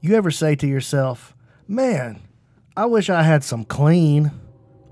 You 0.00 0.14
ever 0.14 0.30
say 0.30 0.54
to 0.56 0.66
yourself, 0.66 1.34
man, 1.66 2.20
I 2.76 2.86
wish 2.86 3.10
I 3.10 3.22
had 3.22 3.42
some 3.42 3.64
clean, 3.64 4.30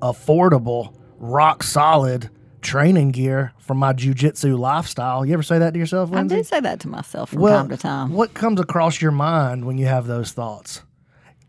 affordable, 0.03 0.95
rock 1.19 1.63
solid 1.63 2.31
training 2.61 3.13
gear 3.13 3.53
for 3.59 3.75
my 3.75 3.93
jujitsu 3.93 4.59
lifestyle? 4.59 5.25
You 5.25 5.35
ever 5.35 5.43
say 5.45 5.59
that 5.59 5.73
to 5.75 5.79
yourself, 5.79 6.13
I 6.13 6.17
Lindsay? 6.17 6.37
do 6.37 6.43
say 6.43 6.61
that 6.61 6.81
to 6.81 6.89
myself 6.89 7.31
from 7.31 7.43
time 7.43 7.69
to 7.69 7.77
time. 7.77 8.13
What 8.13 8.35
comes 8.35 8.61
across 8.61 9.01
your 9.01 9.13
mind 9.13 9.65
when 9.65 9.79
you 9.79 9.87
have 9.87 10.07
those 10.07 10.33
thoughts? 10.33 10.83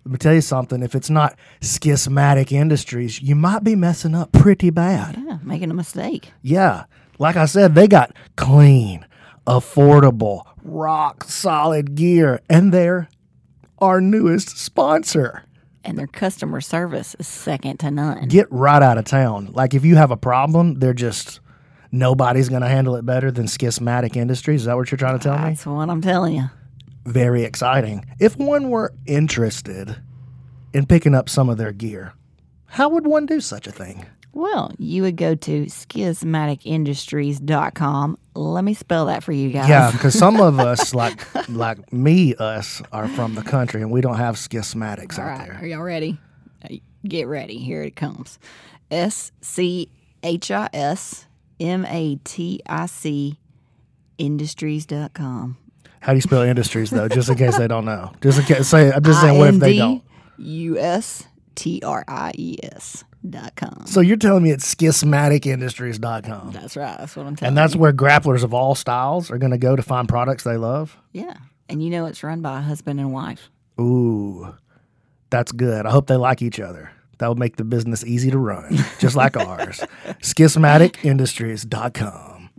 Let 0.05 0.11
me 0.11 0.17
tell 0.19 0.33
you 0.35 0.41
something. 0.41 0.83
If 0.83 0.95
it's 0.95 1.09
not 1.09 1.37
schismatic 1.59 2.51
industries, 2.51 3.21
you 3.21 3.35
might 3.35 3.63
be 3.63 3.75
messing 3.75 4.15
up 4.15 4.31
pretty 4.31 4.69
bad. 4.69 5.17
Yeah, 5.17 5.39
making 5.43 5.71
a 5.71 5.73
mistake. 5.73 6.31
Yeah. 6.41 6.85
Like 7.19 7.35
I 7.35 7.45
said, 7.45 7.73
they 7.75 7.87
got 7.87 8.13
clean, 8.37 9.05
affordable, 9.45 10.43
rock 10.63 11.23
solid 11.25 11.95
gear, 11.95 12.39
and 12.49 12.71
they're 12.71 13.09
our 13.79 14.01
newest 14.01 14.57
sponsor. 14.57 15.43
And 15.83 15.97
their 15.97 16.07
customer 16.07 16.59
service 16.61 17.15
is 17.19 17.27
second 17.27 17.79
to 17.79 17.91
none. 17.91 18.27
Get 18.27 18.47
right 18.51 18.81
out 18.81 18.97
of 18.97 19.05
town. 19.05 19.51
Like 19.53 19.73
if 19.73 19.85
you 19.85 19.95
have 19.95 20.11
a 20.11 20.17
problem, 20.17 20.75
they're 20.75 20.93
just 20.93 21.39
nobody's 21.91 22.49
going 22.49 22.61
to 22.61 22.67
handle 22.67 22.95
it 22.97 23.05
better 23.05 23.31
than 23.31 23.47
schismatic 23.47 24.17
industries. 24.17 24.61
Is 24.61 24.65
that 24.65 24.75
what 24.75 24.91
you're 24.91 24.97
trying 24.97 25.17
to 25.17 25.23
tell 25.23 25.37
me? 25.37 25.49
That's 25.49 25.65
what 25.65 25.89
I'm 25.89 26.01
telling 26.01 26.35
you. 26.35 26.49
very 27.05 27.43
exciting. 27.43 28.03
If 28.19 28.35
one 28.35 28.69
were 28.69 28.93
interested 29.05 29.95
in 30.73 30.85
picking 30.85 31.15
up 31.15 31.29
some 31.29 31.47
of 31.49 31.57
their 31.57 31.71
gear, 31.71 32.11
how 32.65 32.89
would 32.89 33.07
one 33.07 33.25
do 33.25 33.39
such 33.39 33.65
a 33.67 33.71
thing? 33.71 34.05
Well, 34.33 34.73
you 34.77 35.03
would 35.03 35.15
go 35.15 35.35
to 35.35 35.65
schismaticindustries.com. 35.67 38.17
Let 38.37 38.63
me 38.63 38.75
spell 38.75 39.07
that 39.07 39.23
for 39.23 39.31
you 39.31 39.49
guys. 39.49 39.67
Yeah, 39.67 39.91
because 39.91 40.17
some 40.17 40.39
of 40.39 40.59
us, 40.59 40.93
like 40.95 41.19
like 41.49 41.91
me, 41.91 42.35
us, 42.35 42.81
are 42.91 43.07
from 43.07 43.33
the 43.35 43.41
country 43.41 43.81
and 43.81 43.89
we 43.89 44.01
don't 44.01 44.17
have 44.17 44.35
schismatics 44.35 45.17
All 45.17 45.25
out 45.25 45.39
right. 45.39 45.61
Are 45.61 45.65
y'all 45.65 45.81
ready? 45.81 46.19
Uh, 46.63 46.75
Get 47.05 47.27
ready. 47.27 47.57
Here 47.57 47.81
it 47.81 47.95
comes. 47.95 48.37
S 48.91 49.31
C 49.41 49.89
H 50.23 50.51
I 50.51 50.69
S 50.71 51.25
M 51.59 51.85
A 51.85 52.19
T 52.23 52.61
I 52.67 52.85
C 52.85 53.37
industries.com. 54.17 55.57
How 55.99 56.11
do 56.13 56.17
you 56.17 56.21
spell 56.21 56.43
industries 56.43 56.91
though? 56.91 57.07
Just 57.07 57.29
in 57.29 57.37
case 57.37 57.57
they 57.57 57.67
don't 57.67 57.85
know. 57.85 58.11
Just 58.21 58.39
in 58.39 58.45
case, 58.45 58.67
say. 58.67 58.91
I'm 58.91 59.03
just 59.03 59.19
saying, 59.21 59.37
what 59.37 59.53
if 59.53 59.59
they 59.59 59.77
don't? 59.77 60.03
U 60.37 60.77
S 60.77 61.25
T 61.55 61.81
R 61.83 62.05
I 62.07 62.31
E 62.35 62.57
S 62.61 63.03
com. 63.55 63.83
So 63.85 64.01
you're 64.01 64.17
telling 64.17 64.43
me 64.43 64.51
it's 64.51 64.73
schismaticindustries.com. 64.73 66.51
That's 66.51 66.77
right. 66.77 66.97
That's 66.97 67.15
what 67.15 67.25
I'm 67.25 67.35
telling 67.35 67.49
And 67.49 67.57
that's 67.57 67.75
where 67.75 67.93
grapplers 67.93 68.43
of 68.43 68.53
all 68.53 68.75
styles 68.75 69.31
are 69.31 69.37
going 69.37 69.51
to 69.51 69.57
go 69.57 69.75
to 69.75 69.83
find 69.83 70.07
products 70.07 70.43
they 70.43 70.57
love. 70.57 70.97
Yeah. 71.11 71.35
And 71.69 71.83
you 71.83 71.89
know 71.89 72.05
it's 72.05 72.23
run 72.23 72.41
by 72.41 72.59
a 72.59 72.61
husband 72.61 72.99
and 72.99 73.11
wife. 73.11 73.49
Ooh, 73.79 74.53
that's 75.29 75.51
good. 75.51 75.85
I 75.85 75.91
hope 75.91 76.07
they 76.07 76.15
like 76.15 76.41
each 76.41 76.59
other. 76.59 76.91
That 77.19 77.29
would 77.29 77.39
make 77.39 77.55
the 77.57 77.63
business 77.63 78.03
easy 78.05 78.29
to 78.31 78.37
run, 78.37 78.77
just 78.99 79.15
like 79.15 79.35
ours. 79.37 79.81
Schismaticindustries.com. 80.21 82.49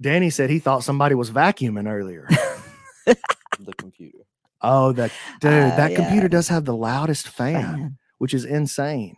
Danny 0.00 0.30
said 0.30 0.50
he 0.50 0.58
thought 0.58 0.84
somebody 0.84 1.14
was 1.14 1.30
vacuuming 1.30 1.90
earlier. 1.90 2.28
the 3.06 3.72
computer. 3.78 4.18
Oh, 4.64 4.92
that 4.92 5.12
dude, 5.40 5.52
Oh, 5.52 5.68
that 5.76 5.92
yeah. 5.92 5.96
computer 5.96 6.28
does 6.28 6.48
have 6.48 6.64
the 6.64 6.74
loudest 6.76 7.28
fan, 7.28 7.62
Fan. 7.62 7.98
which 8.18 8.34
is 8.34 8.44
insane. 8.44 9.16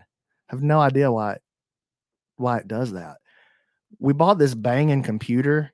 I 0.51 0.55
have 0.55 0.63
no 0.63 0.81
idea 0.81 1.11
why 1.11 1.35
it, 1.35 1.43
why 2.37 2.59
it 2.59 2.69
does 2.69 2.93
that. 2.93 3.17
We 3.99 4.13
bought 4.13 4.39
this 4.39 4.55
banging 4.55 5.03
computer 5.03 5.73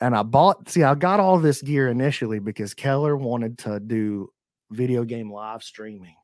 and 0.00 0.14
I 0.14 0.22
bought 0.22 0.68
see 0.68 0.82
I 0.84 0.94
got 0.94 1.18
all 1.20 1.38
this 1.38 1.60
gear 1.62 1.88
initially 1.88 2.38
because 2.38 2.74
Keller 2.74 3.16
wanted 3.16 3.58
to 3.58 3.80
do 3.80 4.30
video 4.70 5.04
game 5.04 5.32
live 5.32 5.62
streaming. 5.62 6.14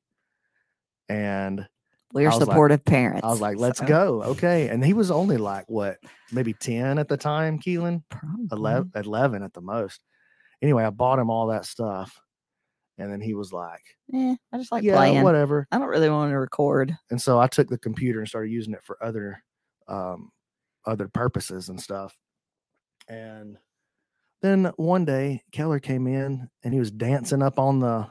And 1.08 1.66
We're 2.12 2.28
was 2.28 2.38
like- 2.38 2.46
supportive 2.46 2.84
parents. 2.84 3.24
I 3.24 3.28
was 3.30 3.40
like, 3.40 3.56
let's 3.58 3.80
so- 3.80 3.86
go. 3.86 4.22
Okay. 4.22 4.68
And 4.68 4.84
he 4.84 4.92
was 4.94 5.10
only 5.10 5.36
like 5.36 5.64
what, 5.68 5.98
maybe 6.32 6.52
10 6.54 6.98
at 6.98 7.08
the 7.08 7.16
time, 7.16 7.58
Keelan? 7.58 8.02
Probably. 8.10 8.46
11, 8.52 8.92
11 8.94 9.42
at 9.42 9.52
the 9.52 9.60
most. 9.60 10.00
Anyway, 10.62 10.84
I 10.84 10.90
bought 10.90 11.18
him 11.18 11.28
all 11.30 11.48
that 11.48 11.66
stuff. 11.66 12.18
And 12.98 13.10
then 13.12 13.20
he 13.20 13.34
was 13.34 13.52
like, 13.52 13.82
Eh, 14.12 14.36
I 14.52 14.58
just 14.58 14.70
like 14.70 14.84
yeah, 14.84 14.96
playing. 14.96 15.22
whatever. 15.22 15.66
I 15.72 15.78
don't 15.78 15.88
really 15.88 16.10
want 16.10 16.30
to 16.30 16.38
record. 16.38 16.96
And 17.10 17.20
so 17.20 17.40
I 17.40 17.48
took 17.48 17.68
the 17.68 17.78
computer 17.78 18.20
and 18.20 18.28
started 18.28 18.50
using 18.52 18.74
it 18.74 18.84
for 18.84 19.02
other 19.02 19.42
um 19.88 20.30
other 20.86 21.08
purposes 21.08 21.68
and 21.68 21.80
stuff. 21.80 22.16
And 23.08 23.58
then 24.42 24.72
one 24.76 25.04
day 25.04 25.42
Keller 25.52 25.80
came 25.80 26.06
in 26.06 26.48
and 26.62 26.72
he 26.72 26.78
was 26.78 26.90
dancing 26.90 27.42
up 27.42 27.58
on 27.58 27.80
the 27.80 28.06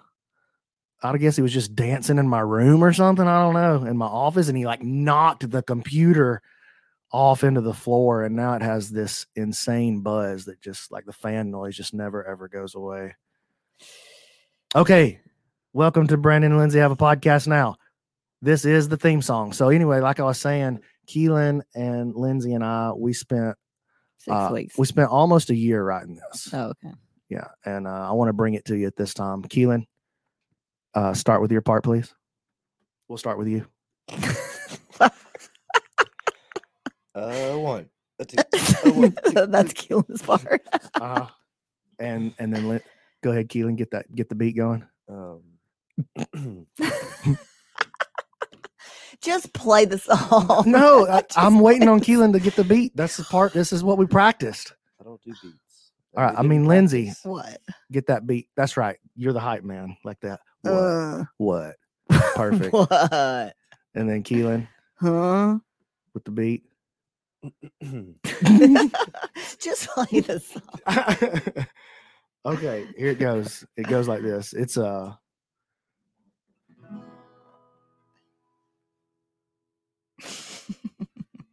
I 1.02 1.18
guess 1.18 1.36
he 1.36 1.42
was 1.42 1.54
just 1.54 1.76
dancing 1.76 2.18
in 2.18 2.28
my 2.30 2.40
room 2.40 2.84
or 2.84 2.94
something. 2.94 3.28
I 3.28 3.42
don't 3.42 3.54
know, 3.54 3.86
in 3.90 3.98
my 3.98 4.06
office, 4.06 4.48
and 4.48 4.58
he 4.58 4.66
like 4.66 4.82
knocked 4.82 5.50
the 5.50 5.62
computer 5.62 6.42
off 7.12 7.44
into 7.44 7.60
the 7.62 7.74
floor, 7.74 8.24
and 8.24 8.36
now 8.36 8.54
it 8.54 8.62
has 8.62 8.90
this 8.90 9.28
insane 9.36 10.02
buzz 10.02 10.46
that 10.46 10.62
just 10.62 10.92
like 10.92 11.06
the 11.06 11.12
fan 11.14 11.52
noise 11.52 11.76
just 11.76 11.94
never 11.94 12.26
ever 12.26 12.48
goes 12.48 12.74
away. 12.76 13.16
Okay, 14.76 15.20
welcome 15.74 16.08
to 16.08 16.18
Brandon 16.18 16.52
and 16.52 16.60
Lindsay 16.60 16.80
have 16.80 16.92
a 16.92 16.96
podcast 16.96 17.48
now. 17.48 17.76
This 18.42 18.66
is 18.66 18.90
the 18.90 18.98
theme 18.98 19.22
song. 19.22 19.54
So 19.54 19.70
anyway, 19.70 20.00
like 20.00 20.20
I 20.20 20.24
was 20.24 20.40
saying, 20.40 20.80
Keelan 21.08 21.62
and 21.76 22.16
Lindsay 22.16 22.54
and 22.54 22.64
I, 22.64 22.92
we 22.96 23.14
spent 23.14 23.56
Six 24.18 24.34
uh, 24.34 24.50
weeks. 24.52 24.78
we 24.78 24.86
spent 24.88 25.10
almost 25.12 25.52
a 25.52 25.56
year 25.56 25.84
writing 25.84 26.20
this. 26.32 26.50
oh, 26.54 26.72
okay. 26.72 26.96
Yeah, 27.30 27.48
and 27.66 27.86
uh, 27.88 28.10
I 28.10 28.12
want 28.14 28.30
to 28.30 28.34
bring 28.34 28.56
it 28.56 28.66
to 28.66 28.76
you 28.76 28.88
at 28.88 28.96
this 28.96 29.14
time. 29.14 29.44
Keelan, 29.44 29.86
uh, 30.96 31.14
start 31.14 31.42
with 31.42 31.52
your 31.52 31.62
part, 31.62 31.84
please. 31.84 32.14
We'll 33.08 33.18
start 33.18 33.38
with 33.38 33.48
you. 33.48 33.68
Uh, 37.16 37.54
one. 37.58 37.88
A 38.18 38.26
two. 38.26 38.38
a 38.40 38.90
one, 38.92 39.16
That's 39.52 39.72
Keelan's 39.74 40.24
part. 40.24 40.66
Uh, 40.96 41.28
and 42.00 42.34
and 42.40 42.52
then 42.52 42.68
let, 42.68 42.82
go 43.24 43.32
ahead, 43.32 43.50
Keelan, 43.50 43.76
get 43.78 43.90
that 43.92 44.14
get 44.14 44.30
the 44.30 44.36
beat 44.36 44.56
going. 44.56 44.86
Um, 45.10 45.42
Just 49.22 49.54
play 49.54 49.86
the 49.86 49.98
song. 49.98 50.64
No, 50.68 51.08
I, 51.08 51.24
I'm 51.38 51.60
waiting 51.62 51.88
on 51.88 52.02
Keelan 52.02 52.34
to 52.34 52.40
get 52.42 52.56
the 52.58 52.64
beat. 52.64 52.96
That's 52.96 53.16
the 53.18 53.24
part. 53.24 53.54
This 53.54 53.72
is 53.72 53.84
what 53.84 53.98
we 53.98 54.06
practiced. 54.06 54.74
I 55.00 55.06
don't 55.06 55.22
do 55.22 55.32
beats. 55.42 55.92
All 56.16 56.24
right, 56.24 56.34
I 56.34 56.38
didn't 56.38 56.50
mean, 56.50 56.66
Lindsay. 56.66 57.06
practice. 57.06 57.26
What? 57.26 57.62
Get 57.92 58.08
that 58.08 58.28
beat. 58.28 58.50
That's 58.58 58.76
right. 58.76 58.98
You're 59.16 59.32
the 59.34 59.40
hype 59.40 59.64
man, 59.64 59.96
like 60.04 60.20
that. 60.22 60.42
What? 60.62 60.72
Uh, 60.74 61.24
what? 61.38 61.76
Perfect. 62.36 62.74
what? 62.74 63.56
And 63.96 64.10
then 64.10 64.24
Keelan 64.24 64.68
Huh? 65.00 65.60
with 66.14 66.24
the 66.26 66.32
beat. 66.32 66.64
Just 69.60 69.88
play 69.90 70.20
the 70.20 70.40
song. 70.40 71.66
Okay, 72.46 72.88
here 72.98 73.10
it 73.10 73.20
goes. 73.20 73.66
It 73.78 73.88
goes 73.88 74.08
like 74.08 74.22
this. 74.22 74.54
It's 74.54 74.78
uh 74.78 75.14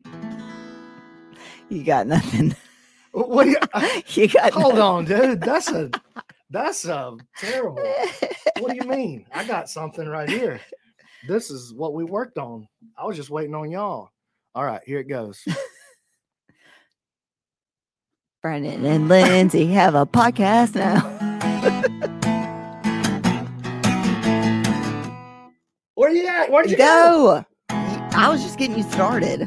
You 1.68 1.84
got 1.84 2.06
nothing. 2.06 2.54
what 3.12 3.46
you, 3.46 3.56
You 4.08 4.28
got 4.28 4.52
hold 4.52 4.74
nothing. 4.76 4.82
on, 4.82 5.04
dude. 5.30 5.40
That's 5.40 5.70
a 5.70 5.90
that's 6.50 6.84
a 6.84 7.16
terrible. 7.38 7.82
What 8.58 8.70
do 8.72 8.76
you 8.76 8.88
mean? 8.90 9.26
I 9.32 9.44
got 9.44 9.68
something 9.70 10.06
right 10.08 10.28
here. 10.28 10.60
This 11.28 11.50
is 11.50 11.72
what 11.74 11.94
we 11.94 12.04
worked 12.04 12.38
on. 12.38 12.66
I 12.98 13.06
was 13.06 13.16
just 13.16 13.30
waiting 13.30 13.54
on 13.54 13.70
y'all. 13.70 14.08
All 14.54 14.64
right, 14.64 14.80
here 14.84 14.98
it 14.98 15.04
goes. 15.08 15.44
Brandon 18.42 18.86
and 18.86 19.06
Lindsay 19.06 19.66
have 19.66 19.94
a 19.94 20.06
podcast 20.06 20.74
now. 20.74 21.00
Where 25.94 26.08
you 26.08 26.26
at? 26.26 26.50
Where'd 26.50 26.70
you 26.70 26.78
go? 26.78 27.44
Go. 27.68 27.68
I 27.68 28.30
was 28.30 28.42
just 28.42 28.56
getting 28.56 28.78
you 28.78 28.82
started. 28.84 29.40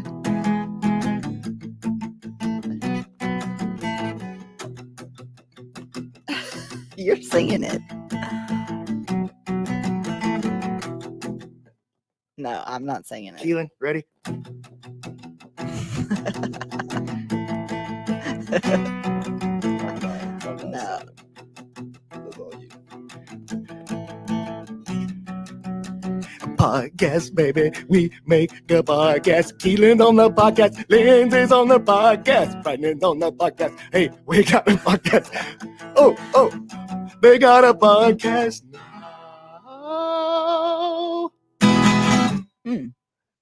You're 6.95 7.19
singing 7.23 7.63
it. 7.63 7.81
No, 12.37 12.63
I'm 12.67 12.85
not 12.85 13.07
singing 13.07 13.33
it. 13.33 13.41
Keelan, 13.41 13.69
ready? 13.79 14.05
Podcast, 26.57 27.33
baby. 27.35 27.71
We 27.87 28.11
make 28.25 28.51
a 28.69 28.83
podcast. 28.83 29.57
Keelan 29.57 30.05
on 30.05 30.15
the 30.17 30.29
podcast. 30.29 30.85
Lindsay's 30.89 31.51
on 31.51 31.67
the 31.67 31.79
podcast. 31.79 32.63
Brandon's 32.63 33.03
on 33.03 33.19
the 33.19 33.31
podcast. 33.31 33.77
Hey, 33.91 34.11
we 34.25 34.43
got 34.43 34.67
a 34.67 34.71
podcast. 34.73 35.29
Oh, 35.95 36.15
oh, 36.33 36.51
they 37.21 37.39
got 37.39 37.63
a 37.63 37.73
podcast 37.73 38.63
now. 38.71 38.81
Mm. 42.65 42.93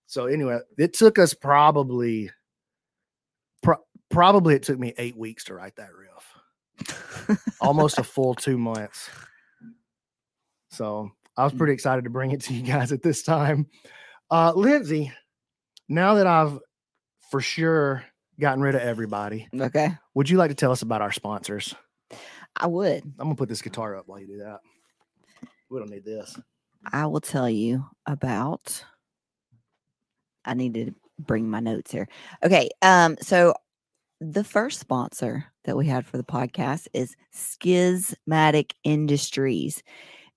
So 0.07 0.25
anyway, 0.25 0.59
it 0.77 0.93
took 0.93 1.19
us 1.19 1.33
probably, 1.33 2.27
pro- 2.27 2.40
probably 4.11 4.55
it 4.55 4.63
took 4.63 4.79
me 4.79 4.93
eight 4.97 5.17
weeks 5.17 5.45
to 5.45 5.53
write 5.53 5.75
that 5.77 5.89
riff. 5.93 7.39
Almost 7.61 7.97
a 7.99 8.03
full 8.03 8.35
two 8.35 8.57
months. 8.57 9.09
So 10.69 11.11
I 11.37 11.43
was 11.43 11.53
pretty 11.53 11.73
excited 11.73 12.03
to 12.03 12.09
bring 12.09 12.31
it 12.31 12.41
to 12.41 12.53
you 12.53 12.63
guys 12.63 12.91
at 12.91 13.01
this 13.01 13.23
time. 13.23 13.67
Uh, 14.29 14.53
Lindsay, 14.55 15.11
now 15.89 16.15
that 16.15 16.27
I've 16.27 16.59
for 17.29 17.41
sure 17.41 18.03
gotten 18.39 18.61
rid 18.61 18.75
of 18.75 18.81
everybody, 18.81 19.47
okay. 19.53 19.97
would 20.13 20.29
you 20.29 20.37
like 20.37 20.49
to 20.49 20.55
tell 20.55 20.71
us 20.71 20.81
about 20.81 21.01
our 21.01 21.11
sponsors? 21.11 21.75
I 22.55 22.67
would. 22.67 23.03
I'm 23.03 23.27
gonna 23.27 23.35
put 23.35 23.49
this 23.49 23.61
guitar 23.61 23.95
up 23.95 24.07
while 24.07 24.19
you 24.19 24.27
do 24.27 24.37
that. 24.39 24.59
We 25.69 25.79
don't 25.79 25.89
need 25.89 26.05
this. 26.05 26.37
I 26.91 27.05
will 27.05 27.21
tell 27.21 27.49
you 27.49 27.85
about. 28.05 28.83
I 30.43 30.53
need 30.53 30.73
to 30.73 30.93
bring 31.19 31.49
my 31.49 31.59
notes 31.59 31.91
here. 31.91 32.07
Okay. 32.43 32.69
Um, 32.81 33.15
so 33.21 33.53
the 34.21 34.43
first 34.43 34.79
sponsor 34.79 35.45
that 35.65 35.75
we 35.75 35.87
had 35.87 36.05
for 36.05 36.17
the 36.17 36.23
podcast 36.23 36.87
is 36.93 37.15
Schismatic 37.33 38.75
Industries. 38.83 39.81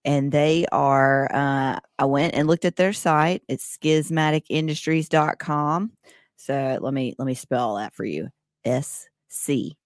And 0.07 0.33
they 0.33 0.65
are, 0.73 1.31
uh, 1.33 1.79
I 1.99 2.05
went 2.07 2.35
and 2.35 2.49
looked 2.49 2.65
at 2.65 2.77
their 2.77 2.95
site. 2.95 3.43
It's 3.47 3.77
schismaticindustries.com. 3.77 5.93
So 6.37 6.79
let 6.81 6.95
me 6.95 7.15
let 7.19 7.27
me 7.27 7.35
spell 7.35 7.75
that 7.77 7.95
for 7.95 8.05
you. 8.05 8.29
S 8.65 9.07
C 9.29 9.77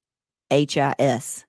H 0.51 0.79
I 0.79 0.95
S 0.99 1.45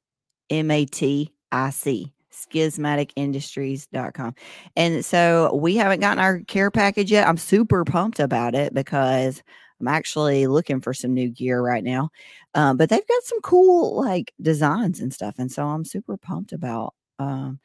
M 0.49 0.69
A 0.71 0.85
T 0.85 1.33
I 1.51 1.71
C 1.71 2.13
schismaticindustries.com. 2.31 4.35
And 4.75 5.05
so 5.05 5.55
we 5.55 5.75
haven't 5.75 5.99
gotten 5.99 6.23
our 6.23 6.39
care 6.41 6.69
package 6.71 7.11
yet. 7.11 7.27
I'm 7.27 7.37
super 7.37 7.83
pumped 7.83 8.19
about 8.19 8.55
it 8.55 8.73
because 8.73 9.43
I'm 9.79 9.87
actually 9.87 10.47
looking 10.47 10.81
for 10.81 10.93
some 10.93 11.13
new 11.13 11.29
gear 11.29 11.61
right 11.61 11.83
now. 11.83 12.09
Um, 12.55 12.77
but 12.77 12.89
they've 12.89 13.07
got 13.07 13.23
some 13.23 13.41
cool 13.41 13.95
like 13.95 14.33
designs 14.41 14.99
and 14.99 15.13
stuff. 15.13 15.35
And 15.37 15.51
so 15.51 15.65
I'm 15.65 15.85
super 15.85 16.17
pumped 16.17 16.51
about 16.51 16.93
um, 17.19 17.59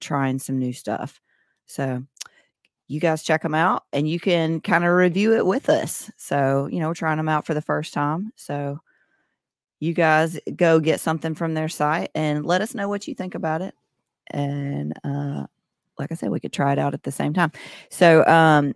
trying 0.00 0.38
some 0.38 0.58
new 0.58 0.72
stuff. 0.72 1.20
So 1.66 2.02
you 2.88 3.00
guys 3.00 3.22
check 3.22 3.42
them 3.42 3.54
out 3.54 3.84
and 3.92 4.08
you 4.08 4.20
can 4.20 4.60
kind 4.60 4.84
of 4.84 4.92
review 4.92 5.34
it 5.34 5.46
with 5.46 5.68
us. 5.68 6.10
So, 6.16 6.68
you 6.70 6.80
know, 6.80 6.88
we're 6.88 6.94
trying 6.94 7.16
them 7.16 7.28
out 7.28 7.46
for 7.46 7.54
the 7.54 7.62
first 7.62 7.94
time. 7.94 8.32
So 8.36 8.80
you 9.80 9.92
guys 9.92 10.38
go 10.56 10.80
get 10.80 11.00
something 11.00 11.34
from 11.34 11.54
their 11.54 11.68
site 11.68 12.10
and 12.14 12.46
let 12.46 12.60
us 12.62 12.74
know 12.74 12.88
what 12.88 13.06
you 13.06 13.14
think 13.14 13.34
about 13.34 13.60
it 13.60 13.74
and 14.30 14.94
uh 15.04 15.44
like 15.98 16.10
i 16.10 16.14
said 16.14 16.30
we 16.30 16.40
could 16.40 16.52
try 16.52 16.72
it 16.72 16.78
out 16.78 16.94
at 16.94 17.02
the 17.02 17.12
same 17.12 17.34
time 17.34 17.52
so 17.90 18.24
um 18.26 18.72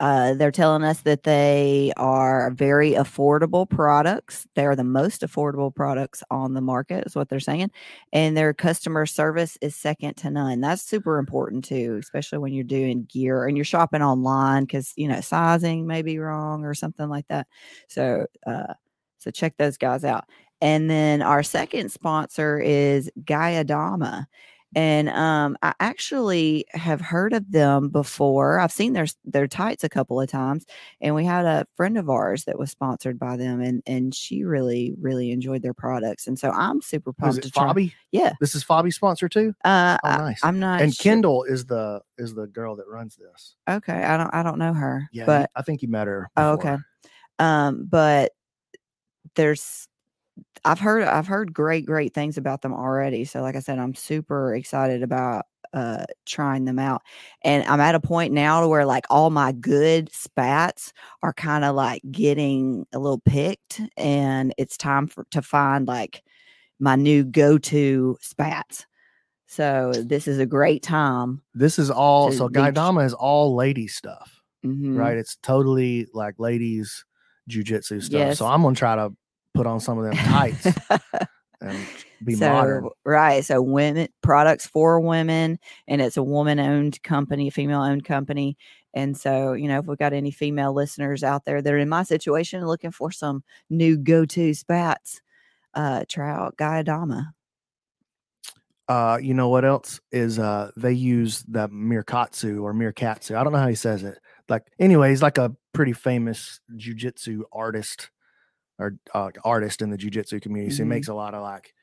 uh, 0.00 0.34
they're 0.34 0.52
telling 0.52 0.84
us 0.84 1.00
that 1.00 1.24
they 1.24 1.92
are 1.96 2.50
very 2.52 2.92
affordable 2.92 3.68
products. 3.68 4.46
They 4.54 4.64
are 4.64 4.76
the 4.76 4.84
most 4.84 5.22
affordable 5.22 5.74
products 5.74 6.22
on 6.30 6.54
the 6.54 6.60
market, 6.60 7.06
is 7.06 7.16
what 7.16 7.28
they're 7.28 7.40
saying. 7.40 7.70
And 8.12 8.36
their 8.36 8.54
customer 8.54 9.06
service 9.06 9.58
is 9.60 9.74
second 9.74 10.14
to 10.18 10.30
none. 10.30 10.60
That's 10.60 10.82
super 10.82 11.18
important 11.18 11.64
too, 11.64 11.98
especially 12.00 12.38
when 12.38 12.52
you're 12.52 12.64
doing 12.64 13.04
gear 13.10 13.46
and 13.46 13.56
you're 13.56 13.64
shopping 13.64 14.02
online 14.02 14.64
because 14.64 14.92
you 14.96 15.08
know 15.08 15.20
sizing 15.20 15.86
may 15.86 16.02
be 16.02 16.18
wrong 16.18 16.64
or 16.64 16.74
something 16.74 17.08
like 17.08 17.26
that. 17.28 17.48
So, 17.88 18.26
uh, 18.46 18.74
so 19.18 19.30
check 19.32 19.56
those 19.56 19.76
guys 19.76 20.04
out. 20.04 20.26
And 20.60 20.90
then 20.90 21.22
our 21.22 21.42
second 21.42 21.90
sponsor 21.90 22.58
is 22.58 23.10
Gaidama. 23.22 24.26
And 24.74 25.08
um, 25.08 25.56
I 25.62 25.72
actually 25.80 26.66
have 26.72 27.00
heard 27.00 27.32
of 27.32 27.50
them 27.50 27.88
before. 27.88 28.60
I've 28.60 28.70
seen 28.72 28.92
their 28.92 29.06
their 29.24 29.46
tights 29.46 29.82
a 29.82 29.88
couple 29.88 30.20
of 30.20 30.28
times, 30.28 30.66
and 31.00 31.14
we 31.14 31.24
had 31.24 31.46
a 31.46 31.66
friend 31.74 31.96
of 31.96 32.10
ours 32.10 32.44
that 32.44 32.58
was 32.58 32.70
sponsored 32.70 33.18
by 33.18 33.38
them, 33.38 33.60
and 33.62 33.82
and 33.86 34.14
she 34.14 34.44
really 34.44 34.94
really 35.00 35.30
enjoyed 35.30 35.62
their 35.62 35.72
products, 35.72 36.26
and 36.26 36.38
so 36.38 36.50
I'm 36.50 36.82
super 36.82 37.10
Is 37.10 37.16
pumped 37.18 37.38
it 37.38 37.42
to 37.44 37.50
try. 37.50 37.92
Yeah, 38.12 38.34
This 38.40 38.54
is 38.54 38.62
Fabi's 38.62 38.96
sponsor 38.96 39.28
too. 39.28 39.54
uh, 39.64 39.96
Oh, 40.04 40.08
I- 40.08 40.16
nice. 40.18 40.40
I'm 40.44 40.58
not. 40.60 40.82
and 40.82 40.94
sure- 40.94 41.12
Kendall 41.12 41.44
is 41.44 41.64
the 41.64 42.02
is 42.18 42.34
the 42.34 42.46
girl 42.46 42.76
that 42.76 42.88
runs 42.88 43.16
this. 43.16 43.56
Okay, 43.68 44.04
I 44.04 44.16
don't 44.18 44.34
I 44.34 44.42
don't 44.42 44.58
know 44.58 44.74
her, 44.74 45.08
Yeah, 45.12 45.24
but 45.24 45.50
I 45.56 45.62
think 45.62 45.80
you 45.80 45.88
met 45.88 46.06
her. 46.08 46.28
Oh, 46.36 46.52
okay. 46.52 46.76
um, 47.38 47.86
but 47.88 48.32
there's 49.34 49.88
I've 50.64 50.80
heard 50.80 51.04
I've 51.04 51.26
heard 51.26 51.52
great 51.52 51.86
great 51.86 52.14
things 52.14 52.36
about 52.36 52.62
them 52.62 52.72
already. 52.74 53.24
So 53.24 53.42
like 53.42 53.56
I 53.56 53.60
said, 53.60 53.78
I'm 53.78 53.94
super 53.94 54.54
excited 54.54 55.02
about 55.02 55.44
uh 55.72 56.04
trying 56.26 56.64
them 56.64 56.78
out. 56.78 57.02
And 57.44 57.64
I'm 57.64 57.80
at 57.80 57.94
a 57.94 58.00
point 58.00 58.32
now 58.32 58.60
to 58.62 58.68
where 58.68 58.86
like 58.86 59.04
all 59.10 59.30
my 59.30 59.52
good 59.52 60.12
spats 60.12 60.92
are 61.22 61.32
kind 61.32 61.64
of 61.64 61.74
like 61.74 62.02
getting 62.10 62.86
a 62.92 62.98
little 62.98 63.20
picked 63.20 63.80
and 63.96 64.54
it's 64.58 64.76
time 64.76 65.06
for 65.06 65.26
to 65.30 65.42
find 65.42 65.86
like 65.86 66.22
my 66.80 66.96
new 66.96 67.24
go-to 67.24 68.16
spats. 68.20 68.86
So 69.46 69.92
this 69.94 70.28
is 70.28 70.38
a 70.38 70.46
great 70.46 70.82
time. 70.82 71.42
This 71.54 71.78
is 71.78 71.90
all 71.90 72.30
so 72.32 72.48
be- 72.48 72.60
Gaidama 72.60 73.04
is 73.04 73.14
all 73.14 73.54
lady 73.54 73.88
stuff, 73.88 74.42
Mhm. 74.64 74.96
right? 74.96 75.16
It's 75.16 75.36
totally 75.42 76.06
like 76.12 76.34
ladies 76.38 77.04
jujitsu 77.50 78.02
stuff. 78.02 78.12
Yes. 78.12 78.38
So 78.38 78.46
I'm 78.46 78.62
gonna 78.62 78.74
try 78.76 78.96
to 78.96 79.12
put 79.58 79.66
on 79.66 79.80
some 79.80 79.98
of 79.98 80.04
them 80.04 80.14
tights 80.14 80.68
and 81.60 81.76
be 82.24 82.34
so 82.34 82.48
modern. 82.48 82.88
right 83.04 83.44
so 83.44 83.60
women 83.60 84.06
products 84.22 84.68
for 84.68 85.00
women 85.00 85.58
and 85.88 86.00
it's 86.00 86.16
a 86.16 86.22
woman 86.22 86.60
owned 86.60 87.02
company 87.02 87.50
female 87.50 87.80
owned 87.80 88.04
company 88.04 88.56
and 88.94 89.16
so 89.16 89.54
you 89.54 89.66
know 89.66 89.80
if 89.80 89.86
we've 89.86 89.98
got 89.98 90.12
any 90.12 90.30
female 90.30 90.72
listeners 90.72 91.24
out 91.24 91.44
there 91.44 91.60
that 91.60 91.72
are 91.72 91.78
in 91.78 91.88
my 91.88 92.04
situation 92.04 92.64
looking 92.64 92.92
for 92.92 93.10
some 93.10 93.42
new 93.68 93.96
go-to 93.96 94.54
spats 94.54 95.20
uh 95.74 96.04
try 96.08 96.30
out 96.30 96.56
Gaidama. 96.56 97.32
Uh, 98.88 99.18
you 99.20 99.34
know 99.34 99.50
what 99.50 99.66
else 99.66 100.00
is 100.12 100.38
uh 100.38 100.70
they 100.76 100.92
use 100.92 101.44
the 101.48 101.68
Meerkatsu 101.68 102.62
or 102.62 102.72
Meerkatsu. 102.72 103.36
I 103.36 103.44
don't 103.44 103.52
know 103.52 103.58
how 103.58 103.68
he 103.68 103.74
says 103.74 104.02
it. 104.02 104.18
Like 104.48 104.64
anyway, 104.78 105.10
he's 105.10 105.20
like 105.20 105.36
a 105.36 105.54
pretty 105.74 105.92
famous 105.92 106.60
jujitsu 106.74 107.42
artist 107.52 108.08
or 108.78 108.94
uh, 109.14 109.30
artist 109.44 109.82
in 109.82 109.90
the 109.90 109.98
jujitsu 109.98 110.40
community. 110.40 110.74
So 110.74 110.82
he 110.84 110.88
makes 110.88 111.08
a 111.08 111.14
lot 111.14 111.34
of 111.34 111.42
like 111.42 111.74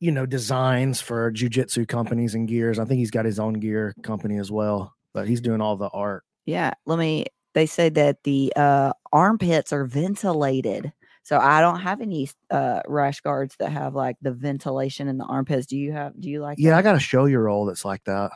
you 0.00 0.12
know 0.12 0.26
designs 0.26 1.00
for 1.00 1.32
jujitsu 1.32 1.86
companies 1.88 2.34
and 2.34 2.46
gears. 2.48 2.78
I 2.78 2.84
think 2.84 2.98
he's 2.98 3.10
got 3.10 3.24
his 3.24 3.38
own 3.38 3.54
gear 3.54 3.94
company 4.02 4.38
as 4.38 4.50
well, 4.50 4.94
but 5.14 5.26
he's 5.28 5.40
doing 5.40 5.60
all 5.60 5.76
the 5.76 5.88
art. 5.88 6.24
yeah 6.44 6.72
let 6.86 6.98
me 6.98 7.26
they 7.54 7.66
say 7.66 7.88
that 7.88 8.22
the 8.24 8.52
uh 8.56 8.92
armpits 9.12 9.72
are 9.72 9.86
ventilated 9.86 10.92
so 11.22 11.38
i 11.38 11.60
don't 11.62 11.80
have 11.80 12.00
any 12.02 12.28
uh 12.50 12.80
rash 12.86 13.20
guards 13.22 13.56
that 13.58 13.70
have 13.72 13.94
like 13.94 14.16
the 14.20 14.30
ventilation 14.30 15.08
in 15.08 15.16
the 15.16 15.24
armpits 15.24 15.66
do 15.66 15.76
you 15.78 15.90
have 15.92 16.12
do 16.20 16.28
you 16.28 16.40
like 16.42 16.58
Yeah, 16.58 16.76
I 16.76 16.82
got 16.82 16.94
a 16.94 16.98
Shoyoroll 16.98 17.66
that's 17.66 17.84
like 17.84 18.04
that. 18.04 18.30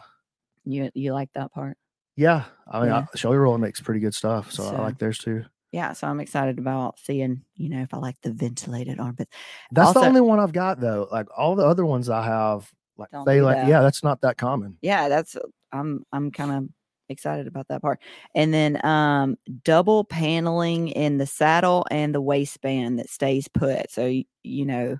you 0.64 0.90
you 0.94 1.12
like 1.12 1.28
that 1.34 1.52
part 1.52 1.76
Yeah, 2.16 2.44
I 2.66 2.80
mean, 2.80 2.88
Yeah. 2.88 3.04
I, 3.12 3.16
Shoyoroll 3.16 3.60
makes 3.60 3.80
pretty 3.80 4.00
good 4.00 4.14
stuff, 4.14 4.50
so, 4.52 4.62
So- 4.64 4.76
I 4.76 4.80
like 4.80 4.98
theirs 4.98 5.18
too. 5.18 5.44
Yeah, 5.72 5.92
so 5.92 6.06
I'm 6.08 6.20
excited 6.20 6.58
about 6.58 6.98
seeing, 6.98 7.42
you 7.56 7.68
know, 7.68 7.80
if 7.82 7.94
I 7.94 7.98
like 7.98 8.20
the 8.22 8.32
ventilated 8.32 8.98
armpits. 9.00 9.30
That's 9.70 9.88
Also- 9.88 10.00
the 10.00 10.06
only 10.06 10.20
one 10.20 10.40
I've 10.40 10.52
got 10.52 10.80
though. 10.80 11.08
Like 11.10 11.26
all 11.36 11.54
the 11.56 11.64
other 11.66 11.86
ones 11.86 12.08
I 12.08 12.22
have, 12.24 12.70
like 12.96 13.10
they 13.24 13.40
like, 13.40 13.56
that. 13.56 13.68
yeah, 13.68 13.80
that's 13.80 14.02
not 14.02 14.20
that 14.22 14.36
common. 14.36 14.76
Yeah, 14.82 15.08
that's 15.08 15.36
I'm 15.72 16.04
I'm 16.12 16.30
kind 16.32 16.50
of 16.50 16.68
excited 17.08 17.46
about 17.46 17.66
that 17.68 17.82
part. 17.82 17.98
And 18.34 18.52
then 18.54 18.84
um 18.84 19.36
double 19.64 20.04
paneling 20.04 20.88
in 20.88 21.18
the 21.18 21.26
saddle 21.26 21.86
and 21.90 22.14
the 22.14 22.20
waistband 22.20 22.98
that 22.98 23.08
stays 23.08 23.48
put. 23.48 23.90
So 23.90 24.04
y- 24.04 24.24
you 24.42 24.66
know, 24.66 24.98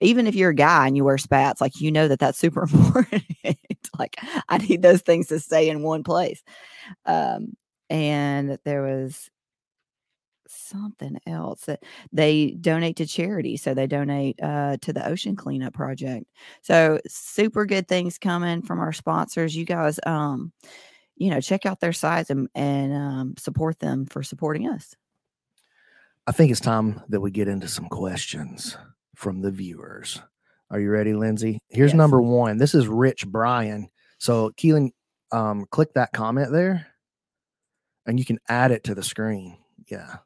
even 0.00 0.26
if 0.26 0.34
you're 0.34 0.50
a 0.50 0.54
guy 0.54 0.86
and 0.86 0.96
you 0.96 1.04
wear 1.04 1.18
spats, 1.18 1.60
like 1.60 1.80
you 1.80 1.90
know 1.92 2.08
that 2.08 2.18
that's 2.20 2.38
super 2.38 2.62
important. 2.72 3.24
like 3.98 4.16
I 4.48 4.58
need 4.58 4.82
those 4.82 5.02
things 5.02 5.26
to 5.28 5.40
stay 5.40 5.68
in 5.68 5.82
one 5.82 6.04
place. 6.04 6.42
Um 7.06 7.54
and 7.90 8.58
there 8.64 8.82
was 8.82 9.28
something 10.52 11.18
else 11.26 11.62
that 11.62 11.82
they 12.12 12.52
donate 12.60 12.96
to 12.96 13.06
charity 13.06 13.56
so 13.56 13.74
they 13.74 13.86
donate 13.86 14.38
uh, 14.42 14.76
to 14.80 14.92
the 14.92 15.06
ocean 15.06 15.34
cleanup 15.36 15.72
project 15.74 16.26
so 16.62 16.98
super 17.08 17.64
good 17.66 17.88
things 17.88 18.18
coming 18.18 18.62
from 18.62 18.78
our 18.80 18.92
sponsors 18.92 19.56
you 19.56 19.64
guys 19.64 19.98
um 20.06 20.52
you 21.16 21.30
know 21.30 21.40
check 21.40 21.66
out 21.66 21.80
their 21.80 21.92
sites 21.92 22.30
and, 22.30 22.48
and 22.54 22.92
um, 22.92 23.34
support 23.38 23.78
them 23.78 24.06
for 24.06 24.22
supporting 24.22 24.68
us 24.68 24.94
I 26.26 26.32
think 26.32 26.50
it's 26.52 26.60
time 26.60 27.02
that 27.08 27.20
we 27.20 27.32
get 27.32 27.48
into 27.48 27.66
some 27.66 27.88
questions 27.88 28.76
from 29.16 29.42
the 29.42 29.50
viewers. 29.50 30.22
Are 30.70 30.78
you 30.78 30.88
ready, 30.88 31.14
Lindsay? 31.14 31.58
Here's 31.68 31.90
Yes. 31.90 31.96
number 31.96 32.22
one. 32.22 32.58
This 32.58 32.76
is 32.76 32.86
Rich 32.86 33.26
Bryan. 33.26 33.88
So 34.18 34.50
Keelan, 34.50 34.90
um, 35.32 35.66
click 35.72 35.92
that 35.94 36.12
comment 36.12 36.52
there, 36.52 36.86
and 38.06 38.20
you 38.20 38.24
can 38.24 38.38
add 38.48 38.70
it 38.70 38.84
to 38.84 38.94
the 38.94 39.02
screen. 39.02 39.58
Yeah, 39.90 40.18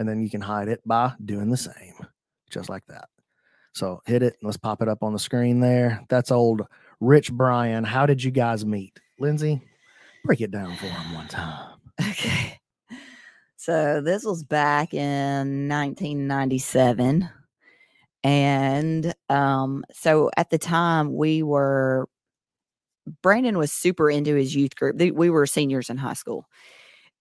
and 0.00 0.08
then 0.08 0.22
you 0.22 0.30
can 0.30 0.40
hide 0.40 0.68
it 0.68 0.80
by 0.86 1.12
doing 1.22 1.50
the 1.50 1.56
same, 1.58 1.94
just 2.50 2.70
like 2.70 2.84
that. 2.88 3.10
So 3.74 4.00
hit 4.06 4.22
it. 4.22 4.36
and 4.40 4.44
Let's 4.48 4.56
pop 4.56 4.80
it 4.80 4.88
up 4.88 5.02
on 5.02 5.12
the 5.12 5.18
screen 5.18 5.60
there. 5.60 6.02
That's 6.08 6.30
old 6.30 6.62
Rich 7.00 7.30
Brian. 7.32 7.84
How 7.84 8.06
did 8.06 8.24
you 8.24 8.30
guys 8.30 8.64
meet, 8.64 8.98
Lindsay? 9.18 9.60
Break 10.24 10.40
it 10.40 10.50
down 10.50 10.74
for 10.76 10.86
him 10.86 11.14
one 11.14 11.28
time. 11.28 11.76
Okay. 12.00 12.58
So 13.56 14.00
this 14.00 14.24
was 14.24 14.42
back 14.42 14.94
in 14.94 15.68
1997. 15.68 17.28
And 18.24 19.14
um, 19.28 19.84
so 19.92 20.30
at 20.34 20.48
the 20.48 20.56
time, 20.56 21.14
we 21.14 21.42
were, 21.42 22.08
Brandon 23.22 23.58
was 23.58 23.70
super 23.70 24.10
into 24.10 24.34
his 24.34 24.56
youth 24.56 24.76
group. 24.76 24.96
We 25.14 25.28
were 25.28 25.46
seniors 25.46 25.90
in 25.90 25.98
high 25.98 26.14
school. 26.14 26.46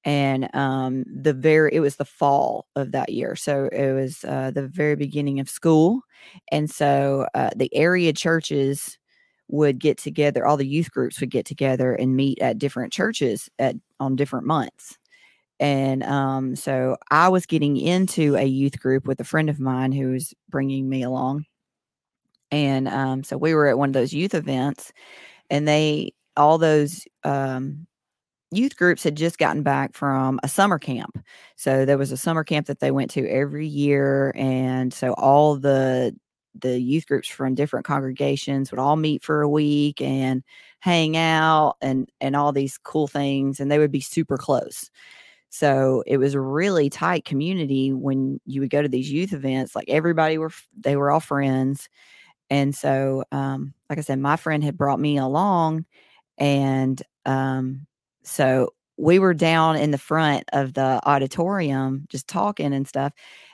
And 0.05 0.53
um, 0.55 1.03
the 1.05 1.33
very, 1.33 1.71
it 1.73 1.81
was 1.81 1.97
the 1.97 2.05
fall 2.05 2.67
of 2.75 2.93
that 2.93 3.09
year. 3.09 3.35
So 3.35 3.69
it 3.71 3.91
was 3.91 4.23
uh, 4.23 4.51
the 4.51 4.67
very 4.67 4.95
beginning 4.95 5.39
of 5.39 5.49
school. 5.49 6.01
And 6.51 6.69
so 6.69 7.27
uh, 7.35 7.49
the 7.55 7.73
area 7.75 8.13
churches 8.13 8.97
would 9.49 9.79
get 9.79 9.97
together, 9.97 10.45
all 10.45 10.57
the 10.57 10.67
youth 10.67 10.91
groups 10.91 11.19
would 11.19 11.31
get 11.31 11.45
together 11.45 11.93
and 11.93 12.15
meet 12.15 12.39
at 12.39 12.59
different 12.59 12.93
churches 12.93 13.49
at 13.59 13.75
on 13.99 14.15
different 14.15 14.45
months. 14.45 14.97
And 15.59 16.03
um, 16.03 16.55
so 16.55 16.95
I 17.11 17.27
was 17.27 17.45
getting 17.45 17.75
into 17.75 18.35
a 18.35 18.45
youth 18.45 18.79
group 18.79 19.05
with 19.05 19.19
a 19.19 19.25
friend 19.25 19.49
of 19.49 19.59
mine 19.59 19.91
who 19.91 20.11
was 20.11 20.33
bringing 20.49 20.87
me 20.87 21.03
along. 21.03 21.45
And 22.51 22.87
um, 22.87 23.23
so 23.23 23.37
we 23.37 23.53
were 23.53 23.67
at 23.67 23.77
one 23.77 23.89
of 23.89 23.93
those 23.93 24.13
youth 24.13 24.33
events, 24.33 24.91
and 25.49 25.67
they, 25.67 26.13
all 26.37 26.57
those 26.57 27.05
um, 27.23 27.85
youth 28.51 28.75
groups 28.77 29.03
had 29.03 29.15
just 29.15 29.37
gotten 29.37 29.63
back 29.63 29.93
from 29.93 30.39
a 30.43 30.47
summer 30.47 30.79
camp. 30.79 31.19
So 31.55 31.85
there 31.85 31.97
was 31.97 32.11
a 32.11 32.17
summer 32.17 32.43
camp 32.43 32.67
that 32.67 32.79
they 32.79 32.91
went 32.91 33.11
to 33.11 33.27
every 33.29 33.67
year. 33.67 34.31
And 34.35 34.93
so 34.93 35.13
all 35.13 35.55
the, 35.55 36.15
the 36.59 36.79
youth 36.79 37.05
groups 37.07 37.27
from 37.27 37.53
different 37.55 37.85
congregations 37.85 38.71
would 38.71 38.79
all 38.79 38.95
meet 38.95 39.23
for 39.23 39.41
a 39.41 39.49
week 39.49 40.01
and 40.01 40.43
hang 40.79 41.15
out 41.15 41.75
and 41.81 42.09
and 42.21 42.35
all 42.35 42.51
these 42.51 42.77
cool 42.79 43.07
things 43.07 43.59
and 43.59 43.69
they 43.69 43.77
would 43.77 43.91
be 43.91 44.01
super 44.01 44.37
close 44.37 44.89
so 45.49 46.03
it 46.05 46.17
was 46.17 46.33
a 46.33 46.41
really 46.41 46.89
tight 46.89 47.25
community 47.25 47.91
when 47.91 48.39
you 48.45 48.61
would 48.61 48.69
go 48.69 48.81
to 48.81 48.87
these 48.87 49.11
youth 49.11 49.33
events. 49.33 49.75
Like 49.75 49.89
everybody 49.89 50.37
were, 50.37 50.51
they 50.79 50.95
were 50.95 51.11
all 51.11 51.19
friends. 51.19 51.89
And 52.49 52.75
so, 52.75 53.23
um, 53.31 53.73
like 53.89 53.99
I 53.99 54.01
said, 54.03 54.19
my 54.19 54.37
friend 54.37 54.63
had 54.63 54.77
brought 54.77 54.99
me 54.99 55.17
along. 55.17 55.85
And 56.37 57.01
um, 57.25 57.87
so 58.23 58.73
we 58.97 59.19
were 59.19 59.33
down 59.33 59.77
in 59.77 59.91
the 59.91 59.97
front 59.97 60.43
of 60.51 60.73
the 60.73 60.99
auditorium 61.05 62.05
just 62.09 62.27
talking 62.27 62.73
and 62.73 62.87
stuff. 62.87 63.13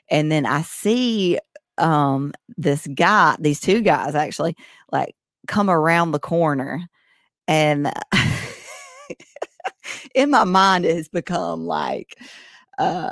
And 0.09 0.31
then 0.31 0.45
I 0.45 0.63
see 0.63 1.39
um, 1.77 2.33
this 2.57 2.87
guy, 2.87 3.35
these 3.39 3.59
two 3.59 3.81
guys 3.81 4.15
actually, 4.15 4.55
like 4.91 5.15
come 5.47 5.69
around 5.69 6.11
the 6.11 6.19
corner. 6.19 6.87
And 7.47 7.91
in 10.15 10.31
my 10.31 10.43
mind 10.43 10.85
it 10.85 10.95
has 10.95 11.09
become 11.09 11.65
like 11.65 12.17
uh 12.79 13.11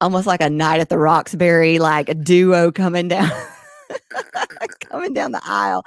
almost 0.00 0.26
like 0.26 0.42
a 0.42 0.50
night 0.50 0.80
at 0.80 0.90
the 0.90 0.98
Roxbury, 0.98 1.78
like 1.78 2.08
a 2.08 2.14
duo 2.14 2.70
coming 2.70 3.08
down 3.08 3.30
coming 4.80 5.14
down 5.14 5.32
the 5.32 5.40
aisle. 5.44 5.84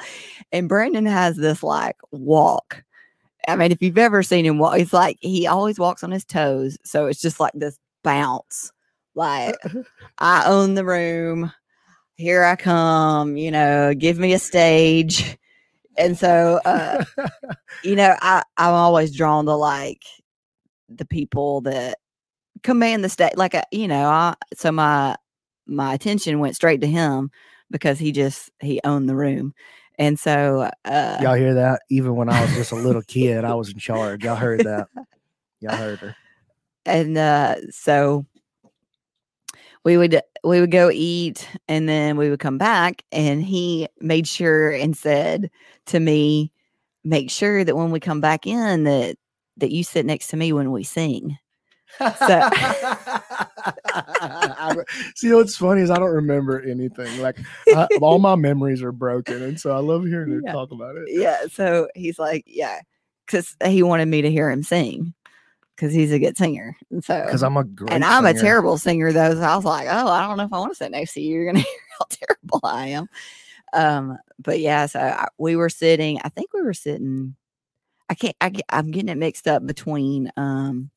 And 0.51 0.67
Brandon 0.67 1.05
has 1.05 1.37
this 1.37 1.63
like 1.63 1.97
walk. 2.11 2.83
I 3.47 3.55
mean, 3.55 3.71
if 3.71 3.81
you've 3.81 3.97
ever 3.97 4.23
seen 4.23 4.45
him 4.45 4.59
walk, 4.59 4.79
it's 4.79 4.93
like 4.93 5.17
he 5.21 5.47
always 5.47 5.79
walks 5.79 6.03
on 6.03 6.11
his 6.11 6.25
toes. 6.25 6.77
So 6.83 7.07
it's 7.07 7.21
just 7.21 7.39
like 7.39 7.53
this 7.55 7.77
bounce. 8.03 8.71
Like 9.15 9.55
I 10.19 10.45
own 10.45 10.75
the 10.75 10.85
room. 10.85 11.51
Here 12.15 12.43
I 12.43 12.55
come, 12.55 13.37
you 13.37 13.51
know, 13.51 13.93
give 13.93 14.19
me 14.19 14.33
a 14.33 14.39
stage. 14.39 15.37
And 15.97 16.17
so 16.17 16.59
uh 16.65 17.03
you 17.83 17.95
know, 17.95 18.15
I, 18.21 18.43
I'm 18.57 18.73
always 18.73 19.15
drawn 19.15 19.45
to 19.45 19.55
like 19.55 20.03
the 20.89 21.05
people 21.05 21.61
that 21.61 21.99
command 22.63 23.03
the 23.03 23.09
state. 23.09 23.37
Like, 23.37 23.55
uh, 23.55 23.63
you 23.71 23.87
know, 23.87 24.07
I, 24.07 24.35
so 24.55 24.71
my, 24.71 25.15
my 25.65 25.93
attention 25.93 26.39
went 26.39 26.55
straight 26.55 26.81
to 26.81 26.87
him 26.87 27.31
because 27.69 27.99
he 27.99 28.11
just, 28.11 28.51
he 28.61 28.79
owned 28.83 29.09
the 29.09 29.15
room. 29.15 29.53
And 29.97 30.19
so, 30.19 30.69
uh, 30.85 31.17
Y'all 31.21 31.33
hear 31.35 31.55
that? 31.55 31.81
Even 31.89 32.15
when 32.15 32.29
I 32.29 32.39
was 32.41 32.53
just 32.53 32.71
a 32.71 32.75
little 32.75 33.01
kid, 33.07 33.43
I 33.43 33.55
was 33.55 33.69
in 33.71 33.79
charge. 33.79 34.23
Y'all 34.23 34.35
heard 34.35 34.61
that? 34.61 34.87
Y'all 35.59 35.75
heard 35.75 35.99
her. 35.99 36.15
and 36.85 37.17
uh, 37.17 37.55
so 37.71 38.25
we 39.83 39.97
would 39.97 40.21
we 40.43 40.59
would 40.59 40.71
go 40.71 40.91
eat 40.91 41.47
and 41.67 41.87
then 41.89 42.17
we 42.17 42.29
would 42.29 42.39
come 42.39 42.57
back 42.57 43.03
and 43.11 43.43
he 43.43 43.87
made 43.99 44.27
sure 44.27 44.71
and 44.71 44.95
said 44.95 45.49
to 45.87 45.99
me 45.99 46.51
make 47.03 47.31
sure 47.31 47.63
that 47.63 47.75
when 47.75 47.89
we 47.89 47.99
come 47.99 48.21
back 48.21 48.45
in 48.45 48.83
that 48.83 49.15
that 49.57 49.71
you 49.71 49.83
sit 49.83 50.05
next 50.05 50.27
to 50.27 50.37
me 50.37 50.51
when 50.53 50.71
we 50.71 50.83
sing 50.83 51.37
I 53.87 54.73
re- 54.75 54.85
See, 55.15 55.31
what's 55.33 55.55
funny 55.57 55.81
is 55.81 55.89
I 55.89 55.95
don't 55.97 56.13
remember 56.13 56.61
anything. 56.61 57.19
Like 57.19 57.37
I, 57.73 57.87
all 58.01 58.19
my 58.19 58.35
memories 58.35 58.81
are 58.83 58.91
broken, 58.91 59.41
and 59.43 59.59
so 59.59 59.71
I 59.71 59.79
love 59.79 60.05
hearing 60.05 60.31
her 60.31 60.41
Yeah. 60.43 60.51
talk 60.51 60.71
about 60.71 60.95
it. 60.97 61.03
yeah 61.09 61.45
so 61.51 61.87
he's 61.95 62.19
like 62.19 62.43
yeah 62.47 62.81
because 63.25 63.55
he 63.65 63.83
wanted 63.83 64.07
me 64.07 64.21
to 64.21 64.31
hear 64.31 64.49
him 64.51 64.63
sing 64.63 65.13
because 65.75 65.93
he's 65.93 66.11
a 66.11 66.19
good 66.19 66.37
singer 66.37 66.75
and 66.91 67.03
so 67.03 67.21
Because 67.25 67.43
I'm 67.43 67.57
a 67.57 67.63
great 67.63 67.91
and 67.93 68.03
i'm 68.05 68.25
a 68.25 68.33
terrible 68.33 68.77
singer 68.77 69.11
though 69.11 69.33
so 69.35 69.41
i 69.41 69.55
was 69.55 69.65
like 69.65 69.87
oh 69.89 70.07
i 70.07 70.25
don't 70.27 70.37
know 70.37 70.43
if 70.45 70.53
i 70.53 70.57
want 70.59 70.71
to 70.71 70.75
sit 70.75 70.91
next 70.91 71.13
to 71.13 71.21
you 71.21 71.35
you're 71.35 71.45
gonna 71.45 71.59
hear 71.63 71.79
how 71.99 72.05
terrible 72.09 72.59
i 72.63 72.87
am 72.87 73.07
um 73.73 74.17
but 74.39 74.59
yeah 74.59 74.85
so 74.85 74.99
I, 74.99 75.27
we 75.37 75.55
were 75.55 75.69
sitting 75.69 76.19
i 76.23 76.29
think 76.29 76.53
we 76.53 76.61
were 76.61 76.73
sitting 76.73 77.35
i 78.09 78.15
can't 78.15 78.35
I, 78.41 78.49
get- 78.49 78.65
i'm 78.69 78.91
getting 78.91 79.09
it 79.09 79.17
mixed 79.17 79.47
up 79.47 79.65
between 79.65 80.31
um 80.37 80.89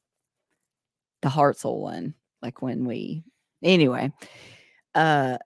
the 1.23 1.29
hartzell 1.29 1.79
one 1.81 2.15
like 2.43 2.63
when 2.63 2.85
we 2.85 3.23
anyway 3.63 4.13
uh 4.95 5.37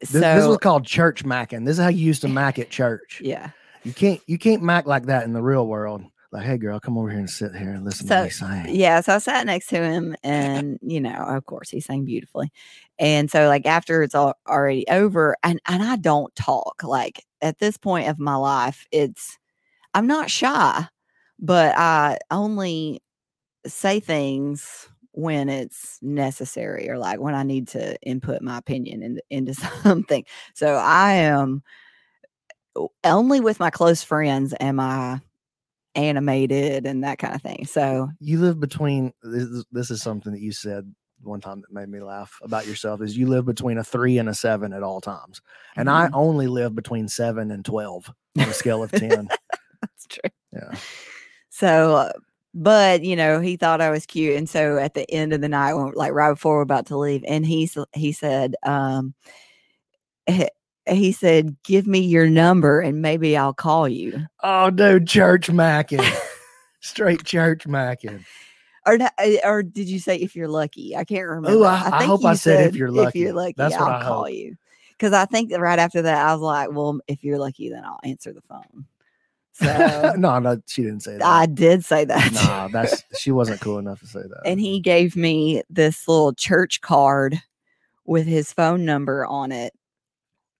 This, 0.00 0.10
so 0.10 0.20
this 0.20 0.46
was 0.46 0.58
called 0.58 0.84
church 0.84 1.24
macking. 1.24 1.64
This 1.64 1.78
is 1.78 1.82
how 1.82 1.88
you 1.88 2.04
used 2.04 2.22
to 2.22 2.28
mac 2.40 2.58
at 2.58 2.70
church. 2.70 3.20
yeah 3.24 3.50
You 3.84 3.92
can't 3.92 4.20
you 4.26 4.38
can't 4.38 4.62
mac 4.62 4.86
like 4.86 5.06
that 5.06 5.24
in 5.24 5.32
the 5.32 5.42
real 5.42 5.66
world. 5.66 6.02
Like, 6.32 6.46
hey 6.46 6.58
girl, 6.58 6.80
come 6.80 6.98
over 6.98 7.08
here 7.10 7.20
and 7.20 7.30
sit 7.30 7.54
here 7.54 7.70
and 7.70 7.84
listen 7.84 8.08
So, 8.08 8.16
to 8.16 8.24
me 8.24 8.30
sing. 8.30 8.74
Yeah, 8.74 9.00
so 9.02 9.14
I 9.14 9.18
sat 9.18 9.46
next 9.46 9.68
to 9.68 9.76
him, 9.76 10.16
and 10.24 10.80
you 10.82 11.00
know, 11.00 11.14
of 11.14 11.46
course, 11.46 11.70
he 11.70 11.78
sang 11.78 12.04
beautifully. 12.04 12.50
And 12.98 13.30
so, 13.30 13.46
like 13.46 13.66
after 13.66 14.02
it's 14.02 14.16
all 14.16 14.34
already 14.48 14.84
over, 14.88 15.36
and 15.44 15.60
and 15.68 15.80
I 15.80 15.94
don't 15.94 16.34
talk. 16.34 16.82
Like 16.82 17.24
at 17.40 17.60
this 17.60 17.76
point 17.76 18.08
of 18.08 18.18
my 18.18 18.34
life, 18.34 18.84
it's 18.90 19.38
I'm 19.94 20.08
not 20.08 20.28
shy, 20.28 20.88
but 21.38 21.78
I 21.78 22.18
only 22.32 23.00
say 23.66 24.00
things 24.00 24.88
when 25.12 25.48
it's 25.48 25.98
necessary 26.02 26.90
or 26.90 26.98
like 26.98 27.20
when 27.20 27.34
I 27.34 27.44
need 27.44 27.68
to 27.68 27.96
input 28.02 28.42
my 28.42 28.58
opinion 28.58 29.02
in, 29.02 29.20
into 29.30 29.54
something. 29.82 30.24
So 30.54 30.74
I 30.74 31.12
am 31.14 31.62
only 33.04 33.40
with 33.40 33.60
my 33.60 33.70
close 33.70 34.02
friends 34.02 34.54
am 34.60 34.80
I 34.80 35.20
animated 35.94 36.86
and 36.86 37.04
that 37.04 37.18
kind 37.18 37.34
of 37.34 37.42
thing. 37.42 37.66
So 37.66 38.08
You 38.18 38.40
live 38.40 38.58
between 38.58 39.12
this, 39.22 39.44
is- 39.44 39.64
this 39.70 39.90
is 39.90 40.02
something 40.02 40.32
that 40.32 40.40
you 40.40 40.52
said 40.52 40.92
one 41.22 41.40
time 41.40 41.60
that 41.62 41.72
made 41.72 41.88
me 41.88 42.00
laugh 42.00 42.38
about 42.42 42.66
yourself 42.66 43.00
is 43.00 43.16
you 43.16 43.26
live 43.28 43.46
between 43.46 43.78
a 43.78 43.84
three 43.84 44.18
and 44.18 44.28
a 44.28 44.34
seven 44.34 44.72
at 44.72 44.82
all 44.82 45.00
times. 45.00 45.40
And 45.76 45.88
I 45.88 46.08
Mhm. 46.08 46.10
only 46.14 46.48
live 46.48 46.74
between 46.74 47.08
seven 47.08 47.50
and 47.52 47.64
twelve 47.64 48.12
on 48.38 48.48
a 48.48 48.52
scale 48.52 48.82
of 48.82 48.90
ten. 48.90 49.28
that's 49.80 50.06
true. 50.08 50.30
Yeah. 50.52 50.76
So, 51.50 51.94
uh, 51.96 52.12
but 52.54 53.02
you 53.02 53.16
know, 53.16 53.40
he 53.40 53.56
thought 53.56 53.80
I 53.80 53.90
was 53.90 54.06
cute, 54.06 54.36
and 54.36 54.48
so 54.48 54.78
at 54.78 54.94
the 54.94 55.10
end 55.10 55.32
of 55.32 55.40
the 55.40 55.48
night, 55.48 55.74
when, 55.74 55.92
like 55.94 56.12
right 56.12 56.30
before 56.32 56.56
we're 56.56 56.62
about 56.62 56.86
to 56.86 56.96
leave, 56.96 57.24
and 57.26 57.44
he 57.44 57.68
he 57.92 58.12
said, 58.12 58.54
um, 58.64 59.14
he, 60.86 61.12
said, 61.12 61.56
"Give 61.64 61.86
me 61.86 61.98
your 62.00 62.28
number, 62.28 62.80
and 62.80 63.02
maybe 63.02 63.36
I'll 63.36 63.54
call 63.54 63.88
you." 63.88 64.26
Oh 64.42 64.70
dude, 64.70 65.06
church 65.08 65.48
macking. 65.48 66.04
Straight 66.80 67.24
church 67.24 67.64
macking. 67.66 68.24
Or 68.86 68.98
uh, 69.00 69.26
or 69.44 69.62
did 69.62 69.88
you 69.88 69.98
say 69.98 70.16
if 70.16 70.36
you're 70.36 70.48
lucky? 70.48 70.94
I 70.94 71.04
can't 71.04 71.26
remember. 71.26 71.58
Oh, 71.58 71.64
I- 71.64 71.90
I 72.00 72.04
hope 72.04 72.24
I 72.24 72.32
you 72.32 72.36
said 72.36 72.66
if 72.66 72.76
you're 72.76 72.90
lucky 72.90 73.08
If 73.20 73.24
you're 73.24 73.32
lucky, 73.32 73.54
That's 73.56 73.74
I'll 73.74 73.86
I 73.88 74.02
call 74.02 74.24
hope. 74.24 74.32
you. 74.32 74.56
Because 74.90 75.12
I 75.12 75.24
think 75.24 75.50
that 75.50 75.60
right 75.60 75.78
after 75.78 76.02
that, 76.02 76.26
I 76.26 76.32
was 76.32 76.42
like, 76.42 76.70
"Well, 76.70 77.00
if 77.08 77.24
you're 77.24 77.38
lucky, 77.38 77.68
then 77.70 77.82
I'll 77.84 78.00
answer 78.04 78.32
the 78.32 78.42
phone." 78.42 78.84
So 79.54 80.12
no, 80.18 80.38
no, 80.40 80.60
she 80.66 80.82
didn't 80.82 81.00
say 81.02 81.12
that. 81.18 81.24
I 81.24 81.46
did 81.46 81.84
say 81.84 82.04
that. 82.04 82.32
nah, 82.32 82.68
that's 82.68 83.02
she 83.18 83.30
wasn't 83.30 83.60
cool 83.60 83.78
enough 83.78 84.00
to 84.00 84.06
say 84.06 84.20
that. 84.20 84.42
and 84.44 84.60
he 84.60 84.80
gave 84.80 85.16
me 85.16 85.62
this 85.70 86.06
little 86.08 86.32
church 86.34 86.80
card 86.80 87.40
with 88.04 88.26
his 88.26 88.52
phone 88.52 88.84
number 88.84 89.24
on 89.24 89.52
it. 89.52 89.72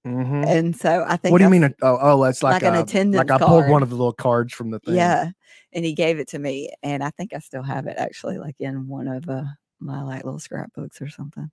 Mhm. 0.07 0.47
And 0.47 0.77
so 0.77 1.05
I 1.09 1.17
think 1.17 1.33
What 1.33 1.39
do 1.39 1.45
you 1.45 1.51
mean? 1.51 1.65
a- 1.65 1.75
Oh, 1.83 1.99
oh, 2.01 2.25
it's 2.25 2.43
like, 2.43 2.63
like 2.63 2.73
an 2.73 2.79
attendance 2.79 3.29
Like 3.29 3.31
I 3.31 3.45
pulled 3.45 3.69
one 3.69 3.83
of 3.83 3.89
the 3.91 3.97
little 3.97 4.13
cards 4.13 4.53
from 4.53 4.71
the 4.71 4.79
thing. 4.79 4.95
Yeah. 4.97 5.31
and 5.73 5.85
he 5.85 5.93
gave 5.95 6.19
it 6.21 6.29
to 6.29 6.39
me, 6.39 6.71
and 6.83 7.03
I 7.03 7.11
think 7.11 7.33
I 7.35 7.39
still 7.41 7.63
have 7.63 7.87
it 7.87 7.97
actually, 7.99 8.39
like 8.39 8.55
in 8.61 8.87
one 8.87 9.09
of 9.09 9.29
uh, 9.29 9.43
my 9.81 10.03
like 10.03 10.25
little 10.25 10.39
scrapbooks 10.39 11.01
or 11.03 11.09
something. 11.09 11.51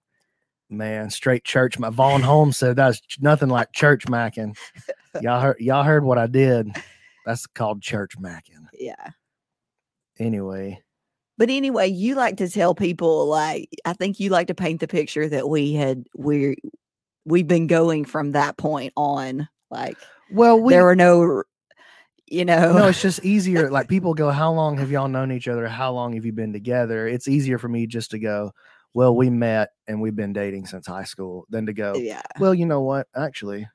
Man, 0.70 1.10
straight 1.10 1.44
church. 1.44 1.80
My 1.80 1.90
Vaughn 1.90 2.22
Holmes 2.22 2.58
said 2.58 2.76
that's 2.76 3.02
nothing 3.20 3.50
like 3.50 3.72
church 3.74 4.06
macking. 4.06 4.56
Y'all 5.22 5.42
heard 5.42 5.60
y'all 5.60 5.84
heard 5.84 6.04
what 6.04 6.18
I 6.18 6.28
did. 6.28 6.74
That's 7.26 7.48
called 7.48 7.82
church 7.82 8.18
macking. 8.20 8.68
Yeah. 8.74 9.10
Anyway, 10.20 10.82
But 11.38 11.50
anyway, 11.50 11.88
you 11.88 12.16
like 12.16 12.38
to 12.38 12.50
tell 12.50 12.76
people 12.76 13.26
like 13.28 13.70
I 13.86 13.94
think 13.94 14.20
you 14.20 14.30
like 14.30 14.48
to 14.48 14.56
paint 14.56 14.80
the 14.80 14.88
picture 14.88 15.28
that 15.30 15.50
we 15.50 15.74
had 15.74 16.06
we 16.16 16.58
we've 17.26 17.48
been 17.48 17.68
going 17.68 18.06
from 18.06 18.34
that 18.34 18.58
point 18.58 18.94
on. 18.96 19.48
Like 19.70 19.98
well, 20.32 20.60
we 20.60 20.74
there 20.74 20.84
were 20.84 20.96
no 20.96 21.44
you 22.28 22.46
know 22.46 22.74
no, 22.74 22.88
it's 22.88 23.02
just 23.02 23.24
easier. 23.26 23.70
Like 23.70 23.88
people 23.90 24.14
go, 24.14 24.30
"How 24.32 24.52
long 24.52 24.78
have 24.78 24.92
y'all 24.92 25.08
known 25.08 25.32
each 25.32 25.48
other? 25.48 25.68
How 25.68 25.92
long 25.92 26.14
have 26.14 26.26
you 26.26 26.34
been 26.34 26.54
together?" 26.54 27.08
It's 27.08 27.28
easier 27.28 27.58
for 27.58 27.68
me 27.70 27.88
just 27.88 28.12
to 28.12 28.20
go, 28.20 28.52
"Well, 28.94 29.16
we 29.16 29.30
met 29.30 29.70
and 29.88 30.02
we've 30.02 30.16
been 30.16 30.34
dating 30.34 30.66
since 30.68 30.88
high 30.88 31.06
school," 31.06 31.46
than 31.50 31.66
to 31.66 31.74
go, 31.74 31.96
yeah. 31.96 32.22
"Well, 32.40 32.54
you 32.54 32.66
know 32.66 32.82
what? 32.82 33.08
Actually, 33.16 33.68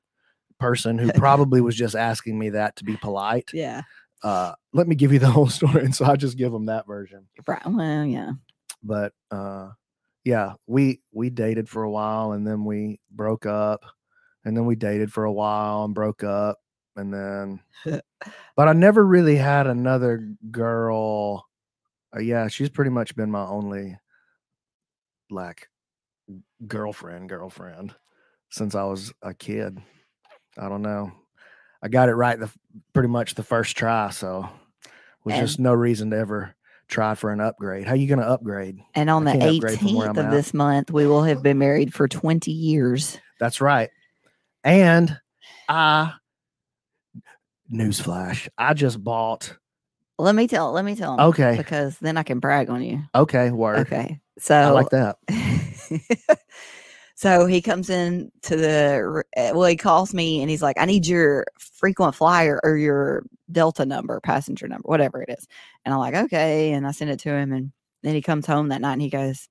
person 0.59 0.99
who 0.99 1.13
probably 1.15 1.61
was 1.61 1.77
just 1.77 1.95
asking 1.95 2.39
me 2.39 2.51
that 2.51 2.77
to 2.77 2.85
be 2.85 2.97
polite. 2.97 3.51
Yeah. 3.53 3.83
Uh, 4.23 4.55
let 4.73 4.89
me 4.89 4.95
give 4.95 5.13
you 5.13 5.19
the 5.19 5.31
whole 5.31 5.47
story." 5.49 5.85
And 5.85 5.95
so 5.95 6.05
I 6.05 6.17
just 6.17 6.37
give 6.37 6.53
them 6.53 6.67
that 6.67 6.87
version. 6.87 7.27
Right. 7.47 7.63
Well, 7.67 8.05
yeah. 8.05 8.33
But 8.83 9.13
uh, 9.31 9.71
yeah, 10.25 10.55
we 10.67 11.01
we 11.13 11.31
dated 11.31 11.69
for 11.69 11.83
a 11.83 11.91
while 11.91 12.33
and 12.33 12.47
then 12.47 12.65
we 12.65 13.01
broke 13.11 13.47
up, 13.47 13.85
and 14.45 14.57
then 14.57 14.67
we 14.67 14.77
dated 14.77 15.13
for 15.13 15.25
a 15.25 15.33
while 15.33 15.85
and 15.85 15.95
broke 15.95 16.25
up, 16.25 16.59
and 16.97 17.13
then. 17.13 17.61
but 18.57 18.69
I 18.69 18.73
never 18.73 19.05
really 19.05 19.37
had 19.37 19.67
another 19.67 20.33
girl. 20.51 21.47
Uh, 22.15 22.21
yeah, 22.21 22.49
she's 22.49 22.71
pretty 22.71 22.91
much 22.91 23.15
been 23.17 23.31
my 23.31 23.45
only 23.45 23.99
like 25.31 25.69
girlfriend, 26.67 27.29
girlfriend 27.29 27.95
since 28.51 28.75
I 28.75 28.85
was 28.85 29.13
a 29.23 29.35
kid. 29.35 29.79
I 30.59 30.69
don't 30.69 30.83
know. 30.83 31.13
I 31.83 31.89
got 31.89 32.09
it 32.09 32.15
right 32.15 32.39
the 32.39 32.51
pretty 32.93 33.09
much 33.09 33.35
the 33.35 33.43
first 33.43 33.77
try, 33.77 34.11
so 34.11 34.49
was 35.25 35.35
And- 35.35 35.47
just 35.47 35.59
no 35.59 35.73
reason 35.75 36.11
to 36.11 36.17
ever 36.19 36.55
try 36.89 37.15
for 37.15 37.31
an 37.33 37.41
upgrade. 37.41 37.87
How 37.87 37.93
are 37.93 37.97
you 37.97 38.07
going 38.09 38.21
to 38.21 38.29
upgrade? 38.29 38.79
And 38.95 39.11
on 39.11 39.27
I 39.27 39.33
the 39.33 39.39
can't 39.39 39.55
upgrade 39.57 39.79
from 39.79 39.95
where 39.95 40.09
18th 40.09 40.19
of 40.19 40.25
at. 40.27 40.31
this 40.31 40.55
month, 40.55 40.91
we 40.91 41.07
will 41.07 41.25
have 41.25 41.43
been 41.43 41.59
married 41.59 41.93
for 41.93 42.07
20 42.09 42.51
years. 42.53 43.19
That's 43.41 43.61
right. 43.61 43.91
And 44.65 45.19
I 45.69 46.13
newsflash, 47.73 48.49
I 48.57 48.75
just 48.75 49.03
bought 49.03 49.57
Let 50.19 50.35
me 50.35 50.47
tell. 50.49 50.73
Let 50.73 50.85
me 50.85 50.97
tell 50.97 51.15
him. 51.15 51.21
Okay. 51.21 51.57
Because 51.57 51.99
then 51.99 52.17
I 52.17 52.23
can 52.23 52.39
brag 52.39 52.71
on 52.71 52.83
you. 52.83 53.03
Okay, 53.15 53.51
word. 53.51 53.81
Okay. 53.81 54.21
So 54.39 54.55
I 54.55 54.71
like 54.71 54.91
that. 54.91 55.19
so 57.17 57.47
he 57.47 57.63
comes 57.63 57.89
in 57.89 58.31
to 58.43 58.57
the 58.57 59.25
uh, 59.39 59.51
well 59.55 59.65
he 59.65 59.75
calls 59.75 60.13
me 60.13 60.43
and 60.43 60.51
he's 60.51 60.63
like 60.63 60.77
i 60.79 60.85
need 60.85 61.07
your 61.07 61.47
frequent 61.59 62.15
flyer 62.15 62.61
or 62.63 62.77
your 62.77 63.25
delta 63.51 63.87
number 63.87 64.21
passenger 64.21 64.69
number 64.69 64.87
whatever 64.87 65.23
it 65.23 65.31
is. 65.31 65.47
And 65.85 65.93
i'm 65.95 66.01
like 66.01 66.15
okay. 66.15 66.73
And 66.73 66.87
i 66.87 66.93
send 66.93 67.11
it 67.11 67.19
to 67.21 67.31
him 67.31 67.53
and 67.53 67.73
then 68.03 68.15
he 68.15 68.23
comes 68.23 68.47
home 68.47 68.69
that 68.69 68.83
night 68.83 68.93
and 68.93 69.03
he 69.03 69.11
goes 69.11 69.49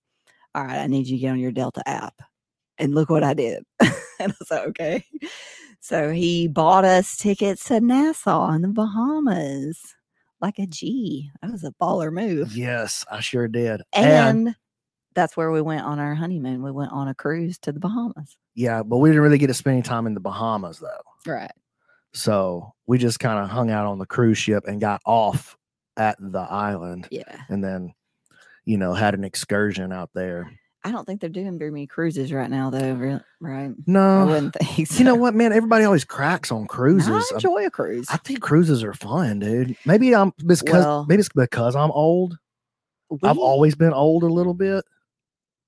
all 0.53 0.63
right 0.63 0.79
i 0.79 0.87
need 0.87 1.07
you 1.07 1.17
to 1.17 1.21
get 1.21 1.31
on 1.31 1.39
your 1.39 1.51
delta 1.51 1.81
app. 1.87 2.21
And 2.77 2.93
look 2.95 3.09
what 3.09 3.23
i 3.23 3.33
did. 3.33 3.63
And 4.17 4.31
i 4.31 4.35
was 4.39 4.49
like 4.49 4.67
okay. 4.69 5.05
So 5.81 6.09
he 6.11 6.47
bought 6.47 6.85
us 6.85 7.17
tickets 7.17 7.65
to 7.65 7.81
nassau 7.81 8.51
in 8.51 8.61
the 8.61 8.69
bahamas 8.69 9.95
like 10.39 10.59
a 10.59 10.67
g. 10.67 11.31
That 11.41 11.51
was 11.51 11.63
a 11.63 11.73
baller 11.81 12.13
move. 12.13 12.55
Yes, 12.55 13.03
I 13.11 13.19
sure 13.19 13.47
did. 13.47 13.81
and 13.93 14.55
that's 15.15 15.35
where 15.37 15.51
we 15.51 15.61
went 15.61 15.83
on 15.85 15.97
our 15.99 16.13
honeymoon. 16.15 16.61
We 16.61 16.71
went 16.71 16.91
on 16.91 17.07
a 17.07 17.15
cruise 17.15 17.57
to 17.59 17.71
the 17.71 17.79
Bahamas. 17.79 18.37
yeah, 18.53 18.83
but 18.83 18.97
we 18.97 19.09
didn't 19.09 19.21
really 19.23 19.37
get 19.37 19.47
to 19.47 19.53
spend 19.53 19.75
any 19.75 19.81
time 19.83 20.05
in 20.07 20.13
the 20.13 20.19
Bahamas 20.19 20.79
though. 20.79 21.31
Right. 21.31 21.51
So 22.13 22.73
we 22.87 22.97
just 22.97 23.19
kind 23.19 23.43
of 23.43 23.49
hung 23.49 23.69
out 23.71 23.85
on 23.85 23.99
the 23.99 24.05
cruise 24.05 24.37
ship 24.37 24.63
and 24.67 24.79
got 24.79 25.01
off 25.05 25.57
at 25.97 26.17
the 26.19 26.39
island 26.39 27.07
Yeah. 27.11 27.23
and 27.49 27.63
then, 27.63 27.93
you 28.65 28.77
know, 28.77 28.93
had 28.93 29.13
an 29.15 29.23
excursion 29.23 29.91
out 29.91 30.09
there. 30.13 30.49
I 30.83 30.91
don't 30.91 31.03
think 31.05 31.19
they're 31.19 31.29
doing 31.31 31.57
very 31.57 31.71
many 31.71 31.87
cruises 31.87 32.31
right 32.31 32.49
now, 32.49 32.69
though. 32.69 32.93
Right. 33.41 33.69
I 33.69 33.73
No, 33.87 34.27
wouldn't 34.27 34.53
think. 34.53 34.87
So. 34.87 34.99
you 34.99 35.03
know 35.05 35.15
what, 35.15 35.33
man? 35.33 35.51
Everybody 35.51 35.83
always 35.83 36.05
cracks 36.05 36.51
on 36.51 36.67
cruises. 36.67 37.09
I 37.09 37.33
I- 37.33 37.35
enjoy 37.37 37.65
a 37.65 37.71
cruise. 37.71 38.05
I 38.09 38.17
think 38.17 38.39
cruises 38.41 38.83
are 38.83 38.93
fun, 38.93 39.39
dude. 39.39 39.75
Maybe 39.85 40.13
I'm 40.15 40.31
because 40.45 40.63
Well- 40.71 41.05
maybe 41.09 41.21
it's 41.21 41.29
because 41.29 41.75
I'm 41.75 41.91
old. 41.91 42.37
I've 43.23 43.37
always 43.37 43.75
been 43.75 43.93
old 43.93 44.23
a 44.23 44.27
little 44.27 44.53
bit. 44.53 44.83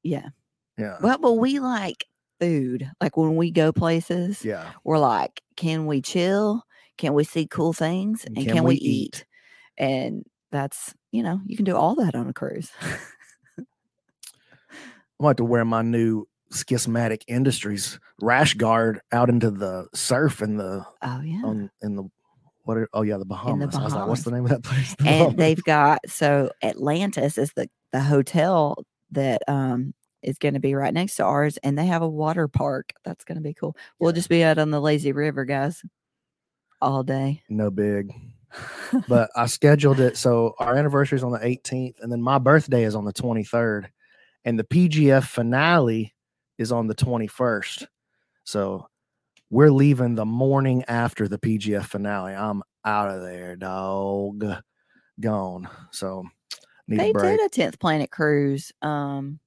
Yeah. 0.08 0.30
Yeah. 0.78 0.98
Well, 1.02 1.18
but 1.18 1.34
we 1.34 1.60
like 1.60 2.06
food. 2.40 2.90
Like 3.02 3.18
when 3.18 3.36
we 3.36 3.52
go 3.52 3.72
places, 3.72 4.44
yeah. 4.46 4.72
we're 4.84 5.00
like, 5.00 5.42
can 5.56 5.86
we 5.86 6.02
chill? 6.02 6.64
Can 6.98 7.14
we 7.14 7.24
see 7.24 7.48
cool 7.48 7.74
things? 7.74 8.26
And 8.26 8.36
can 8.36 8.46
can, 8.48 8.64
we 8.64 8.74
we, 8.74 8.76
eat? 8.76 8.84
eat? 8.84 9.26
And 9.78 10.24
that's 10.52 10.94
you 11.12 11.24
know 11.24 11.42
you 11.46 11.56
can 11.56 11.66
do 11.66 11.76
all 11.76 11.96
that 11.96 12.16
on 12.16 12.28
a 12.28 12.34
cruise. 12.34 12.72
I'm 13.58 13.66
about 15.20 15.38
to 15.38 15.46
wear 15.46 15.66
my 15.66 15.82
new 15.82 16.28
schismatic 16.52 17.24
industries 17.28 18.00
rash 18.22 18.54
guard 18.54 19.02
out 19.12 19.30
into 19.30 19.52
the 19.52 19.88
surf 19.94 20.42
and 20.42 20.60
the 20.60 20.86
oh 21.02 21.22
yeah. 21.22 21.42
on 21.44 21.70
in 21.82 21.96
the 21.96 22.04
what 22.64 22.78
are, 22.78 22.90
oh 22.94 23.02
yeah 23.02 23.18
the 23.18 23.26
Bahamas. 23.26 23.76
I 23.76 23.84
was 23.84 23.94
like, 23.94 24.08
what's 24.08 24.24
the 24.24 24.32
name 24.32 24.46
of 24.46 24.50
that 24.50 24.64
place? 24.64 24.96
The 24.96 25.04
and 25.08 25.20
Bahamas. 25.20 25.36
they've 25.36 25.64
got 25.64 26.00
so 26.08 26.52
Atlantis 26.64 27.38
is 27.38 27.52
the 27.54 27.70
the 27.92 28.02
hotel 28.02 28.84
that 29.12 29.42
um 29.48 29.94
is 30.24 30.38
going 30.40 30.56
to 30.56 30.60
be 30.60 30.74
right 30.76 30.94
next 30.94 31.16
to 31.18 31.24
ours, 31.24 31.58
and 31.64 31.78
they 31.78 31.86
have 31.86 32.02
a 32.02 32.10
water 32.10 32.48
park. 32.48 32.92
That's 33.06 33.24
going 33.24 33.38
to 33.38 33.42
be 33.42 33.54
cool. 33.54 33.78
We'll 34.00 34.12
just 34.12 34.30
be 34.30 34.44
out 34.44 34.58
on 34.58 34.72
the 34.72 34.82
lazy 34.82 35.12
river, 35.12 35.46
guys, 35.46 35.84
all 36.82 37.04
day. 37.04 37.44
no 37.50 37.70
big. 37.70 38.14
But 39.10 39.30
I 39.36 39.46
scheduled 39.48 40.00
it 40.00 40.16
so 40.16 40.56
our 40.58 40.78
anniversary 40.78 41.18
is 41.18 41.24
on 41.24 41.34
the 41.34 41.40
18th, 41.40 41.96
and 42.02 42.12
then 42.12 42.22
my 42.22 42.38
birthday 42.38 42.84
is 42.86 42.96
on 42.96 43.04
the 43.04 43.12
23rd, 43.14 43.88
and 44.46 44.58
the 44.58 44.64
PGF 44.64 45.26
finale 45.26 46.16
is 46.58 46.72
on 46.72 46.88
the 46.88 46.96
21st. 46.96 47.86
So 48.46 48.88
we're 49.50 49.72
leaving 49.72 50.16
the 50.16 50.26
morning 50.26 50.86
after 50.88 51.28
the 51.28 51.38
PGF 51.38 51.86
finale. 51.86 52.34
I'm 52.34 52.64
out 52.86 53.10
of 53.10 53.22
there, 53.22 53.58
dog. 53.58 54.46
Gone. 55.20 55.68
So 55.92 56.24
need 56.88 57.00
they 57.00 57.10
a 57.10 57.14
did 57.14 57.40
a 57.46 57.50
tenth 57.50 57.80
planet 57.80 58.12
cruise. 58.12 58.72
Um, 58.82 59.40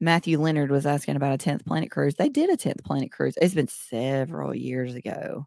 Matthew 0.00 0.40
Leonard 0.40 0.70
was 0.70 0.86
asking 0.86 1.16
about 1.16 1.34
a 1.34 1.38
tenth 1.38 1.64
planet 1.64 1.90
cruise. 1.90 2.14
They 2.14 2.28
did 2.28 2.50
a 2.50 2.56
tenth 2.56 2.82
planet 2.84 3.12
cruise. 3.12 3.34
It's 3.40 3.54
been 3.54 3.68
several 3.68 4.54
years 4.54 4.94
ago. 4.94 5.46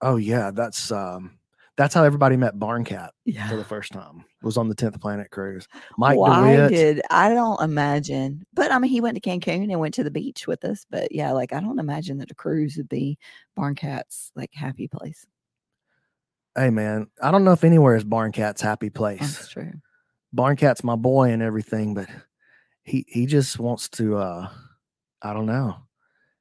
Oh 0.00 0.16
yeah, 0.16 0.50
that's 0.50 0.90
um 0.90 1.38
that's 1.76 1.94
how 1.94 2.04
everybody 2.04 2.36
met 2.36 2.58
Barncat 2.58 3.08
for 3.08 3.10
Yeah. 3.24 3.54
the 3.56 3.64
first 3.64 3.92
time. 3.92 4.24
Was 4.42 4.56
on 4.58 4.68
the 4.68 4.74
10th 4.74 5.00
Planet 5.00 5.30
cruise. 5.30 5.66
Mike 5.96 6.18
Why 6.18 6.56
DeWitt. 6.56 6.70
did 6.72 7.02
I 7.10 7.32
don't 7.32 7.60
imagine, 7.62 8.44
but 8.52 8.70
I 8.70 8.78
mean, 8.78 8.90
he 8.90 9.00
went 9.00 9.14
to 9.14 9.20
Cancun 9.20 9.70
and 9.70 9.80
went 9.80 9.94
to 9.94 10.04
the 10.04 10.10
beach 10.10 10.46
with 10.46 10.64
us. 10.64 10.84
But 10.90 11.12
yeah, 11.12 11.32
like 11.32 11.52
I 11.54 11.60
don't 11.60 11.78
imagine 11.78 12.18
that 12.18 12.30
a 12.30 12.34
cruise 12.34 12.76
would 12.76 12.88
be 12.88 13.18
Barncat's 13.58 14.30
like 14.34 14.50
happy 14.52 14.88
place. 14.88 15.26
Hey 16.56 16.70
man, 16.70 17.06
I 17.22 17.30
don't 17.30 17.44
know 17.44 17.52
if 17.52 17.64
anywhere 17.64 17.94
is 17.96 18.04
Barncat's 18.04 18.60
happy 18.60 18.90
place. 18.90 19.20
That's 19.20 19.48
true. 19.48 19.72
Barncat's 20.34 20.84
my 20.84 20.96
boy 20.96 21.30
and 21.30 21.42
everything, 21.42 21.94
but 21.94 22.08
he 22.82 23.04
he 23.08 23.26
just 23.26 23.58
wants 23.58 23.88
to 23.90 24.16
uh 24.16 24.48
I 25.22 25.32
don't 25.32 25.46
know. 25.46 25.76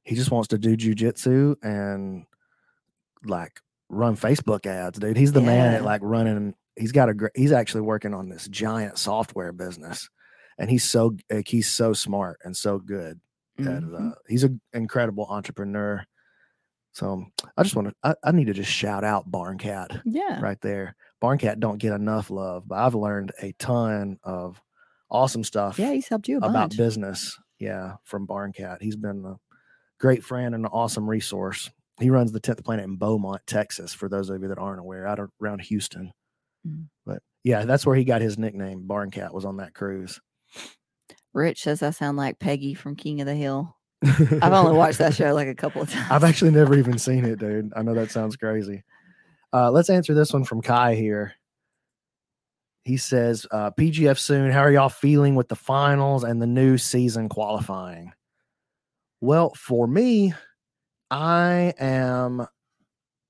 He 0.03 0.15
just 0.15 0.31
wants 0.31 0.47
to 0.49 0.57
do 0.57 0.75
jujitsu 0.77 1.55
and 1.61 2.25
like 3.25 3.59
run 3.89 4.15
Facebook 4.15 4.65
ads, 4.65 4.99
dude. 4.99 5.17
He's 5.17 5.33
the 5.33 5.41
man 5.41 5.73
at 5.73 5.83
like 5.83 6.01
running. 6.03 6.55
He's 6.75 6.91
got 6.91 7.09
a 7.09 7.13
great. 7.13 7.33
He's 7.35 7.51
actually 7.51 7.81
working 7.81 8.13
on 8.13 8.29
this 8.29 8.47
giant 8.47 8.97
software 8.97 9.51
business, 9.51 10.09
and 10.57 10.69
he's 10.69 10.83
so 10.85 11.15
like, 11.29 11.47
he's 11.47 11.67
so 11.67 11.93
smart 11.93 12.39
and 12.43 12.55
so 12.55 12.79
good. 12.79 13.19
At, 13.59 13.65
Mhm. 13.65 14.11
uh, 14.11 14.15
he's 14.29 14.45
an 14.45 14.61
incredible 14.73 15.25
entrepreneur. 15.29 16.05
So 16.93 17.25
I 17.57 17.63
just 17.63 17.75
want 17.75 17.89
to. 17.89 17.93
I, 18.03 18.15
I 18.23 18.31
need 18.31 18.45
to 18.47 18.53
just 18.53 18.71
shout 18.71 19.03
out 19.03 19.29
Barncat 19.29 20.01
Yeah. 20.05 20.39
right 20.39 20.59
there. 20.61 20.95
Barncat 21.21 21.59
don't 21.59 21.77
get 21.77 21.93
enough 21.93 22.29
love, 22.29 22.67
but 22.67 22.77
I've 22.79 22.95
learned 22.95 23.31
a 23.41 23.51
ton 23.53 24.19
of 24.23 24.61
awesome 25.11 25.43
stuff 25.43 25.77
Yeah, 25.79 25.91
he's 25.91 26.07
helped 26.07 26.27
you 26.27 26.35
a 26.35 26.39
about 26.39 26.53
bunch. 26.53 26.77
business. 26.77 27.37
Yeah, 27.59 27.95
from 28.05 28.25
Barncat. 28.25 28.81
He's 28.81 28.95
been 28.95 29.25
a 29.25 29.35
great 29.99 30.23
friend 30.23 30.55
and 30.55 30.65
an 30.65 30.71
awesome 30.71 31.09
resource. 31.09 31.69
He 31.99 32.09
runs 32.09 32.31
the 32.31 32.39
10th 32.39 32.63
Planet 32.63 32.85
in 32.85 32.95
Beaumont, 32.95 33.41
Texas, 33.45 33.93
for 33.93 34.07
those 34.07 34.29
of 34.29 34.41
you 34.41 34.47
that 34.47 34.57
aren't 34.57 34.79
aware, 34.79 35.05
out 35.05 35.19
around 35.41 35.59
Houston. 35.63 36.13
Mm. 36.65 36.85
But 37.05 37.21
yeah, 37.43 37.65
that's 37.65 37.85
where 37.85 37.97
he 37.97 38.05
got 38.05 38.21
his 38.21 38.37
nickname. 38.37 38.85
Barncat 38.87 39.33
was 39.33 39.43
on 39.43 39.57
that 39.57 39.73
cruise. 39.73 40.21
Rich 41.33 41.63
says 41.63 41.83
I 41.83 41.89
sound 41.91 42.17
like 42.17 42.39
Peggy 42.39 42.73
from 42.73 42.95
King 42.95 43.19
of 43.21 43.27
the 43.27 43.35
Hill. 43.35 43.75
I've 44.05 44.43
only 44.53 44.77
watched 44.77 44.99
that 44.99 45.13
show 45.13 45.33
like 45.33 45.49
a 45.49 45.55
couple 45.55 45.81
of 45.81 45.91
times. 45.91 46.09
I've 46.09 46.23
actually 46.23 46.51
never 46.51 46.75
even 46.75 46.97
seen 46.97 47.25
it, 47.25 47.39
dude. 47.39 47.71
I 47.75 47.81
know 47.81 47.93
that 47.93 48.11
sounds 48.11 48.37
crazy. 48.37 48.83
Uh, 49.51 49.71
let's 49.71 49.89
answer 49.89 50.13
this 50.13 50.31
one 50.31 50.43
from 50.43 50.61
Kai 50.61 50.95
here. 50.95 51.33
He 52.83 52.97
says, 52.97 53.45
uh, 53.51 53.71
PGF 53.71 54.17
soon. 54.17 54.51
How 54.51 54.61
are 54.61 54.71
y'all 54.71 54.89
feeling 54.89 55.35
with 55.35 55.47
the 55.47 55.55
finals 55.55 56.23
and 56.23 56.41
the 56.41 56.47
new 56.47 56.77
season 56.77 57.29
qualifying? 57.29 58.13
Well, 59.21 59.53
for 59.55 59.85
me, 59.87 60.33
I 61.11 61.73
am 61.79 62.47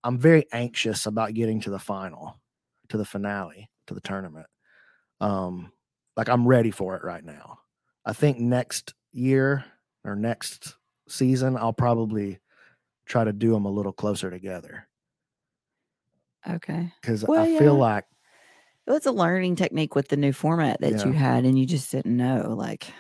I'm 0.04 0.18
very 0.18 0.46
anxious 0.52 1.06
about 1.06 1.34
getting 1.34 1.60
to 1.62 1.70
the 1.70 1.80
final, 1.80 2.40
to 2.90 2.98
the 2.98 3.06
finale, 3.06 3.70
to 3.88 3.94
the 3.94 4.02
tournament. 4.02 4.48
Um, 5.20 5.72
like 6.16 6.30
I'm 6.30 6.48
ready 6.48 6.72
for 6.72 6.96
it 6.96 7.04
right 7.04 7.24
now. 7.24 7.60
I 8.06 8.14
think 8.14 8.40
next 8.40 8.94
year 9.12 9.66
or 10.04 10.16
next 10.16 10.76
season, 11.08 11.58
I'll 11.58 11.74
probably 11.74 12.40
try 13.06 13.24
to 13.24 13.34
do 13.34 13.52
them 13.52 13.66
a 13.66 13.72
little 13.72 13.92
closer 13.92 14.30
together 14.30 14.89
Okay. 16.48 16.92
because 17.02 17.24
Well, 17.24 17.56
I 17.56 17.60
feel 17.60 17.76
like 17.76 18.06
It 18.88 18.92
was 18.92 19.06
a 19.06 19.12
learning 19.12 19.56
technique 19.56 19.96
with 19.96 20.08
the 20.08 20.18
new 20.18 20.34
format 20.34 20.82
that 20.82 21.06
you 21.06 21.12
had, 21.12 21.46
and 21.46 21.58
you 21.60 21.66
just 21.66 21.92
didn't 21.92 22.16
know, 22.16 22.56
like, 22.58 22.92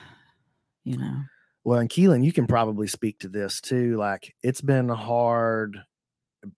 you 0.83 0.97
know. 0.97 1.23
Well, 1.63 1.79
and 1.79 1.89
Keelan, 1.89 2.23
you 2.23 2.31
can 2.31 2.47
probably 2.47 2.87
speak 2.87 3.19
to 3.19 3.29
this 3.29 3.61
too. 3.61 3.97
Like 3.97 4.33
it's 4.41 4.61
been 4.61 4.89
hard. 4.89 5.77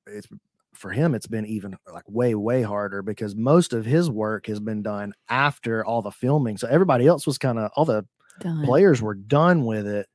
It's 0.08 0.28
for 0.74 0.92
him, 0.92 1.14
it's 1.16 1.28
been 1.28 1.46
even 1.46 1.76
like 1.92 2.10
way, 2.10 2.34
way 2.34 2.62
harder 2.62 3.02
because 3.02 3.36
most 3.36 3.74
of 3.74 3.86
his 3.86 4.10
work 4.10 4.48
has 4.48 4.60
been 4.60 4.82
done 4.82 5.14
after 5.30 5.84
all 5.86 6.02
the 6.02 6.12
filming. 6.12 6.58
So 6.58 6.68
everybody 6.68 7.08
else 7.08 7.28
was 7.28 7.38
kind 7.38 7.60
of 7.60 7.72
all 7.76 7.86
the 7.86 8.06
Done. 8.40 8.64
players 8.66 9.02
were 9.02 9.16
done 9.16 9.66
with 9.66 9.86
it. 9.88 10.08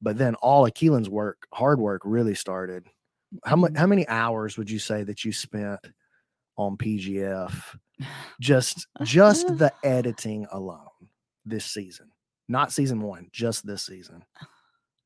But 0.00 0.18
then 0.18 0.34
all 0.36 0.66
of 0.66 0.74
Keelan's 0.74 1.08
work, 1.08 1.46
hard 1.52 1.78
work 1.78 2.02
really 2.04 2.34
started. 2.34 2.88
How 3.44 3.56
much 3.56 3.72
how 3.74 3.82
mm-hmm. 3.82 3.90
many 3.90 4.08
hours 4.08 4.56
would 4.56 4.70
you 4.70 4.78
say 4.78 5.04
that 5.04 5.24
you 5.24 5.32
spent 5.32 5.80
on 6.56 6.76
PGF? 6.76 7.54
Just 8.40 8.88
just 9.04 9.46
the 9.58 9.72
editing 9.84 10.46
alone 10.50 10.88
this 11.44 11.64
season. 11.64 12.10
Not 12.48 12.72
season 12.72 13.00
one, 13.00 13.28
just 13.32 13.64
this 13.64 13.86
season. 13.86 14.24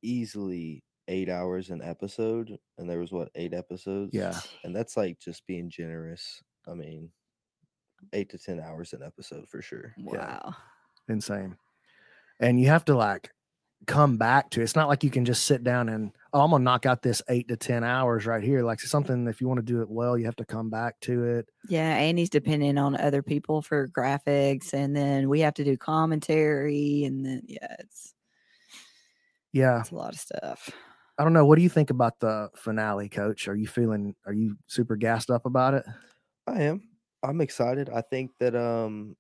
Easily 0.03 0.83
eight 1.09 1.29
hours 1.29 1.71
an 1.71 1.83
episode, 1.83 2.57
and 2.79 2.89
there 2.89 2.99
was 2.99 3.13
what 3.13 3.29
eight 3.35 3.53
episodes. 3.53 4.11
Yeah. 4.15 4.39
and 4.65 4.75
that's 4.75 4.97
like 4.97 5.19
just 5.19 5.47
being 5.47 5.69
generous. 5.69 6.43
I 6.67 6.75
mean, 6.75 7.11
eight 8.13 8.31
to 8.31 8.39
ten 8.39 8.61
hours 8.61 8.93
an 8.93 9.03
episode 9.03 9.47
for 9.49 9.61
sure. 9.61 9.95
Wow. 9.99 10.55
insane. 11.09 11.57
And 12.41 12.61
you 12.61 12.69
have 12.69 12.85
to 12.87 12.97
like 12.97 13.31
come 13.87 14.17
back 14.17 14.51
to 14.51 14.61
it. 14.61 14.65
It's 14.65 14.77
not 14.77 14.89
like 14.89 15.05
you 15.05 15.11
can 15.11 15.25
just 15.25 15.45
sit 15.45 15.63
down 15.63 15.89
and 15.89 16.13
oh, 16.37 16.41
I'm 16.43 16.51
gonna 16.51 16.63
knock 16.65 16.85
out 16.85 17.01
this 17.01 17.23
eight 17.31 17.49
to 17.49 17.57
ten 17.57 17.83
hours 17.83 18.27
right 18.27 18.43
here. 18.45 18.63
Like 18.63 18.79
something 18.81 19.27
if 19.27 19.41
you 19.41 19.49
want 19.49 19.59
to 19.59 19.65
do 19.65 19.81
it 19.81 19.89
well, 19.89 20.19
you 20.19 20.27
have 20.27 20.37
to 20.37 20.45
come 20.45 20.69
back 20.69 21.01
to 21.01 21.25
it. 21.25 21.49
Yeah, 21.69 21.97
and 21.97 22.19
he's 22.19 22.29
depending 22.29 22.77
on 22.77 22.95
other 23.01 23.23
people 23.23 23.63
for 23.63 23.89
graphics, 23.89 24.75
and 24.75 24.95
then 24.95 25.31
we 25.31 25.41
have 25.41 25.55
to 25.55 25.65
do 25.65 25.77
commentary, 25.79 27.05
and 27.05 27.25
then 27.25 27.43
yeah, 27.47 27.77
it's 27.79 28.15
Yeah. 29.53 29.81
it's 29.81 29.91
a 29.91 29.95
lot 29.95 30.13
of 30.13 30.21
stuff. 30.21 30.71
I 31.19 31.25
don't 31.25 31.33
know. 31.33 31.47
What 31.47 31.57
do 31.57 31.63
you 31.63 31.71
think 31.71 31.89
about 31.89 32.21
the 32.21 32.51
finale, 32.55 33.09
coach? 33.09 33.49
Are 33.49 33.57
you 33.57 33.67
feeling 33.67 34.15
are 34.27 34.35
you 34.35 34.57
super 34.67 34.97
gassed 34.97 35.31
up 35.31 35.47
about 35.47 35.73
it? 35.73 35.85
I 36.47 36.63
am. 36.63 36.83
I'm 37.23 37.41
excited. 37.41 37.89
I 37.89 38.03
think 38.03 38.33
that 38.41 38.55
um 38.55 39.17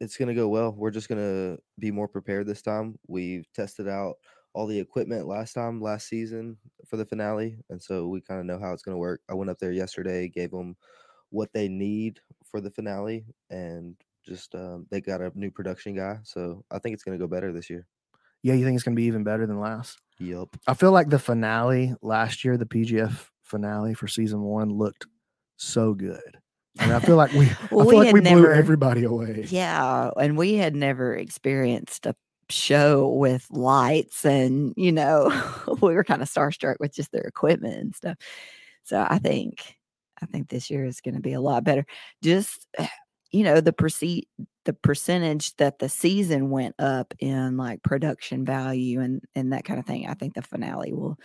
it's 0.00 0.16
gonna 0.16 0.34
go 0.34 0.48
well. 0.48 0.72
We're 0.72 0.90
just 0.90 1.08
gonna 1.08 1.58
be 1.78 1.92
more 1.92 2.08
prepared 2.08 2.46
this 2.48 2.62
time. 2.62 2.98
We've 3.06 3.46
tested 3.54 3.86
out 3.88 4.16
all 4.56 4.66
the 4.66 4.80
equipment 4.80 5.28
last 5.28 5.52
time, 5.52 5.82
last 5.82 6.08
season 6.08 6.56
for 6.88 6.96
the 6.96 7.04
finale, 7.04 7.58
and 7.68 7.80
so 7.80 8.08
we 8.08 8.22
kind 8.22 8.40
of 8.40 8.46
know 8.46 8.58
how 8.58 8.72
it's 8.72 8.82
gonna 8.82 8.96
work. 8.96 9.20
I 9.28 9.34
went 9.34 9.50
up 9.50 9.58
there 9.58 9.70
yesterday, 9.70 10.28
gave 10.28 10.50
them 10.50 10.76
what 11.28 11.52
they 11.52 11.68
need 11.68 12.20
for 12.50 12.62
the 12.62 12.70
finale, 12.70 13.26
and 13.50 13.96
just 14.26 14.54
um, 14.54 14.86
they 14.90 15.02
got 15.02 15.20
a 15.20 15.30
new 15.34 15.50
production 15.50 15.94
guy, 15.94 16.20
so 16.24 16.64
I 16.70 16.78
think 16.78 16.94
it's 16.94 17.04
gonna 17.04 17.18
go 17.18 17.26
better 17.26 17.52
this 17.52 17.68
year. 17.68 17.86
Yeah, 18.42 18.54
you 18.54 18.64
think 18.64 18.76
it's 18.76 18.82
gonna 18.82 18.94
be 18.94 19.04
even 19.04 19.24
better 19.24 19.46
than 19.46 19.60
last? 19.60 19.98
Yup. 20.18 20.56
I 20.66 20.72
feel 20.72 20.90
like 20.90 21.10
the 21.10 21.18
finale 21.18 21.94
last 22.00 22.42
year, 22.42 22.56
the 22.56 22.64
PGF 22.64 23.28
finale 23.42 23.92
for 23.92 24.08
season 24.08 24.40
one 24.40 24.70
looked 24.70 25.04
so 25.56 25.92
good. 25.92 26.38
And 26.78 26.92
I 26.92 27.00
feel 27.00 27.16
like 27.16 27.32
we 27.32 27.50
Well, 27.70 27.82
I 27.86 27.88
we 27.88 27.96
like 27.96 28.06
had 28.06 28.14
we 28.14 28.20
blew 28.22 28.50
everybody 28.50 29.04
away. 29.04 29.44
Yeah, 29.48 30.10
and 30.18 30.38
we 30.38 30.54
had 30.54 30.74
never 30.74 31.14
experienced 31.14 32.06
a 32.06 32.14
show 32.50 33.08
with 33.08 33.46
lights, 33.50 34.24
and 34.24 34.74
you 34.76 34.92
know, 34.92 35.30
we 35.82 35.94
were 35.94 36.04
kind 36.04 36.22
of 36.22 36.30
starstruck 36.30 36.76
with 36.80 36.94
just 36.94 37.12
their 37.12 37.22
equipment 37.22 37.78
and 37.78 37.94
stuff. 37.94 38.16
So 38.84 39.04
I 39.08 39.18
think, 39.18 39.76
I 40.22 40.26
think 40.26 40.48
this 40.48 40.70
year 40.70 40.84
is 40.84 41.00
going 41.00 41.14
to 41.16 41.20
be 41.20 41.32
a 41.32 41.40
lot 41.40 41.64
better. 41.64 41.86
Just 42.22 42.66
you 43.32 43.42
know, 43.44 43.60
the 43.60 43.72
perce- 43.72 44.26
the 44.64 44.72
percentage 44.72 45.56
that 45.56 45.78
the 45.78 45.88
season 45.88 46.50
went 46.50 46.74
up 46.78 47.14
in 47.18 47.56
like 47.56 47.82
production 47.82 48.44
value 48.44 49.00
and 49.00 49.22
and 49.34 49.52
that 49.52 49.64
kind 49.64 49.78
of 49.78 49.86
thing. 49.86 50.06
I 50.06 50.14
think 50.14 50.34
the 50.34 50.42
finale 50.42 50.92
will 50.92 51.18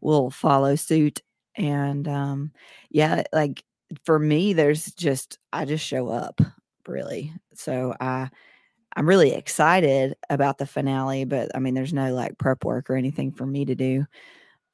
will 0.00 0.30
follow 0.30 0.76
suit. 0.76 1.22
And 1.56 2.06
um, 2.08 2.52
yeah, 2.90 3.22
like 3.32 3.64
for 4.04 4.18
me, 4.18 4.52
there's 4.52 4.92
just 4.92 5.38
I 5.52 5.64
just 5.64 5.84
show 5.84 6.08
up 6.08 6.40
really. 6.86 7.32
So 7.54 7.94
I 8.00 8.30
I'm 8.96 9.08
really 9.08 9.32
excited 9.32 10.16
about 10.30 10.58
the 10.58 10.66
finale, 10.66 11.24
but 11.24 11.50
I 11.54 11.60
mean 11.60 11.74
there's 11.74 11.92
no 11.92 12.12
like 12.14 12.38
prep 12.38 12.64
work 12.64 12.90
or 12.90 12.96
anything 12.96 13.32
for 13.32 13.46
me 13.46 13.64
to 13.66 13.74
do. 13.74 14.06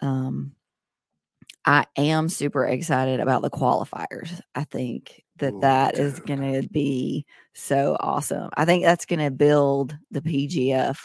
Um 0.01 0.53
I 1.65 1.87
am 1.97 2.29
super 2.29 2.67
excited 2.67 3.21
about 3.21 3.43
the 3.43 3.51
qualifiers. 3.51 4.41
I 4.55 4.65
think 4.65 5.23
that 5.39 5.55
Ooh, 5.55 5.61
that 5.61 5.97
is 5.97 6.19
going 6.19 6.41
to 6.41 6.69
be 6.69 7.25
so 7.55 7.97
awesome. 8.01 8.51
I 8.57 8.65
think 8.65 8.83
that's 8.83 9.07
going 9.07 9.21
to 9.21 9.31
build 9.31 9.97
the 10.11 10.23
PGF 10.23 10.99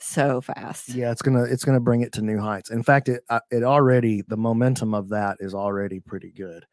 so 0.00 0.40
fast. 0.40 0.94
Yeah, 0.94 1.10
it's 1.10 1.22
gonna 1.22 1.42
it's 1.42 1.64
gonna 1.64 1.80
bring 1.80 2.02
it 2.02 2.12
to 2.12 2.22
new 2.22 2.38
heights. 2.38 2.70
In 2.70 2.82
fact, 2.82 3.08
it 3.08 3.24
uh, 3.28 3.40
it 3.50 3.64
already 3.64 4.22
the 4.22 4.36
momentum 4.36 4.94
of 4.94 5.08
that 5.08 5.38
is 5.40 5.54
already 5.54 6.00
pretty 6.00 6.30
good. 6.30 6.64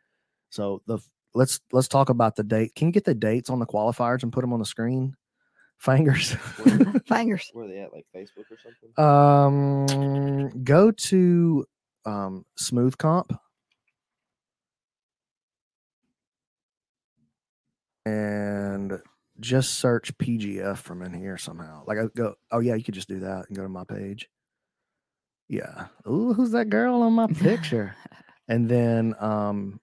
So 0.51 0.81
the 0.85 0.99
let's 1.33 1.59
let's 1.71 1.87
talk 1.87 2.09
about 2.09 2.35
the 2.35 2.43
date. 2.43 2.75
Can 2.75 2.87
you 2.87 2.91
get 2.91 3.03
the 3.03 3.15
dates 3.15 3.49
on 3.49 3.59
the 3.59 3.65
qualifiers 3.65 4.23
and 4.23 4.31
put 4.31 4.41
them 4.41 4.53
on 4.53 4.59
the 4.59 4.65
screen? 4.65 5.15
Fingers. 5.77 6.35
Fingers. 7.07 7.49
Where 7.53 7.65
are 7.65 7.67
they 7.67 7.79
at? 7.79 7.93
Like 7.93 8.05
Facebook 8.15 8.45
or 8.51 8.57
something? 8.63 9.03
um, 9.03 10.63
go 10.63 10.91
to 10.91 11.65
um 12.05 12.45
Smoothcomp 12.59 13.37
and 18.05 18.99
just 19.39 19.75
search 19.75 20.15
PGF 20.17 20.77
from 20.77 21.01
in 21.01 21.13
here 21.13 21.37
somehow. 21.37 21.83
Like 21.85 21.97
I 21.97 22.05
go, 22.15 22.35
oh 22.51 22.59
yeah, 22.59 22.75
you 22.75 22.83
could 22.83 22.93
just 22.93 23.09
do 23.09 23.19
that 23.19 23.45
and 23.47 23.57
go 23.57 23.63
to 23.63 23.69
my 23.69 23.83
page. 23.83 24.29
Yeah. 25.49 25.87
Ooh, 26.07 26.33
who's 26.33 26.51
that 26.51 26.69
girl 26.69 27.01
on 27.01 27.13
my 27.13 27.27
picture? 27.27 27.95
and 28.47 28.69
then 28.69 29.15
um 29.19 29.79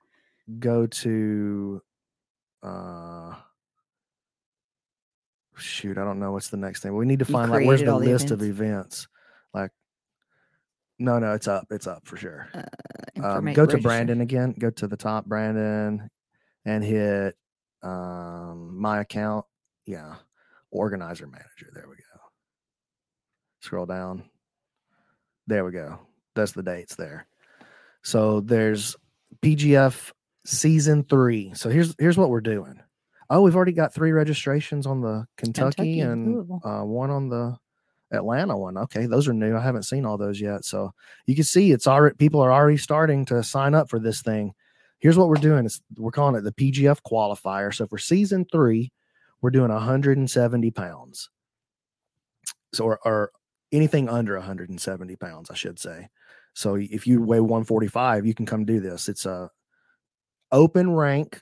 go 0.58 0.86
to 0.86 1.80
uh 2.62 3.34
shoot, 5.62 5.98
I 5.98 6.04
don't 6.04 6.18
know 6.18 6.32
what's 6.32 6.48
the 6.48 6.56
next 6.56 6.80
thing. 6.80 6.94
We 6.96 7.06
need 7.06 7.20
to 7.20 7.24
find 7.24 7.50
like 7.50 7.66
where's 7.66 7.82
the 7.82 7.96
list 7.96 8.30
of 8.30 8.42
events? 8.42 8.60
events. 8.60 9.08
Like 9.54 9.70
no, 10.98 11.18
no, 11.18 11.32
it's 11.32 11.48
up. 11.48 11.66
It's 11.70 11.86
up 11.86 12.06
for 12.06 12.16
sure. 12.16 12.48
Uh, 12.54 12.62
Um, 13.22 13.52
go 13.52 13.66
to. 13.66 13.78
Brandon 13.78 14.20
again. 14.20 14.54
Go 14.58 14.70
to 14.70 14.86
the 14.86 14.96
top, 14.96 15.26
Brandon, 15.26 16.10
and 16.64 16.82
hit 16.82 17.36
um, 17.82 18.80
my 18.80 19.00
account. 19.00 19.44
Yeah, 19.84 20.14
organizer 20.70 21.26
manager. 21.26 21.70
There 21.72 21.88
we 21.88 21.96
go. 21.96 22.20
Scroll 23.60 23.86
down. 23.86 24.24
There 25.46 25.64
we 25.64 25.72
go. 25.72 25.98
That's 26.34 26.52
the 26.52 26.62
dates 26.62 26.96
there. 26.96 27.26
So 28.02 28.40
there's 28.40 28.96
PGF 29.42 30.12
season 30.44 31.04
three. 31.04 31.52
So 31.54 31.68
here's 31.68 31.94
here's 31.98 32.16
what 32.16 32.30
we're 32.30 32.40
doing. 32.40 32.80
Oh, 33.32 33.40
we've 33.40 33.56
already 33.56 33.72
got 33.72 33.94
three 33.94 34.12
registrations 34.12 34.86
on 34.86 35.00
the 35.00 35.26
Kentucky, 35.38 36.00
Kentucky, 36.00 36.00
and 36.00 36.50
uh, 36.62 36.82
one 36.82 37.10
on 37.10 37.30
the 37.30 37.56
Atlanta 38.12 38.58
one. 38.58 38.76
Okay, 38.76 39.06
those 39.06 39.26
are 39.26 39.32
new. 39.32 39.56
I 39.56 39.62
haven't 39.62 39.84
seen 39.84 40.04
all 40.04 40.18
those 40.18 40.38
yet. 40.38 40.66
So 40.66 40.92
you 41.26 41.34
can 41.34 41.44
see 41.44 41.72
it's 41.72 41.86
already 41.86 42.14
people 42.16 42.42
are 42.42 42.52
already 42.52 42.76
starting 42.76 43.24
to 43.26 43.42
sign 43.42 43.74
up 43.74 43.88
for 43.88 43.98
this 43.98 44.20
thing. 44.20 44.52
Here's 44.98 45.16
what 45.16 45.28
we're 45.28 45.36
doing: 45.36 45.64
it's, 45.64 45.80
we're 45.96 46.10
calling 46.10 46.36
it 46.36 46.42
the 46.42 46.52
PGF 46.52 46.98
qualifier. 47.10 47.74
So 47.74 47.86
for 47.86 47.96
season 47.96 48.44
three, 48.52 48.92
we're 49.40 49.48
doing 49.48 49.72
170 49.72 50.70
pounds. 50.72 51.30
So 52.74 52.84
or, 52.84 52.98
or 53.02 53.32
anything 53.72 54.10
under 54.10 54.36
170 54.36 55.16
pounds, 55.16 55.50
I 55.50 55.54
should 55.54 55.78
say. 55.78 56.10
So 56.52 56.74
if 56.74 57.06
you 57.06 57.22
weigh 57.22 57.40
145, 57.40 58.26
you 58.26 58.34
can 58.34 58.44
come 58.44 58.66
do 58.66 58.78
this. 58.78 59.08
It's 59.08 59.24
a 59.24 59.48
open 60.52 60.90
rank. 60.90 61.40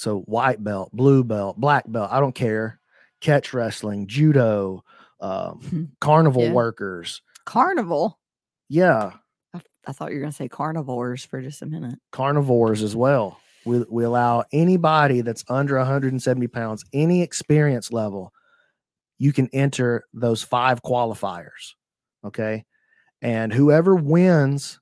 So 0.00 0.20
white 0.20 0.64
belt, 0.64 0.88
blue 0.94 1.22
belt, 1.22 1.60
black 1.60 1.84
belt, 1.86 2.08
I 2.10 2.20
don't 2.20 2.34
care. 2.34 2.80
Catch 3.20 3.52
wrestling, 3.52 4.06
judo, 4.06 4.82
um, 5.20 5.92
carnival 6.00 6.44
Yeah. 6.44 6.52
workers. 6.54 7.20
Carnival. 7.44 8.18
Yeah, 8.70 9.10
I, 9.52 9.60
I 9.86 9.92
thought 9.92 10.08
you 10.08 10.14
were 10.16 10.20
going 10.22 10.32
to 10.32 10.36
say 10.36 10.48
carnivores 10.48 11.26
for 11.26 11.42
just 11.42 11.60
a 11.60 11.66
minute. 11.66 11.98
carnivores 12.12 12.82
as 12.82 12.96
well. 12.96 13.40
We, 13.66 13.84
we 13.90 14.04
allow 14.04 14.44
anybody 14.54 15.20
that's 15.20 15.44
under 15.50 15.76
170 15.76 16.46
pounds, 16.48 16.82
any 16.94 17.20
experience 17.20 17.92
level, 17.92 18.32
you 19.18 19.34
can 19.34 19.50
enter 19.52 20.04
those 20.14 20.42
five 20.42 20.82
qualifiers. 20.82 21.74
Okay. 22.24 22.64
And 23.20 23.52
whoever 23.52 23.94
wins 23.94 24.80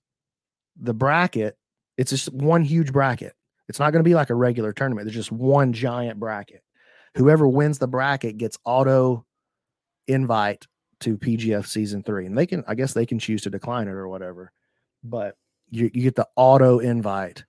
the 0.81 0.95
bracket, 0.95 1.59
it's 1.97 2.11
just 2.13 2.33
one 2.33 2.63
huge 2.63 2.93
bracket. 2.93 3.33
It's 3.69 3.79
not 3.79 3.93
going 3.93 4.03
to 4.03 4.09
be 4.09 4.15
like 4.15 4.31
a 4.31 4.35
regular 4.35 4.73
tournament. 4.73 5.07
There's 5.07 5.15
just 5.15 5.33
one 5.33 5.73
giant 5.73 6.19
bracket. 6.19 6.63
Whoever 7.17 7.47
wins 7.47 7.79
the 7.79 7.89
bracket 7.89 8.39
gets 8.39 8.59
auto 8.65 9.25
invite 10.07 10.67
to 11.01 11.17
PGF 11.17 11.67
season 11.67 12.03
three. 12.03 12.27
And 12.27 12.37
they 12.37 12.47
can, 12.47 12.65
I 12.67 12.75
guess 12.75 12.93
they 12.93 13.07
can 13.07 13.19
choose 13.19 13.43
to 13.43 13.51
decline 13.51 13.89
it 13.89 13.93
or 13.93 14.09
whatever. 14.09 14.53
But 15.05 15.37
you, 15.71 15.91
you 15.93 16.03
get 16.03 16.17
the 16.17 16.29
auto 16.35 16.79
invite 16.79 17.45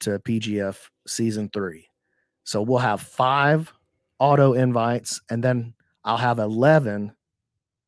to 0.00 0.18
PGF 0.18 0.76
season 1.06 1.50
three. 1.52 1.88
So 2.44 2.60
we'll 2.60 2.78
have 2.78 3.00
five 3.00 3.72
auto 4.18 4.52
invites, 4.52 5.20
and 5.30 5.42
then 5.42 5.74
I'll 6.04 6.18
have 6.18 6.38
11 6.38 7.12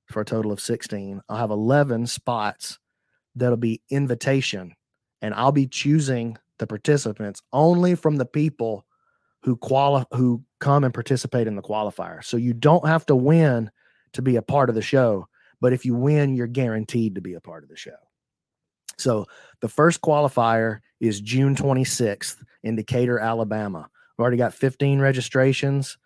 for 0.07 0.23
a 0.23 0.25
total 0.25 0.53
of 0.53 0.61
16. 0.61 1.21
I'll 1.29 1.37
have 1.37 1.51
11 1.51 2.07
spots 2.07 2.79
that'll 3.35 3.59
be 3.59 3.83
invitation, 3.91 4.75
and 5.21 5.35
I'll 5.35 5.53
be 5.53 5.67
choosing 5.67 6.39
the 6.59 6.67
participants 6.67 7.43
only 7.53 7.95
from 7.95 8.17
the 8.17 8.27
people 8.27 8.87
who 9.43 9.57
qualify 9.57 10.17
who 10.17 10.43
come 10.59 10.85
and 10.85 10.93
participate 10.93 11.47
in 11.47 11.57
the 11.57 11.63
qualifier. 11.63 12.25
So 12.25 12.37
you 12.37 12.53
don't 12.53 12.87
have 12.87 13.07
to 13.07 13.17
win 13.17 13.71
to 14.13 14.23
be 14.23 14.37
a 14.37 14.43
part 14.43 14.69
of 14.69 14.75
the 14.75 14.83
show, 14.83 15.29
but 15.61 15.73
if 15.73 15.85
you 15.85 15.95
win, 15.95 16.35
you're 16.35 16.47
guaranteed 16.47 17.15
to 17.15 17.21
be 17.21 17.35
a 17.35 17.41
part 17.41 17.63
of 17.63 17.69
the 17.69 17.77
show. 17.77 17.97
So 18.99 19.27
the 19.61 19.69
first 19.69 20.01
qualifier 20.01 20.81
is 21.01 21.21
June 21.21 21.55
26th 21.55 22.37
in 22.63 22.77
Decatur, 22.77 23.19
Alabama. 23.19 23.89
We've 24.17 24.23
already 24.23 24.39
got 24.39 24.55
15 24.55 24.99
registrations. 25.01 25.99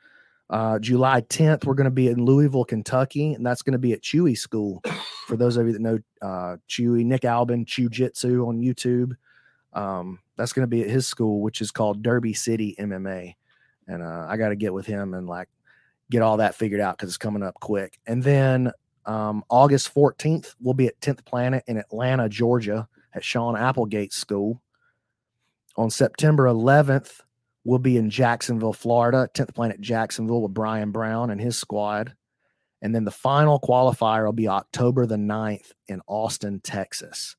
Uh, 0.48 0.80
July 0.80 1.20
10th, 1.20 1.64
we're 1.64 1.74
going 1.74 1.84
to 1.84 1.92
be 1.92 2.08
in 2.08 2.24
Louisville, 2.24 2.64
Kentucky, 2.64 3.34
and 3.34 3.46
that's 3.46 3.62
going 3.62 3.72
to 3.72 3.78
be 3.78 3.92
at 3.92 4.02
Chewy 4.02 4.36
School. 4.36 4.82
For 5.28 5.36
those 5.36 5.56
of 5.56 5.68
you 5.68 5.72
that 5.72 5.80
know 5.80 5.98
uh, 6.20 6.56
Chewy, 6.68 7.04
Nick 7.04 7.24
Albin, 7.24 7.64
Chewjitsu 7.64 8.48
on 8.48 8.60
YouTube. 8.60 9.12
Um, 9.72 10.18
that's 10.40 10.54
going 10.54 10.62
to 10.62 10.66
be 10.66 10.82
at 10.82 10.88
his 10.88 11.06
school, 11.06 11.42
which 11.42 11.60
is 11.60 11.70
called 11.70 12.02
Derby 12.02 12.32
City 12.32 12.74
MMA. 12.78 13.34
And 13.86 14.02
uh, 14.02 14.26
I 14.26 14.38
got 14.38 14.48
to 14.48 14.56
get 14.56 14.72
with 14.72 14.86
him 14.86 15.12
and 15.12 15.26
like 15.26 15.48
get 16.10 16.22
all 16.22 16.38
that 16.38 16.54
figured 16.54 16.80
out 16.80 16.96
because 16.96 17.10
it's 17.10 17.18
coming 17.18 17.42
up 17.42 17.54
quick. 17.60 17.98
And 18.06 18.22
then 18.22 18.72
um, 19.04 19.44
August 19.50 19.94
14th, 19.94 20.54
we'll 20.58 20.72
be 20.72 20.86
at 20.86 20.98
10th 21.00 21.26
Planet 21.26 21.62
in 21.66 21.76
Atlanta, 21.76 22.26
Georgia 22.28 22.88
at 23.12 23.22
Sean 23.22 23.54
Applegate 23.54 24.14
School. 24.14 24.62
On 25.76 25.90
September 25.90 26.46
11th, 26.46 27.20
we'll 27.64 27.78
be 27.78 27.98
in 27.98 28.08
Jacksonville, 28.08 28.72
Florida, 28.72 29.28
10th 29.34 29.54
Planet 29.54 29.78
Jacksonville 29.78 30.40
with 30.40 30.54
Brian 30.54 30.90
Brown 30.90 31.30
and 31.30 31.40
his 31.40 31.58
squad. 31.58 32.14
And 32.80 32.94
then 32.94 33.04
the 33.04 33.10
final 33.10 33.60
qualifier 33.60 34.24
will 34.24 34.32
be 34.32 34.48
October 34.48 35.04
the 35.04 35.16
9th 35.16 35.72
in 35.86 36.00
Austin, 36.06 36.60
Texas. 36.60 37.36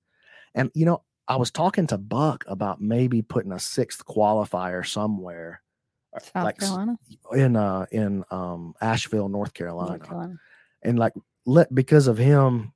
And, 0.53 0.69
you 0.75 0.85
know, 0.85 1.01
I 1.31 1.37
was 1.37 1.49
talking 1.49 1.87
to 1.87 1.97
Buck 1.97 2.43
about 2.45 2.81
maybe 2.81 3.21
putting 3.21 3.53
a 3.53 3.59
sixth 3.59 4.05
qualifier 4.05 4.85
somewhere. 4.85 5.61
uh, 6.13 6.19
South 6.19 6.43
like 6.43 6.57
Carolina. 6.59 6.99
in 7.33 7.55
uh 7.55 7.85
in 7.89 8.25
um 8.31 8.73
Asheville, 8.81 9.29
North 9.29 9.53
Carolina. 9.53 9.91
North 9.91 10.03
Carolina. 10.03 10.35
And 10.81 10.99
like 10.99 11.13
let 11.45 11.73
because 11.73 12.07
of 12.07 12.17
him 12.17 12.73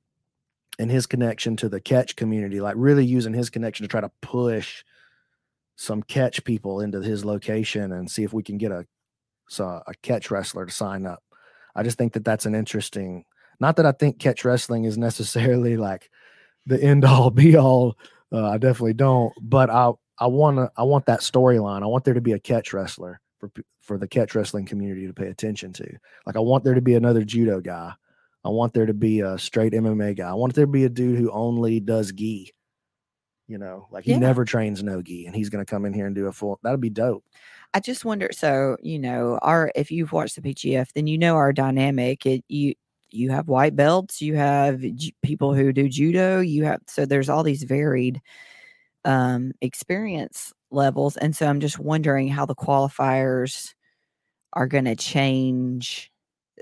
and 0.78 0.90
his 0.90 1.04
connection 1.04 1.54
to 1.56 1.68
the 1.68 1.82
catch 1.82 2.16
community, 2.16 2.62
like 2.62 2.76
really 2.78 3.04
using 3.04 3.34
his 3.34 3.50
connection 3.50 3.84
to 3.84 3.88
try 3.88 4.00
to 4.00 4.10
push 4.22 4.84
some 5.76 6.02
catch 6.02 6.42
people 6.42 6.80
into 6.80 7.02
his 7.02 7.26
location 7.26 7.92
and 7.92 8.10
see 8.10 8.24
if 8.24 8.32
we 8.32 8.42
can 8.42 8.56
get 8.56 8.72
a 8.72 8.86
so 9.50 9.82
a 9.86 9.92
catch 10.00 10.30
wrestler 10.30 10.64
to 10.64 10.72
sign 10.72 11.04
up. 11.04 11.22
I 11.74 11.82
just 11.82 11.98
think 11.98 12.14
that 12.14 12.24
that's 12.24 12.46
an 12.46 12.54
interesting. 12.54 13.26
Not 13.60 13.76
that 13.76 13.84
I 13.84 13.92
think 13.92 14.18
catch 14.18 14.46
wrestling 14.46 14.84
is 14.84 14.96
necessarily 14.96 15.76
like 15.76 16.10
the 16.64 16.82
end 16.82 17.04
all 17.04 17.30
be 17.30 17.54
all. 17.54 17.98
Uh, 18.36 18.50
I 18.50 18.58
definitely 18.58 18.94
don't. 18.94 19.32
But 19.40 19.70
I 19.70 19.92
I 20.18 20.26
want 20.26 20.58
to 20.58 20.70
I 20.76 20.82
want 20.82 21.06
that 21.06 21.20
storyline. 21.20 21.82
I 21.82 21.86
want 21.86 22.04
there 22.04 22.14
to 22.14 22.20
be 22.20 22.32
a 22.32 22.38
catch 22.38 22.72
wrestler 22.72 23.20
for 23.38 23.50
for 23.80 23.98
the 23.98 24.08
catch 24.08 24.34
wrestling 24.34 24.66
community 24.66 25.06
to 25.06 25.14
pay 25.14 25.28
attention 25.28 25.72
to. 25.74 25.86
Like 26.26 26.36
I 26.36 26.40
want 26.40 26.64
there 26.64 26.74
to 26.74 26.82
be 26.82 26.94
another 26.94 27.24
judo 27.24 27.60
guy. 27.60 27.92
I 28.44 28.48
want 28.50 28.74
there 28.74 28.86
to 28.86 28.94
be 28.94 29.20
a 29.20 29.38
straight 29.38 29.72
MMA 29.72 30.14
guy. 30.16 30.28
I 30.28 30.34
want 30.34 30.54
there 30.54 30.66
to 30.66 30.70
be 30.72 30.84
a 30.84 30.88
dude 30.88 31.18
who 31.18 31.30
only 31.30 31.80
does 31.80 32.12
gi. 32.12 32.52
You 33.48 33.58
know, 33.58 33.86
like 33.92 34.04
he 34.04 34.10
Yeah. 34.12 34.18
never 34.18 34.44
trains 34.44 34.82
no 34.82 35.02
gi, 35.02 35.26
and 35.26 35.34
he's 35.34 35.50
going 35.50 35.64
to 35.64 35.70
come 35.70 35.84
in 35.84 35.92
here 35.92 36.06
and 36.06 36.14
do 36.16 36.26
a 36.26 36.32
full. 36.32 36.58
That'd 36.64 36.80
be 36.80 36.90
dope. 36.90 37.24
I 37.74 37.80
just 37.80 38.04
wonder. 38.04 38.30
So 38.32 38.76
you 38.82 38.98
know, 38.98 39.38
our 39.42 39.70
if 39.76 39.90
you've 39.92 40.12
watched 40.12 40.34
the 40.36 40.42
PGF, 40.42 40.92
then 40.94 41.06
you 41.06 41.16
know 41.16 41.36
our 41.36 41.52
dynamic. 41.52 42.26
It 42.26 42.44
you 42.48 42.74
you 43.16 43.30
have 43.30 43.48
white 43.48 43.76
belts, 43.76 44.20
you 44.22 44.36
have 44.36 44.80
ju- 44.80 45.12
people 45.22 45.54
who 45.54 45.72
do 45.72 45.88
judo, 45.88 46.40
you 46.40 46.64
have 46.64 46.80
so 46.88 47.06
there's 47.06 47.28
all 47.28 47.42
these 47.42 47.64
varied 47.64 48.20
um 49.04 49.52
experience 49.60 50.52
levels, 50.70 51.16
and 51.16 51.34
so 51.36 51.46
I'm 51.46 51.60
just 51.60 51.78
wondering 51.78 52.28
how 52.28 52.46
the 52.46 52.54
qualifiers 52.56 53.74
are 54.54 54.66
going 54.66 54.84
to 54.86 54.96
change 54.96 56.10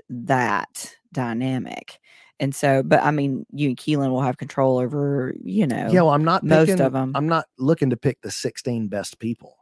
that 0.09 0.93
dynamic. 1.13 1.99
And 2.39 2.53
so, 2.53 2.83
but 2.83 3.01
I 3.03 3.11
mean, 3.11 3.45
you 3.53 3.69
and 3.69 3.77
Keelan 3.77 4.09
will 4.11 4.21
have 4.21 4.37
control 4.37 4.77
over, 4.77 5.33
you 5.43 5.65
know, 5.65 5.89
Yeah, 5.91 6.01
well, 6.01 6.11
I'm 6.11 6.25
not 6.25 6.43
most 6.43 6.67
picking, 6.67 6.85
of 6.85 6.95
'em. 6.95 7.15
I'm 7.15 7.27
not 7.27 7.45
looking 7.57 7.89
to 7.91 7.97
pick 7.97 8.21
the 8.21 8.31
16 8.31 8.87
best 8.89 9.19
people. 9.19 9.57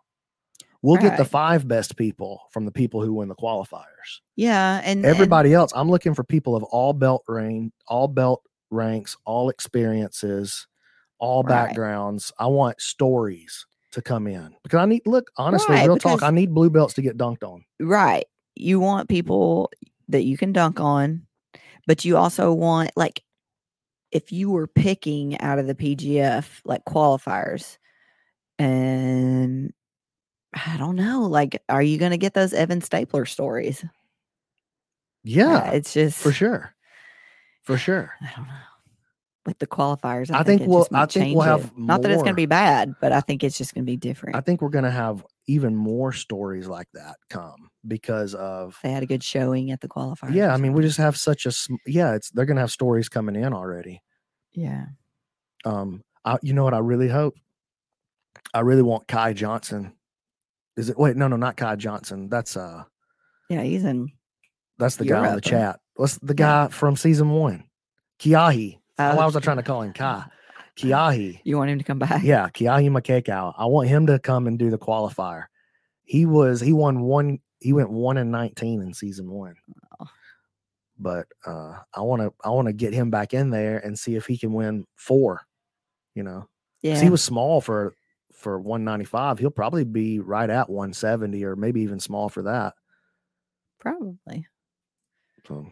We'll 0.84 0.98
get 1.02 1.18
the 1.18 1.26
five 1.26 1.68
best 1.68 1.96
people 1.98 2.42
from 2.52 2.66
the 2.66 2.72
people 2.72 3.02
who 3.02 3.14
win 3.14 3.30
the 3.30 3.36
qualifiers. 3.36 4.20
yeah, 4.36 4.82
and 4.84 4.98
and- 5.00 5.06
Everybody 5.06 5.54
else, 5.54 5.72
I'm 5.76 5.90
looking 5.90 6.14
for 6.14 6.24
people 6.24 6.56
of 6.56 6.64
all 6.64 6.94
belt 6.94 7.24
rank, 7.28 7.72
all 7.88 8.08
belt 8.08 8.42
ranks, 8.70 9.16
all 9.26 9.50
experiences, 9.50 10.68
all 11.20 11.42
Right. 11.44 11.50
backgrounds. 11.68 12.32
I 12.38 12.48
want 12.48 12.82
stories 12.82 13.66
to 13.94 14.02
come 14.02 14.28
in 14.28 14.56
because 14.64 14.80
I 14.80 14.86
need 14.86 15.04
look 15.08 15.32
honestly, 15.38 15.76
Right, 15.76 15.88
real 15.88 15.98
talk. 15.98 16.22
I 16.22 16.32
need 16.32 16.54
blue 16.54 16.70
belts 16.70 16.96
to 16.96 17.02
get 17.02 17.18
dunked 17.18 17.44
on. 17.44 17.64
Right. 17.80 18.26
You 18.56 18.80
want 18.80 19.08
people 19.08 19.72
that 20.10 20.24
you 20.24 20.36
can 20.38 20.52
dunk 20.52 20.80
on, 20.82 21.28
but 21.88 22.04
you 22.04 22.18
also 22.18 22.52
want 22.52 22.92
like 22.98 23.24
if 24.12 24.32
you 24.32 24.50
were 24.52 24.68
picking 24.68 25.40
out 25.40 25.60
of 25.60 25.66
the 25.68 25.76
PGF 25.76 26.62
like 26.66 26.84
qualifiers 26.86 27.78
and 28.60 29.72
I 30.54 30.78
don't 30.78 30.96
know, 30.96 31.22
like 31.22 31.62
are 31.70 31.82
you 31.84 31.98
going 31.98 32.12
to 32.12 32.18
get 32.18 32.34
those 32.34 32.54
Evan 32.54 32.82
Stapler 32.82 33.26
stories? 33.26 33.84
Yeah, 35.24 35.72
it's 35.72 35.94
just 35.94 36.20
for 36.22 36.32
sure, 36.32 36.76
for 37.64 37.78
sure. 37.78 38.14
I 38.22 38.30
don't 38.36 38.48
know. 38.48 38.54
With 39.46 39.60
the 39.60 39.68
qualifiers, 39.68 40.32
I, 40.32 40.40
I 40.40 40.44
think, 40.44 40.62
think 40.62 40.72
we'll- 40.72 40.88
I 40.94 41.06
think 41.06 41.36
we'll 41.36 41.44
have 41.46 41.66
it. 41.66 41.72
Not 41.78 42.02
that 42.02 42.12
it's 42.12 42.22
going 42.22 42.32
to 42.32 42.36
be 42.36 42.46
bad, 42.46 42.94
but 43.02 43.12
I 43.12 43.20
think 43.20 43.44
it's 43.44 43.58
just 43.58 43.74
going 43.74 43.84
to 43.86 43.92
be 43.92 43.98
different. 43.98 44.36
I 44.38 44.42
think 44.42 44.62
we're 44.62 44.70
gonna 44.70 44.90
have 44.92 45.26
even 45.48 45.76
more 45.76 46.14
stories 46.14 46.68
like 46.68 46.88
that 46.94 47.18
come 47.30 47.70
because 47.86 48.34
of 48.36 48.78
they 48.84 48.92
had 48.92 49.04
a 49.04 49.06
good 49.06 49.22
showing 49.24 49.72
at 49.72 49.82
the 49.82 49.90
qualifiers. 49.90 50.34
yeah. 50.34 50.54
I 50.54 50.58
mean, 50.58 50.72
we 50.72 50.82
just 50.82 50.98
have 50.98 51.18
such 51.18 51.46
a 51.46 51.52
yeah. 51.86 52.14
It's 52.16 52.30
they're 52.32 52.46
gonna 52.46 52.62
have 52.62 52.72
stories 52.72 53.10
coming 53.10 53.36
in 53.36 53.54
already. 53.54 54.02
yeah. 54.54 54.86
Um, 55.66 56.04
I, 56.26 56.38
you 56.42 56.54
know 56.54 56.64
what? 56.66 56.74
I 56.74 56.80
really 56.80 57.10
hope. 57.10 57.36
I 58.54 58.60
really 58.62 58.82
want 58.82 59.08
Kai 59.10 59.34
Johnson. 59.34 59.94
Is 60.78 60.90
it? 60.90 60.98
Wait, 60.98 61.16
no, 61.16 61.28
no, 61.28 61.36
not 61.36 61.58
Kai 61.58 61.76
Johnson. 61.76 62.30
That's 62.30 62.58
uh, 62.58 62.84
Yeah, 63.50 63.62
he's 63.62 63.84
in 63.86 64.10
that's 64.80 64.96
the 64.96 65.06
guy 65.06 65.30
in 65.30 65.36
the 65.36 65.42
chat. 65.42 65.80
What's 65.96 66.18
the 66.18 66.34
Yeah. 66.34 66.66
guy 66.66 66.68
from 66.70 66.96
season 66.96 67.30
one? 67.30 67.66
Kiahi. 68.20 68.80
Oh, 69.00 69.16
Why 69.16 69.26
was 69.26 69.36
I 69.36 69.40
trying 69.40 69.58
to 69.58 69.64
call 69.64 69.82
him 69.84 69.94
Kai? 69.94 70.26
Kiahi. 70.78 71.40
You 71.44 71.58
want 71.58 71.70
him 71.70 71.78
to 71.78 71.84
come 71.84 72.00
back? 72.00 72.24
Yeah, 72.24 72.50
Kiahi 72.50 72.90
Makekau. 72.90 73.54
I 73.58 73.66
want 73.68 73.90
him 73.90 74.08
to 74.08 74.18
come 74.20 74.48
and 74.48 74.58
do 74.58 74.72
the 74.72 74.78
qualifier. 74.80 75.46
He 76.04 76.26
was 76.26 76.60
he 76.60 76.74
won 76.74 77.02
one. 77.02 77.40
He 77.60 77.72
went 77.74 77.92
one 77.92 78.18
and 78.18 78.32
nineteen 78.32 78.82
in 78.82 78.94
season 78.94 79.30
one. 79.30 79.56
Oh. 80.00 80.08
But 81.00 81.28
uh, 81.46 81.74
I 81.94 82.02
want 82.02 82.22
to 82.24 82.34
I 82.44 82.50
want 82.50 82.68
to 82.68 82.74
get 82.74 82.94
him 82.94 83.10
back 83.12 83.34
in 83.34 83.52
there 83.52 83.78
and 83.78 83.98
see 83.98 84.16
if 84.16 84.26
he 84.26 84.38
can 84.38 84.54
win 84.54 84.86
four. 84.96 85.42
You 86.16 86.24
know, 86.24 86.48
Yeah. 86.82 87.00
he 87.00 87.10
was 87.10 87.24
small 87.24 87.62
for 87.62 87.96
for 88.44 88.60
195. 88.60 89.40
He'll 89.40 89.50
probably 89.50 89.84
be 89.84 90.20
right 90.20 90.50
at 90.50 90.70
170 90.70 91.44
or 91.44 91.56
maybe 91.56 91.82
even 91.82 92.00
small 92.00 92.30
for 92.30 92.44
that. 92.44 92.74
Probably. 93.80 94.46
So, 95.48 95.70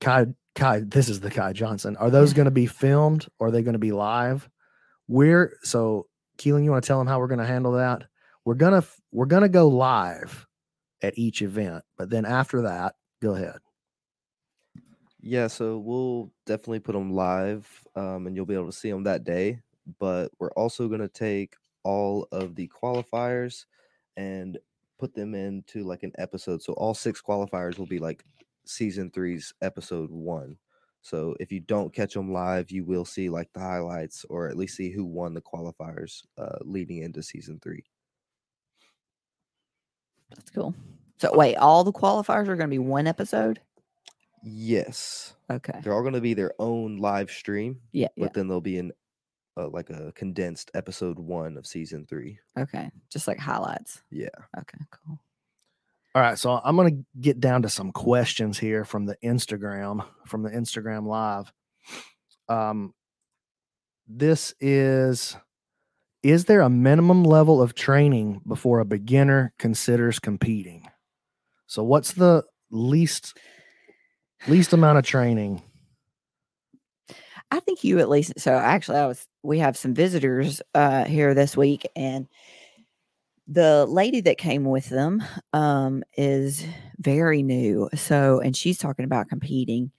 Kai, 0.00 0.26
Kai, 0.54 0.80
this 0.80 1.08
is 1.08 1.20
the 1.20 1.30
Kai 1.30 1.52
Johnson. 1.52 1.96
Are 1.96 2.10
those 2.10 2.32
Yeah. 2.32 2.36
going 2.38 2.44
to 2.46 2.50
be 2.50 2.66
filmed 2.66 3.28
or 3.38 3.48
are 3.48 3.50
they 3.50 3.62
going 3.62 3.74
to 3.74 3.78
be 3.78 3.92
live? 3.92 4.48
We're 5.08 5.56
so 5.62 6.08
Keelan, 6.38 6.64
you 6.64 6.70
want 6.70 6.82
to 6.82 6.86
tell 6.88 6.98
them 6.98 7.06
how 7.06 7.18
we're 7.20 7.28
going 7.28 7.38
to 7.38 7.46
handle 7.46 7.72
that? 7.72 8.04
We're 8.44 8.54
gonna 8.54 8.82
we're 9.12 9.26
gonna 9.26 9.48
go 9.48 9.68
live 9.68 10.46
at 11.00 11.16
each 11.16 11.42
event, 11.42 11.84
but 11.96 12.10
then 12.10 12.24
after 12.24 12.62
that, 12.62 12.96
go 13.20 13.34
ahead. 13.36 13.58
Yeah, 15.20 15.46
so 15.46 15.78
we'll 15.78 16.32
definitely 16.46 16.80
put 16.80 16.94
them 16.94 17.12
live, 17.12 17.68
um, 17.94 18.26
and 18.26 18.34
you'll 18.34 18.46
be 18.46 18.54
able 18.54 18.66
to 18.66 18.72
see 18.72 18.90
them 18.90 19.04
that 19.04 19.22
day. 19.22 19.60
But 19.98 20.30
we're 20.38 20.52
also 20.52 20.88
going 20.88 21.00
to 21.00 21.08
take 21.08 21.54
all 21.84 22.28
of 22.32 22.54
the 22.54 22.68
qualifiers 22.68 23.64
and 24.16 24.58
put 24.98 25.14
them 25.14 25.34
into 25.34 25.82
like 25.84 26.02
an 26.04 26.12
episode. 26.18 26.62
So 26.62 26.74
all 26.74 26.94
six 26.94 27.20
qualifiers 27.20 27.78
will 27.78 27.86
be 27.86 27.98
like 27.98 28.24
season 28.64 29.10
three's 29.10 29.52
episode 29.62 30.10
one. 30.10 30.56
So 31.00 31.34
if 31.40 31.50
you 31.50 31.58
don't 31.58 31.92
catch 31.92 32.14
them 32.14 32.32
live, 32.32 32.70
you 32.70 32.84
will 32.84 33.04
see 33.04 33.28
like 33.28 33.52
the 33.52 33.60
highlights 33.60 34.24
or 34.30 34.48
at 34.48 34.56
least 34.56 34.76
see 34.76 34.90
who 34.92 35.04
won 35.04 35.34
the 35.34 35.40
qualifiers 35.40 36.22
uh, 36.38 36.58
leading 36.60 36.98
into 36.98 37.22
season 37.24 37.58
three. 37.60 37.82
That's 40.30 40.50
cool. 40.50 40.74
So 41.18 41.36
wait, 41.36 41.56
all 41.56 41.82
the 41.82 41.92
qualifiers 41.92 42.48
are 42.48 42.56
going 42.56 42.60
to 42.60 42.66
be 42.68 42.78
one 42.78 43.06
episode. 43.08 43.60
Yes, 44.44 45.34
Okay. 45.50 45.80
they're 45.82 45.92
all 45.92 46.02
going 46.02 46.14
to 46.14 46.20
be 46.20 46.34
their 46.34 46.52
own 46.58 46.96
live 46.96 47.30
stream, 47.30 47.80
Yeah. 47.92 48.08
but 48.16 48.24
Yeah. 48.26 48.30
then 48.34 48.48
there'll 48.48 48.60
be 48.60 48.78
an 48.78 48.92
uh, 49.56 49.68
like 49.68 49.90
a 49.90 50.12
condensed 50.12 50.70
episode 50.74 51.18
one 51.18 51.56
of 51.56 51.66
season 51.66 52.06
three. 52.06 52.38
Okay. 52.58 52.90
Just 53.10 53.28
like 53.28 53.38
highlights. 53.38 54.02
Yeah. 54.10 54.28
Okay. 54.58 54.78
Cool. 54.90 55.18
All 56.14 56.20
right, 56.20 56.38
so 56.38 56.60
I'm 56.62 56.76
going 56.76 56.94
to 56.94 57.20
get 57.22 57.40
down 57.40 57.62
to 57.62 57.70
some 57.70 57.90
questions 57.90 58.58
here 58.58 58.84
from 58.84 59.06
the 59.06 59.16
Instagram, 59.24 60.04
from 60.26 60.42
the 60.42 60.50
Instagram 60.50 61.06
live. 61.06 61.50
Um, 62.50 62.92
this 64.06 64.52
is 64.60 65.36
Is 66.22 66.44
there 66.44 66.60
a 66.60 66.68
minimum 66.68 67.24
level 67.24 67.62
of 67.62 67.74
training 67.74 68.42
before 68.46 68.80
a 68.80 68.84
beginner 68.84 69.54
considers 69.58 70.18
competing? 70.18 70.86
So, 71.66 71.82
what's 71.82 72.12
the 72.12 72.44
least 72.70 73.38
least 74.46 74.74
amount 74.74 74.98
of 74.98 75.06
training? 75.06 75.62
I 77.50 77.60
think 77.60 77.84
you 77.84 78.00
at 78.00 78.08
least. 78.10 78.38
So 78.38 78.52
actually, 78.52 78.98
I 78.98 79.06
was. 79.06 79.26
We 79.42 79.58
have 79.58 79.76
some 79.76 79.94
visitors 79.94 80.62
uh, 80.74 81.04
here 81.04 81.34
this 81.34 81.56
week, 81.56 81.86
and 81.96 82.28
the 83.48 83.86
lady 83.86 84.20
that 84.22 84.38
came 84.38 84.64
with 84.64 84.88
them 84.88 85.22
um, 85.52 86.04
is 86.16 86.64
very 86.98 87.42
new. 87.42 87.88
So, 87.94 88.40
and 88.40 88.56
she's 88.56 88.78
talking 88.78 89.04
about 89.04 89.28
competing, 89.28 89.90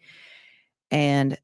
and 0.91 1.37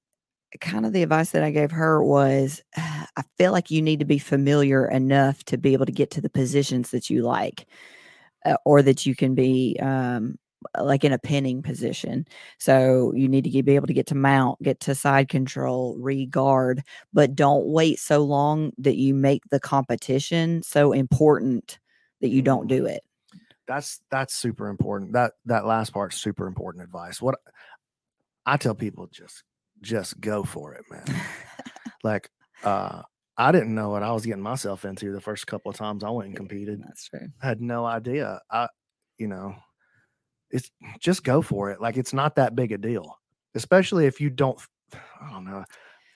kind 0.61 0.85
of 0.85 0.93
the 0.93 1.03
advice 1.03 1.31
that 1.31 1.43
I 1.43 1.51
gave 1.51 1.71
her 1.71 2.03
was, 2.03 2.61
I 2.77 3.23
feel 3.37 3.51
like 3.51 3.69
you 3.69 3.81
need 3.81 3.99
to 3.99 4.05
be 4.05 4.19
familiar 4.19 4.87
enough 4.87 5.43
to 5.45 5.57
be 5.57 5.73
able 5.73 5.85
to 5.85 5.91
get 5.91 6.11
to 6.11 6.21
the 6.21 6.29
positions 6.29 6.91
that 6.91 7.09
you 7.09 7.21
like, 7.23 7.67
uh, 8.45 8.55
or 8.65 8.81
that 8.81 9.05
you 9.05 9.15
can 9.15 9.35
be 9.35 9.77
um, 9.81 10.37
like 10.79 11.03
in 11.03 11.13
a 11.13 11.19
pinning 11.19 11.61
position. 11.61 12.27
So 12.57 13.13
you 13.15 13.27
need 13.27 13.45
to 13.45 13.63
be 13.63 13.75
able 13.75 13.87
to 13.87 13.93
get 13.93 14.07
to 14.07 14.15
mount, 14.15 14.61
get 14.61 14.79
to 14.81 14.95
side 14.95 15.29
control, 15.29 15.97
regard, 15.97 16.83
but 17.13 17.35
don't 17.35 17.67
wait 17.67 17.99
so 17.99 18.23
long 18.23 18.71
that 18.77 18.97
you 18.97 19.13
make 19.13 19.43
the 19.49 19.59
competition 19.59 20.61
so 20.63 20.91
important 20.91 21.79
that 22.21 22.29
you 22.29 22.41
don't 22.41 22.67
do 22.67 22.85
it. 22.85 23.03
That's 23.67 24.01
that's 24.09 24.35
super 24.35 24.67
important. 24.67 25.13
That 25.13 25.33
that 25.45 25.65
last 25.65 25.93
part's 25.93 26.17
super 26.17 26.47
important 26.47 26.83
advice. 26.83 27.21
What 27.21 27.35
I 28.45 28.57
tell 28.57 28.75
people 28.75 29.07
just 29.11 29.43
just 29.81 30.19
go 30.19 30.43
for 30.43 30.73
it, 30.73 30.85
man. 30.89 31.21
like 32.03 32.29
uh 32.63 33.03
I 33.37 33.53
didn't 33.53 33.73
know 33.73 33.89
what 33.89 34.03
I 34.03 34.11
was 34.11 34.25
getting 34.25 34.43
myself 34.43 34.83
into 34.83 35.13
the 35.13 35.21
first 35.21 35.47
couple 35.47 35.71
of 35.71 35.77
times 35.77 36.03
I 36.03 36.09
went 36.09 36.27
and 36.27 36.35
competed. 36.35 36.83
That's 36.83 37.07
true. 37.07 37.29
I 37.41 37.47
had 37.47 37.61
no 37.61 37.85
idea. 37.85 38.41
I, 38.51 38.67
you 39.17 39.29
know, 39.29 39.55
it's 40.51 40.71
just 40.99 41.23
go 41.23 41.41
for 41.41 41.71
it. 41.71 41.81
Like 41.81 41.97
it's 41.97 42.13
not 42.13 42.35
that 42.35 42.55
big 42.55 42.71
a 42.71 42.77
deal, 42.77 43.17
especially 43.55 44.05
if 44.05 44.19
you 44.21 44.29
don't, 44.29 44.59
I 44.93 45.31
don't 45.31 45.45
know, 45.45 45.63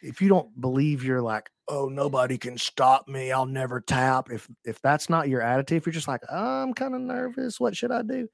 if 0.02 0.22
you 0.22 0.30
don't 0.30 0.60
believe 0.60 1.04
you're 1.04 1.22
like, 1.22 1.50
oh, 1.70 1.88
nobody 1.88 2.38
can 2.38 2.58
stop 2.58 3.08
me. 3.08 3.32
I'll 3.32 3.46
never 3.46 3.80
tap. 3.80 4.30
If 4.32 4.50
if 4.66 4.82
that's 4.82 5.10
not 5.10 5.30
your 5.30 5.42
attitude, 5.42 5.78
if 5.78 5.86
you're 5.86 5.94
just 5.94 6.08
like, 6.08 6.22
I'm 6.32 6.74
kind 6.74 6.94
of 6.96 7.02
nervous, 7.02 7.60
what 7.60 7.76
should 7.76 7.92
I 7.92 8.02
do, 8.02 8.28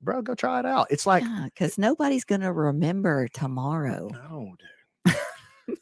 bro? 0.00 0.22
Go 0.22 0.34
try 0.34 0.60
it 0.60 0.66
out. 0.66 0.86
It's 0.90 1.06
like, 1.06 1.24
Yeah, 1.24 1.46
because 1.46 1.78
nobody's 1.78 2.24
gonna 2.24 2.52
remember 2.52 3.26
tomorrow. 3.28 4.08
no, 4.12 4.54
dude, 5.06 5.16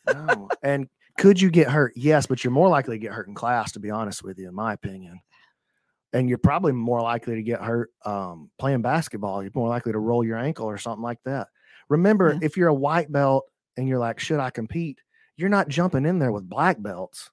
no. 0.06 0.48
And 0.62 0.88
could 1.18 1.40
you 1.40 1.50
get 1.50 1.68
hurt? 1.68 1.92
Yes, 1.96 2.24
but 2.26 2.42
you're 2.42 2.50
more 2.50 2.68
likely 2.68 2.96
to 2.96 3.02
get 3.02 3.12
hurt 3.12 3.28
in 3.28 3.34
class, 3.34 3.72
to 3.72 3.80
be 3.80 3.90
honest 3.90 4.22
with 4.24 4.38
you, 4.38 4.48
in 4.48 4.54
my 4.54 4.72
opinion. 4.72 5.20
And 6.12 6.28
you're 6.28 6.38
probably 6.38 6.72
more 6.72 7.00
likely 7.00 7.36
to 7.36 7.42
get 7.42 7.60
hurt 7.60 7.90
um, 8.04 8.50
playing 8.58 8.82
basketball. 8.82 9.42
You're 9.42 9.52
more 9.54 9.68
likely 9.68 9.92
to 9.92 9.98
roll 9.98 10.24
your 10.24 10.38
ankle 10.38 10.66
or 10.66 10.76
something 10.78 11.02
like 11.02 11.18
that. 11.24 11.48
Remember, 11.88 12.32
Yeah. 12.32 12.38
if 12.42 12.56
you're 12.56 12.68
a 12.68 12.74
white 12.74 13.10
belt 13.12 13.44
and 13.76 13.86
you're 13.88 13.98
like, 13.98 14.18
should 14.18 14.40
I 14.40 14.50
compete? 14.50 14.98
You're 15.36 15.48
not 15.48 15.68
jumping 15.68 16.04
in 16.06 16.18
there 16.18 16.32
with 16.32 16.48
black 16.48 16.82
belts. 16.82 17.30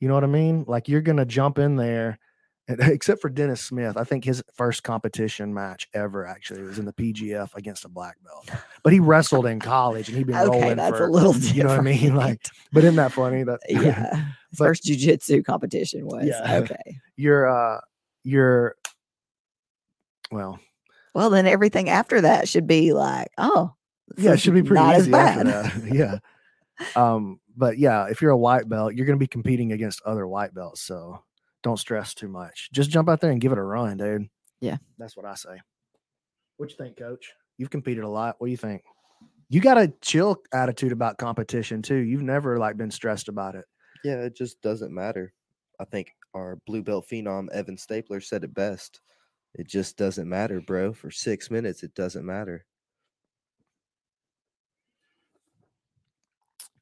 You 0.00 0.06
know 0.08 0.14
what 0.14 0.22
I 0.24 0.28
mean? 0.28 0.64
Like 0.68 0.88
you're 0.88 1.00
going 1.02 1.16
to 1.18 1.24
jump 1.26 1.58
in 1.58 1.74
there, 1.74 2.20
and, 2.68 2.78
except 2.82 3.20
for 3.20 3.28
Dennis 3.30 3.60
Smith. 3.62 3.96
I 3.96 4.04
think 4.04 4.24
his 4.24 4.42
first 4.54 4.84
competition 4.84 5.52
match 5.52 5.88
ever 5.92 6.24
actually 6.24 6.62
was 6.62 6.78
in 6.78 6.84
the 6.84 6.92
PGF 6.92 7.52
against 7.56 7.84
a 7.84 7.88
black 7.88 8.16
belt. 8.24 8.48
But 8.84 8.92
he 8.92 9.00
wrestled 9.00 9.46
in 9.46 9.58
college 9.58 10.08
and 10.08 10.16
he'd 10.16 10.28
been 10.28 10.36
Okay, 10.36 10.60
rolling 10.60 10.76
that's 10.76 10.96
for, 10.96 11.06
a 11.06 11.10
little 11.10 11.32
different. 11.32 11.56
you 11.56 11.62
know 11.64 11.70
what 11.70 11.80
I 11.80 11.82
mean? 11.82 12.14
Like, 12.14 12.46
but 12.72 12.84
isn't 12.84 12.94
that 12.96 13.12
funny? 13.12 13.42
That 13.42 13.58
yeah. 13.68 14.24
But- 14.52 14.58
first 14.58 14.84
jujitsu 14.84 15.44
competition 15.44 16.06
was 16.06 16.26
Yeah. 16.26 16.56
okay. 16.62 17.00
you're 17.16 17.48
uh 17.48 17.80
you're 18.24 18.74
well 20.30 20.58
Well, 21.14 21.30
then 21.30 21.46
everything 21.46 21.88
after 21.88 22.20
that 22.22 22.48
should 22.48 22.66
be 22.66 22.92
like, 22.92 23.28
oh, 23.38 23.72
yeah 24.16 24.32
it 24.32 24.40
should 24.40 24.54
be 24.54 24.62
pretty 24.62 24.84
easy 24.98 25.12
after 25.12 25.44
that. 25.44 25.82
Yeah. 25.92 26.18
Um 26.96 27.40
but 27.56 27.76
yeah 27.78 28.06
if 28.08 28.22
you're 28.22 28.30
a 28.30 28.36
white 28.38 28.68
belt 28.68 28.94
you're 28.94 29.06
going 29.06 29.18
to 29.18 29.22
be 29.22 29.26
competing 29.26 29.72
against 29.72 30.00
other 30.04 30.26
white 30.26 30.54
belts 30.54 30.80
so 30.80 31.22
don't 31.62 31.76
stress 31.78 32.14
too 32.14 32.28
much. 32.28 32.70
Just 32.72 32.88
jump 32.90 33.08
out 33.08 33.20
there 33.20 33.32
and 33.32 33.40
give 33.40 33.50
it 33.52 33.58
a 33.58 33.62
run 33.62 33.96
dude. 33.96 34.28
Yeah. 34.60 34.76
that's 34.96 35.16
what 35.16 35.26
i 35.26 35.34
say. 35.34 35.60
What 36.56 36.70
you 36.70 36.76
think 36.76 36.96
coach? 36.96 37.32
You've 37.56 37.70
competed 37.70 38.04
a 38.04 38.08
lot. 38.08 38.36
What 38.38 38.46
do 38.46 38.50
you 38.52 38.56
think? 38.56 38.82
You 39.48 39.60
got 39.60 39.76
a 39.78 39.92
chill 40.00 40.36
attitude 40.52 40.92
about 40.92 41.18
competition 41.18 41.82
too. 41.82 41.96
You've 41.96 42.22
never 42.22 42.58
like 42.58 42.76
been 42.76 42.90
stressed 42.90 43.28
about 43.28 43.54
it 43.56 43.64
Yeah, 44.04 44.22
it 44.22 44.36
just 44.36 44.60
doesn't 44.62 44.92
matter. 44.92 45.32
I 45.80 45.84
think 45.84 46.14
our 46.34 46.58
blue 46.66 46.82
belt 46.82 47.06
phenom 47.10 47.48
Evan 47.50 47.76
Stapler 47.76 48.20
said 48.20 48.44
it 48.44 48.54
best. 48.54 49.00
It 49.54 49.68
just 49.68 49.96
doesn't 49.96 50.28
matter, 50.28 50.60
bro. 50.60 50.92
For 50.92 51.10
six 51.10 51.50
minutes, 51.50 51.82
it 51.82 51.94
doesn't 51.94 52.24
matter. 52.24 52.64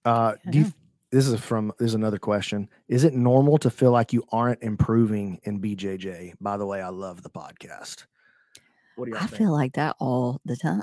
uh 0.04 0.34
do 0.50 0.60
you 0.60 0.72
this 1.10 1.26
is 1.26 1.40
from 1.40 1.72
this 1.80 1.88
is 1.88 1.94
another 1.94 2.18
question 2.18 2.68
is 2.86 3.02
it 3.02 3.12
normal 3.12 3.58
to 3.58 3.68
feel 3.68 3.90
like 3.90 4.12
you 4.12 4.22
aren't 4.30 4.62
improving 4.62 5.40
in 5.42 5.60
bjj 5.60 6.32
by 6.40 6.56
the 6.56 6.64
way 6.64 6.80
i 6.80 6.88
love 6.88 7.22
the 7.22 7.30
podcast 7.30 8.06
what 8.96 9.04
do 9.04 9.10
you 9.10 9.16
I 9.18 9.26
feel 9.26 9.52
like 9.52 9.74
that 9.74 9.94
all 9.98 10.40
the 10.46 10.56
time. 10.56 10.82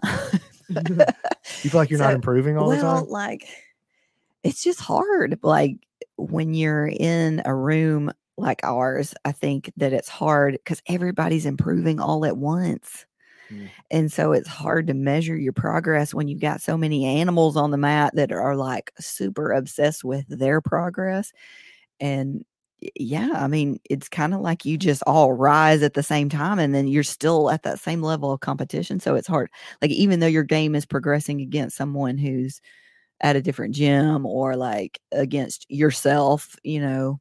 you 0.69 1.69
feel 1.69 1.80
like 1.82 1.89
you're 1.89 1.98
not 1.98 2.13
improving 2.13 2.58
all 2.58 2.67
well, 2.67 2.78
the 2.78 2.84
time 2.84 3.10
like 3.10 3.48
it's 4.43 4.63
just 4.63 4.80
hard. 4.80 5.39
Like 5.41 5.78
when 6.17 6.54
you're 6.54 6.88
in 6.88 7.41
a 7.45 7.56
room 7.56 8.12
like 8.38 8.62
ours, 8.63 9.13
I 9.26 9.32
think 9.32 9.71
that 9.78 9.93
it's 9.93 10.10
hard 10.10 10.54
because 10.54 10.82
everybody's 10.88 11.45
improving 11.45 11.99
all 11.99 12.26
at 12.26 12.38
once. 12.38 13.06
Mm. 13.52 13.69
And 13.91 14.12
so 14.12 14.32
it's 14.32 14.47
hard 14.47 14.88
to 14.88 14.93
measure 14.93 15.36
your 15.36 15.54
progress 15.54 16.13
when 16.13 16.28
you've 16.28 16.41
got 16.41 16.62
so 16.62 16.78
many 16.78 17.06
animals 17.06 17.56
on 17.58 17.71
the 17.71 17.78
mat 17.78 18.15
that 18.15 18.32
are 18.32 18.56
like 18.56 18.91
super 18.99 19.52
obsessed 19.52 20.04
with 20.04 20.26
their 20.28 20.62
progress. 20.62 21.32
And 21.99 22.43
yeah, 22.95 23.32
I 23.36 23.47
mean, 23.47 23.80
it's 23.89 24.10
kind 24.10 24.34
of 24.34 24.41
like 24.41 24.65
you 24.65 24.78
just 24.78 25.04
all 25.08 25.34
rise 25.34 25.84
at 25.84 25.93
the 25.93 26.04
same 26.04 26.30
time 26.30 26.60
and 26.60 26.73
then 26.76 26.88
you're 26.88 27.04
still 27.04 27.49
at 27.49 27.63
that 27.63 27.80
same 27.80 28.02
level 28.02 28.32
of 28.32 28.41
competition. 28.41 28.99
So 28.99 29.15
it's 29.15 29.28
hard. 29.28 29.49
Like, 29.82 29.91
even 29.91 30.19
though 30.19 30.28
your 30.28 30.43
game 30.43 30.76
is 30.76 30.86
progressing 30.86 31.39
against 31.39 31.78
someone 31.78 32.17
who's 32.17 32.62
at 33.21 33.36
a 33.36 33.41
different 33.41 33.73
gym 33.76 34.26
or 34.26 34.56
like 34.56 34.99
against 35.12 35.65
yourself, 35.69 36.56
you 36.63 36.80
know, 36.82 37.19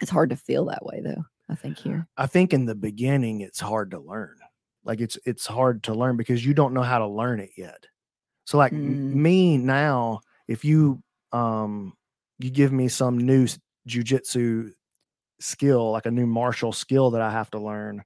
it's 0.00 0.10
hard 0.10 0.30
to 0.30 0.36
feel 0.36 0.66
that 0.66 0.84
way 0.84 1.00
though. 1.02 1.24
I 1.48 1.54
think 1.54 1.78
here. 1.78 2.08
i 2.16 2.26
think 2.26 2.54
in 2.54 2.64
the 2.64 2.74
beginning 2.74 3.42
it's 3.42 3.60
hard 3.60 3.90
to 3.90 3.98
learn 4.00 4.36
like 4.84 5.00
it's 5.00 5.18
it's 5.26 5.46
hard 5.46 5.82
to 5.82 5.92
learn 5.94 6.16
because 6.16 6.44
you 6.44 6.54
don't 6.54 6.72
know 6.72 6.82
how 6.82 6.98
to 6.98 7.06
learn 7.06 7.40
it 7.40 7.50
yet 7.58 7.84
so 8.46 8.56
like 8.56 8.72
Mm. 8.72 9.12
me 9.12 9.58
now 9.58 10.20
if 10.48 10.64
you 10.64 11.02
um 11.32 11.92
you 12.38 12.50
give 12.50 12.72
me 12.72 12.88
some 12.88 13.18
new 13.18 13.46
jujitsu 13.86 14.70
skill 15.40 15.90
like 15.90 16.06
a 16.06 16.10
new 16.10 16.26
martial 16.26 16.72
skill 16.72 17.10
that 17.10 17.20
i 17.22 17.30
have 17.30 17.50
to 17.50 17.58
learn 17.58 18.02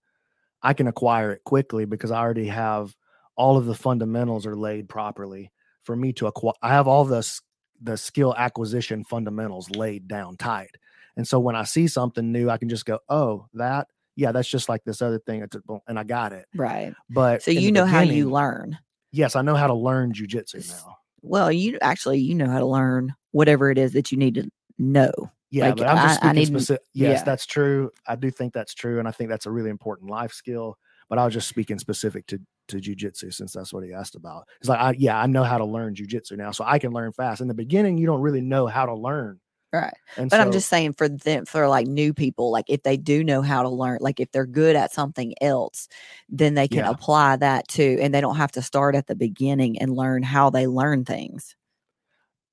i 0.62 0.72
can 0.72 0.88
acquire 0.88 1.30
it 1.32 1.44
quickly 1.44 1.84
because 1.84 2.10
i 2.10 2.18
already 2.18 2.48
have 2.48 2.96
all 3.36 3.56
of 3.56 3.66
the 3.66 3.74
fundamentals 3.74 4.44
are 4.46 4.56
laid 4.56 4.88
properly 4.88 5.52
for 5.86 5.96
me 5.96 6.12
to 6.12 6.26
acquire 6.26 6.52
i 6.62 6.68
have 6.68 6.86
all 6.88 7.04
the 7.04 7.40
the 7.80 7.96
skill 7.96 8.34
acquisition 8.36 9.04
fundamentals 9.04 9.70
laid 9.70 10.06
down 10.08 10.36
tight 10.36 10.70
and 11.16 11.26
so 11.26 11.38
when 11.38 11.56
i 11.56 11.62
see 11.64 11.86
something 11.88 12.32
new 12.32 12.50
i 12.50 12.58
can 12.58 12.68
just 12.68 12.84
go 12.84 12.98
oh 13.08 13.46
that 13.54 13.86
yeah 14.16 14.32
that's 14.32 14.48
just 14.48 14.68
like 14.68 14.82
this 14.84 15.00
other 15.00 15.18
thing 15.20 15.42
it's 15.42 15.56
a 15.56 15.60
boom," 15.60 15.80
and 15.88 15.98
i 15.98 16.04
got 16.04 16.32
it 16.32 16.46
Right. 16.54 16.92
but 17.08 17.42
So 17.42 17.50
you 17.50 17.70
know 17.72 17.86
how 17.86 18.00
you 18.00 18.28
learn. 18.30 18.78
yes 19.12 19.36
i 19.36 19.42
know 19.42 19.54
how 19.54 19.66
to 19.68 19.74
learn 19.74 20.12
jujitsu 20.12 20.68
now 20.68 20.96
Well, 21.22 21.50
you 21.52 21.78
actually 21.82 22.18
you 22.20 22.34
know 22.34 22.48
how 22.48 22.58
to 22.60 22.66
learn 22.66 23.14
whatever 23.32 23.70
it 23.70 23.78
is 23.78 23.92
that 23.92 24.10
you 24.12 24.18
need 24.18 24.34
to 24.36 24.48
know. 24.78 25.12
Yeah, 25.50 25.66
Like, 25.68 25.76
but 25.78 25.86
I'm 25.88 25.96
just 26.08 26.22
I- 26.24 26.28
I 26.28 26.32
speaking 26.32 26.52
need- 26.54 26.60
specific. 26.60 26.82
Yes, 26.94 27.18
yeah. 27.20 27.24
that's 27.24 27.46
true. 27.46 27.90
I 28.06 28.14
do 28.16 28.30
think 28.30 28.52
that's 28.52 28.74
true, 28.74 28.98
and 28.98 29.08
I 29.08 29.10
think 29.10 29.30
that's 29.30 29.46
a 29.46 29.50
really 29.50 29.70
important 29.70 30.10
life 30.10 30.32
skill. 30.32 30.76
But 31.08 31.18
I 31.18 31.24
was 31.24 31.34
just 31.34 31.48
speaking 31.48 31.78
specific 31.78 32.26
to 32.28 32.38
to 32.68 32.76
jujitsu 32.78 33.32
since 33.32 33.52
that's 33.52 33.72
what 33.72 33.84
he 33.84 33.92
asked 33.92 34.14
about. 34.14 34.48
It's 34.60 34.68
like, 34.68 34.80
I, 34.80 34.94
yeah, 34.98 35.18
I 35.20 35.26
know 35.26 35.44
how 35.44 35.58
to 35.58 35.64
learn 35.64 35.94
jujitsu 35.94 36.36
now, 36.36 36.50
so 36.50 36.64
I 36.64 36.78
can 36.78 36.92
learn 36.92 37.12
fast. 37.12 37.40
In 37.40 37.48
the 37.48 37.54
beginning, 37.54 37.98
you 37.98 38.06
don't 38.06 38.20
really 38.20 38.40
know 38.40 38.66
how 38.66 38.86
to 38.86 38.94
learn, 38.94 39.40
Right. 39.72 39.94
and 40.16 40.30
But 40.30 40.40
I'm 40.40 40.52
just 40.52 40.68
saying 40.68 40.94
for 40.94 41.08
them 41.08 41.44
for 41.44 41.68
like 41.68 41.86
new 41.86 42.14
people, 42.14 42.50
like 42.50 42.66
if 42.68 42.82
they 42.82 42.96
do 42.96 43.22
know 43.22 43.42
how 43.42 43.62
to 43.62 43.68
learn, 43.68 43.98
like 44.00 44.20
if 44.20 44.30
they're 44.32 44.46
good 44.46 44.76
at 44.76 44.92
something 44.92 45.34
else, 45.42 45.88
then 46.28 46.54
they 46.54 46.68
can 46.68 46.84
Yeah. 46.84 46.90
apply 46.90 47.36
that 47.36 47.68
too. 47.68 47.98
And 48.00 48.14
they 48.14 48.20
don't 48.20 48.36
have 48.36 48.52
to 48.52 48.62
start 48.62 48.94
at 48.94 49.06
the 49.06 49.16
beginning 49.16 49.78
and 49.78 49.94
learn 49.94 50.22
how 50.22 50.50
they 50.50 50.66
learn 50.66 51.04
things. 51.04 51.56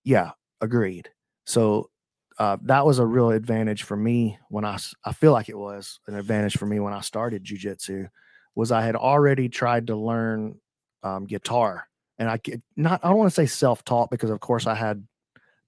Yeah, 0.04 0.32
agreed. 0.62 1.10
So 1.46 1.90
uh, 2.40 2.58
that 2.64 2.86
was 2.86 3.00
a 3.00 3.06
real 3.06 3.30
advantage 3.32 3.84
for 3.84 3.96
me 3.96 4.38
when 4.50 4.66
I, 4.66 4.78
I 5.06 5.14
feel 5.14 5.32
like 5.32 5.50
it 5.50 5.58
was 5.58 6.00
an 6.08 6.16
advantage 6.16 6.58
for 6.58 6.66
me 6.66 6.80
when 6.80 6.94
I 6.94 7.02
started 7.02 7.44
jujitsu 7.44 8.10
was 8.56 8.72
I 8.72 8.82
had 8.82 8.96
already 8.96 9.50
tried 9.50 9.88
to 9.88 9.96
learn 9.96 10.60
um, 11.04 11.26
guitar 11.26 11.88
and 12.18 12.30
I 12.30 12.38
could 12.38 12.62
not 12.76 13.04
I 13.04 13.10
don't 13.10 13.18
want 13.18 13.30
to 13.30 13.36
say 13.36 13.46
self 13.46 13.84
taught 13.84 14.10
because 14.10 14.30
of 14.30 14.40
course 14.40 14.68
I 14.68 14.76
had 14.76 15.06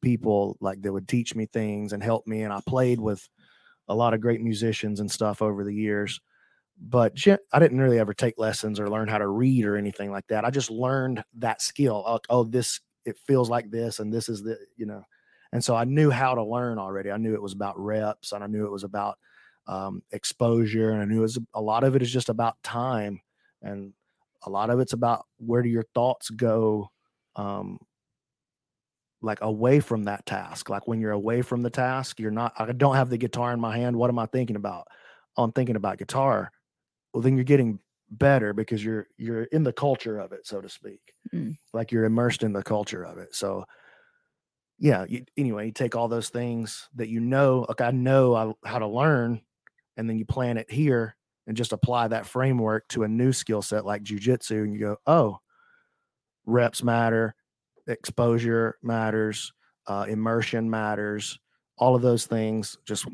people 0.01 0.57
like 0.61 0.81
that 0.81 0.93
would 0.93 1.07
teach 1.07 1.35
me 1.35 1.47
things 1.47 1.93
and 1.93 2.01
help 2.03 2.27
me 2.27 2.43
and 2.43 2.53
I 2.53 2.61
played 2.65 2.99
with 2.99 3.27
a 3.87 3.95
lot 3.95 4.13
of 4.13 4.21
great 4.21 4.41
musicians 4.41 4.99
and 4.99 5.09
stuff 5.09 5.41
over 5.41 5.63
the 5.63 5.73
years 5.73 6.19
but 6.81 7.13
I 7.53 7.59
didn't 7.59 7.79
really 7.79 7.99
ever 7.99 8.13
take 8.13 8.37
lessons 8.37 8.79
or 8.79 8.89
learn 8.89 9.07
how 9.07 9.17
to 9.17 9.27
read 9.27 9.65
or 9.65 9.77
anything 9.77 10.11
like 10.11 10.27
that. 10.27 10.45
I 10.45 10.49
just 10.49 10.69
learned 10.69 11.23
that 11.35 11.61
skill. 11.61 12.03
Oh, 12.05 12.19
oh, 12.29 12.43
this 12.43 12.79
it 13.05 13.17
feels 13.25 13.49
like 13.49 13.69
this, 13.69 13.99
and 13.99 14.11
this 14.11 14.29
is 14.29 14.43
the 14.43 14.57
you 14.75 14.85
know, 14.85 15.03
and 15.51 15.63
so 15.63 15.75
I 15.75 15.85
knew 15.85 16.09
how 16.09 16.35
to 16.35 16.43
learn 16.43 16.77
already. 16.77 17.11
I 17.11 17.17
knew 17.17 17.33
it 17.33 17.41
was 17.41 17.53
about 17.53 17.79
reps, 17.79 18.31
and 18.31 18.43
I 18.43 18.47
knew 18.47 18.65
it 18.65 18.71
was 18.71 18.83
about 18.83 19.17
um, 19.67 20.03
exposure, 20.11 20.91
and 20.91 21.01
I 21.01 21.05
knew 21.05 21.19
it 21.19 21.21
was 21.21 21.39
a 21.53 21.61
lot 21.61 21.83
of 21.83 21.95
it 21.95 22.01
is 22.01 22.11
just 22.11 22.29
about 22.29 22.61
time, 22.63 23.21
and 23.61 23.93
a 24.45 24.49
lot 24.49 24.69
of 24.69 24.79
it's 24.79 24.93
about 24.93 25.25
where 25.37 25.61
do 25.61 25.69
your 25.69 25.85
thoughts 25.95 26.29
go, 26.29 26.89
um, 27.35 27.79
like 29.21 29.39
away 29.41 29.79
from 29.79 30.03
that 30.03 30.25
task. 30.25 30.69
Like 30.69 30.87
when 30.87 30.99
you're 30.99 31.11
away 31.11 31.41
from 31.41 31.61
the 31.61 31.69
task, 31.69 32.19
you're 32.19 32.31
not. 32.31 32.53
I 32.57 32.71
don't 32.71 32.95
have 32.95 33.09
the 33.09 33.17
guitar 33.17 33.53
in 33.53 33.59
my 33.59 33.75
hand. 33.77 33.95
What 33.95 34.09
am 34.09 34.19
I 34.19 34.25
thinking 34.27 34.55
about? 34.55 34.87
Oh, 35.37 35.43
I'm 35.43 35.51
thinking 35.51 35.75
about 35.75 35.97
guitar 35.97 36.51
well 37.13 37.21
then 37.21 37.35
you're 37.35 37.43
getting 37.45 37.79
better 38.11 38.53
because 38.53 38.83
you're 38.83 39.07
you're 39.17 39.45
in 39.45 39.63
the 39.63 39.73
culture 39.73 40.19
of 40.19 40.31
it 40.33 40.45
so 40.47 40.61
to 40.61 40.69
speak 40.69 41.01
Mm. 41.33 41.57
like 41.73 41.91
you're 41.91 42.05
immersed 42.05 42.43
in 42.43 42.53
the 42.53 42.63
culture 42.63 43.03
of 43.03 43.17
it 43.17 43.35
so 43.35 43.65
yeah 44.77 45.05
you, 45.07 45.25
anyway 45.37 45.67
you 45.67 45.71
take 45.71 45.95
all 45.95 46.07
those 46.07 46.29
things 46.29 46.89
that 46.95 47.07
you 47.09 47.19
know 47.19 47.65
like 47.67 47.81
i 47.81 47.91
know 47.91 48.35
I, 48.35 48.69
how 48.69 48.79
to 48.79 48.87
learn 48.87 49.41
and 49.97 50.09
then 50.09 50.17
you 50.17 50.25
plan 50.25 50.57
it 50.57 50.69
here 50.71 51.15
and 51.47 51.55
just 51.55 51.73
apply 51.73 52.07
that 52.07 52.25
framework 52.25 52.87
to 52.89 53.03
a 53.03 53.07
new 53.07 53.31
skill 53.31 53.61
set 53.61 53.85
like 53.85 54.03
jujitsu 54.03 54.63
and 54.63 54.73
you 54.73 54.79
go 54.79 54.97
oh 55.07 55.37
reps 56.45 56.83
matter 56.83 57.35
exposure 57.87 58.77
matters 58.81 59.53
uh, 59.87 60.05
immersion 60.07 60.69
matters 60.69 61.39
all 61.77 61.95
of 61.95 62.01
those 62.01 62.25
things 62.25 62.77
just 62.85 63.05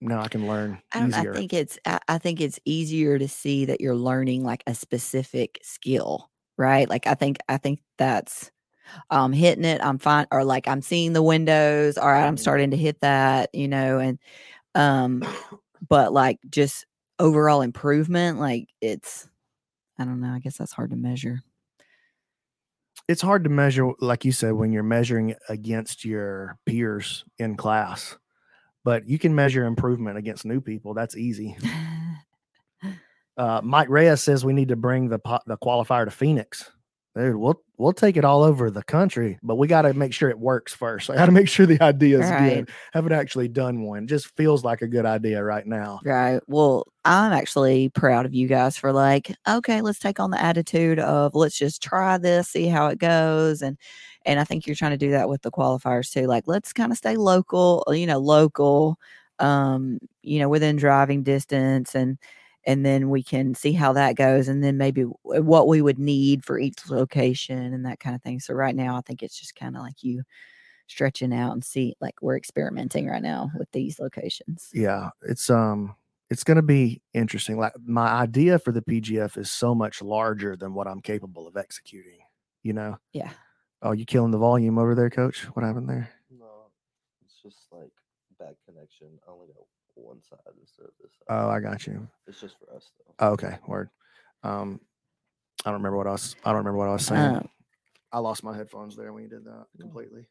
now 0.00 0.20
i 0.20 0.28
can 0.28 0.46
learn 0.46 0.80
I 0.92 1.06
easier 1.06 1.32
I 1.32 1.36
think 1.36 1.52
it's. 1.52 1.78
I, 1.84 2.18
think 2.18 2.40
it's 2.40 2.58
easier 2.64 3.18
to 3.18 3.28
see 3.28 3.66
that 3.66 3.80
you're 3.80 3.94
learning 3.94 4.44
like 4.44 4.62
a 4.66 4.74
specific 4.74 5.58
skill, 5.62 6.30
right? 6.56 6.88
Like 6.88 7.06
I 7.06 7.14
think. 7.14 7.38
I 7.48 7.58
think 7.58 7.80
that's 7.98 8.50
um 9.10 9.32
hitting 9.32 9.64
it. 9.64 9.80
I'm 9.84 9.98
fine, 9.98 10.26
or 10.32 10.42
like 10.42 10.66
I'm 10.66 10.80
seeing 10.82 11.12
the 11.12 11.22
windows. 11.22 11.98
All 11.98 12.08
right, 12.08 12.26
I'm 12.26 12.38
starting 12.38 12.70
to 12.70 12.76
hit 12.76 13.00
that, 13.00 13.50
you 13.52 13.68
know, 13.68 13.98
and 13.98 14.18
um, 14.74 15.22
but 15.88 16.12
like 16.12 16.38
just 16.50 16.86
overall 17.18 17.62
improvement, 17.62 18.38
like 18.38 18.68
it's. 18.80 19.28
I 19.98 20.04
don't 20.04 20.20
know. 20.20 20.32
I 20.32 20.38
guess 20.38 20.56
that's 20.56 20.72
hard 20.72 20.90
to 20.90 20.96
measure. 20.96 21.42
it's 23.08 23.22
hard 23.22 23.44
to 23.44 23.50
measure 23.50 23.90
like 24.00 24.24
you 24.24 24.32
said 24.32 24.52
when 24.52 24.72
you're 24.72 24.82
measuring 24.82 25.34
against 25.48 26.04
your 26.04 26.58
peers 26.64 27.24
in 27.38 27.56
class 27.56 28.16
but 28.84 29.08
you 29.08 29.18
can 29.18 29.34
measure 29.34 29.64
improvement 29.66 30.16
against 30.16 30.44
new 30.46 30.60
people 30.60 30.94
that's 30.94 31.16
easy 31.16 31.56
uh, 33.36 33.60
mike 33.62 33.88
reyes 33.88 34.20
says 34.22 34.44
we 34.44 34.52
need 34.52 34.68
to 34.68 34.76
bring 34.76 35.08
the 35.08 35.18
po- 35.18 35.40
the 35.46 35.56
qualifier 35.58 36.04
to 36.04 36.10
phoenix 36.10 36.70
dude 37.16 37.36
we'll 37.36 37.60
we'll 37.76 37.92
take 37.92 38.16
it 38.16 38.24
all 38.24 38.42
over 38.42 38.70
the 38.70 38.82
country 38.84 39.38
but 39.42 39.56
we 39.56 39.66
got 39.66 39.82
to 39.82 39.92
make 39.94 40.12
sure 40.12 40.30
it 40.30 40.38
works 40.38 40.72
first 40.72 41.10
i 41.10 41.16
got 41.16 41.26
to 41.26 41.32
make 41.40 41.48
sure 41.48 41.66
the 41.66 41.80
idea 41.82 42.18
is 42.18 42.30
Right. 42.30 42.64
good 42.64 42.70
haven't 42.92 43.12
actually 43.12 43.48
done 43.48 43.82
one 43.82 44.06
just 44.06 44.34
feels 44.36 44.64
like 44.64 44.82
a 44.82 44.88
good 44.88 45.06
idea 45.06 45.42
right 45.42 45.66
now 45.66 46.00
Right. 46.02 46.40
Well, 46.46 46.86
I'm 47.04 47.32
actually 47.32 47.90
proud 47.90 48.24
of 48.24 48.34
you 48.34 48.48
guys 48.48 48.76
for 48.78 48.90
like, 48.92 49.34
okay, 49.46 49.82
let's 49.82 49.98
take 49.98 50.18
on 50.18 50.30
the 50.30 50.42
attitude 50.42 50.98
of 50.98 51.34
let's 51.34 51.58
just 51.58 51.82
try 51.82 52.16
this, 52.16 52.48
see 52.48 52.66
how 52.68 52.86
it 52.88 52.98
goes. 52.98 53.60
And 53.62 53.76
and 54.24 54.40
I 54.40 54.44
think 54.44 54.66
you're 54.66 54.76
trying 54.76 54.92
to 54.92 54.96
do 54.96 55.10
that 55.10 55.28
with 55.28 55.42
the 55.42 55.50
qualifiers 55.50 56.10
too. 56.12 56.26
Like, 56.26 56.44
let's 56.46 56.72
kind 56.72 56.90
of 56.92 56.98
stay 56.98 57.16
local, 57.16 57.84
you 57.90 58.06
know, 58.06 58.18
local, 58.18 58.98
um, 59.38 59.98
you 60.22 60.38
know, 60.38 60.48
within 60.48 60.76
driving 60.76 61.22
distance 61.22 61.94
and 61.94 62.18
and 62.70 62.86
then 62.86 63.10
we 63.10 63.20
can 63.22 63.54
see 63.54 63.72
how 63.72 63.92
that 63.94 64.14
goes 64.14 64.46
and 64.46 64.62
then 64.62 64.76
maybe 64.78 65.02
what 65.02 65.66
we 65.66 65.82
would 65.82 65.98
need 65.98 66.44
for 66.44 66.56
each 66.58 66.88
location 66.88 67.58
and 67.74 67.84
that 67.84 67.98
kind 67.98 68.14
of 68.14 68.22
thing. 68.22 68.38
So 68.38 68.54
right 68.54 68.76
now 68.76 68.96
I 68.96 69.00
think 69.00 69.22
it's 69.22 69.38
just 69.38 69.56
kind 69.56 69.76
of 69.76 69.82
like 69.82 70.04
you 70.04 70.22
stretching 70.86 71.32
out 71.32 71.52
and 71.52 71.64
see 71.64 71.96
like 72.00 72.14
we're 72.22 72.36
experimenting 72.36 73.08
right 73.08 73.22
now 73.22 73.50
with 73.58 73.70
these 73.72 73.98
locations. 73.98 74.68
yeah 74.72 75.10
it's 75.22 75.48
um 75.50 75.94
it's 76.30 76.42
going 76.44 76.56
to 76.56 76.62
be 76.62 77.00
interesting 77.14 77.56
like 77.58 77.72
my 77.84 78.08
idea 78.08 78.58
for 78.58 78.72
the 78.72 78.82
pgf 78.82 79.36
is 79.38 79.50
so 79.52 79.72
much 79.72 80.02
larger 80.02 80.56
than 80.56 80.74
what 80.74 80.88
i'm 80.88 81.00
capable 81.00 81.46
of 81.46 81.56
executing 81.56 82.18
you 82.64 82.72
know 82.72 82.96
Yeah. 83.12 83.30
oh 83.82 83.92
you 83.92 84.04
killing 84.04 84.32
the 84.32 84.38
volume 84.38 84.78
over 84.78 84.96
there 84.96 85.10
coach 85.10 85.42
what 85.54 85.64
happened 85.64 85.88
there 85.88 86.08
No, 86.28 86.70
it's 87.24 87.40
just 87.40 87.66
like 87.70 87.92
bad 88.40 88.54
connection. 88.66 89.08
I 89.28 89.30
only 89.30 89.46
got 89.46 89.62
one 89.94 90.22
side 90.22 90.38
instead 90.60 90.84
of 90.86 90.92
this 91.02 91.12
side. 91.12 91.26
oh 91.36 91.48
i 91.50 91.60
got 91.60 91.86
you 91.86 92.06
It's 92.26 92.40
just 92.40 92.56
for 92.58 92.74
us 92.76 92.90
though. 92.98 93.14
oh, 93.26 93.30
okay 93.32 93.58
word 93.66 93.90
um 94.42 94.80
i 95.64 95.70
don't 95.70 95.80
remember 95.80 95.96
what 95.98 96.06
i 96.06 96.12
was 96.12 96.36
i 96.44 96.48
don't 96.50 96.58
remember 96.58 96.78
what 96.78 96.88
i 96.88 96.92
was 96.92 97.06
saying 97.06 97.36
Um, 97.36 97.48
i 98.12 98.18
lost 98.18 98.42
my 98.44 98.56
headphones 98.56 98.96
there 98.96 99.12
when 99.12 99.22
you 99.24 99.28
did 99.28 99.44
that 99.44 99.66
completely 99.80 100.26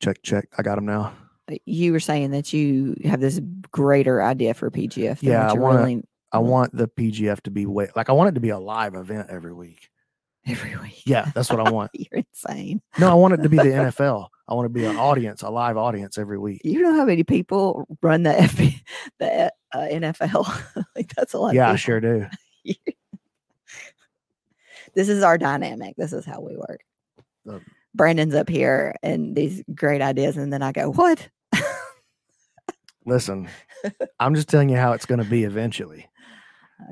check 0.00 0.22
check 0.22 0.46
i 0.58 0.62
got 0.62 0.76
them 0.76 0.86
now 0.86 1.12
Uh, 1.50 1.56
you 1.66 1.92
were 1.92 2.00
saying 2.00 2.30
that 2.32 2.52
you 2.52 2.96
have 3.04 3.20
this 3.20 3.40
greater 3.72 4.22
idea 4.22 4.54
for 4.54 4.70
PGF. 4.70 5.20
Than 5.20 5.30
Yeah, 5.30 5.40
I 5.42 5.46
what 5.46 5.54
you're 5.54 5.62
wanna- 5.62 5.78
really 5.82 6.04
i 6.32 6.38
want 6.38 6.76
the 6.76 6.86
pgf 6.86 7.40
to 7.42 7.50
be 7.50 7.66
way 7.66 7.88
like 7.96 8.08
i 8.08 8.12
want 8.12 8.28
it 8.28 8.34
to 8.34 8.40
be 8.40 8.50
a 8.50 8.58
live 8.58 8.94
event 8.94 9.26
every 9.30 9.52
week 9.52 9.90
every 10.46 10.74
week. 10.76 11.02
yeah 11.06 11.30
that's 11.34 11.50
what 11.50 11.60
i 11.60 11.70
want 11.70 11.90
You're 11.94 12.22
insane. 12.32 12.80
no 12.98 13.10
i 13.10 13.14
want 13.14 13.34
it 13.34 13.42
to 13.42 13.48
be 13.48 13.56
the 13.58 13.62
nfl 13.64 14.28
i 14.48 14.54
want 14.54 14.64
to 14.66 14.68
be 14.70 14.84
an 14.84 14.96
audience 14.96 15.42
a 15.42 15.50
live 15.50 15.76
audience 15.76 16.16
every 16.18 16.38
week 16.38 16.60
You 16.64 16.82
know 16.82 16.94
how 16.96 17.04
many 17.04 17.24
people 17.24 17.86
run 18.02 18.22
the 18.22 18.38
F- 18.40 18.82
the 19.18 19.52
uh, 19.72 19.78
NFL? 19.78 20.84
like 20.96 21.14
that's 21.14 21.34
a 21.34 21.38
lot. 21.38 21.54
yeah 21.54 21.70
i 21.70 21.76
sure 21.76 22.00
do 22.00 22.26
This 24.94 25.08
is 25.08 25.22
our 25.22 25.38
dynamic. 25.38 25.94
This 25.96 26.12
is 26.12 26.24
how 26.24 26.40
we 26.40 26.56
work. 26.56 26.80
Um, 27.48 27.64
Brandon's 27.94 28.34
up 28.34 28.48
here 28.48 28.96
and 29.04 29.36
these 29.36 29.62
great 29.72 30.02
ideas, 30.02 30.36
and 30.36 30.52
then 30.52 30.62
I 30.62 30.72
go, 30.72 30.90
"What?" 30.90 31.28
listen 33.06 33.48
i'm 34.20 34.34
just 34.34 34.46
telling 34.48 34.68
you 34.68 34.76
how 34.76 34.92
it's 34.92 35.06
going 35.06 35.22
to 35.22 35.28
be 35.30 35.44
eventually 35.44 36.06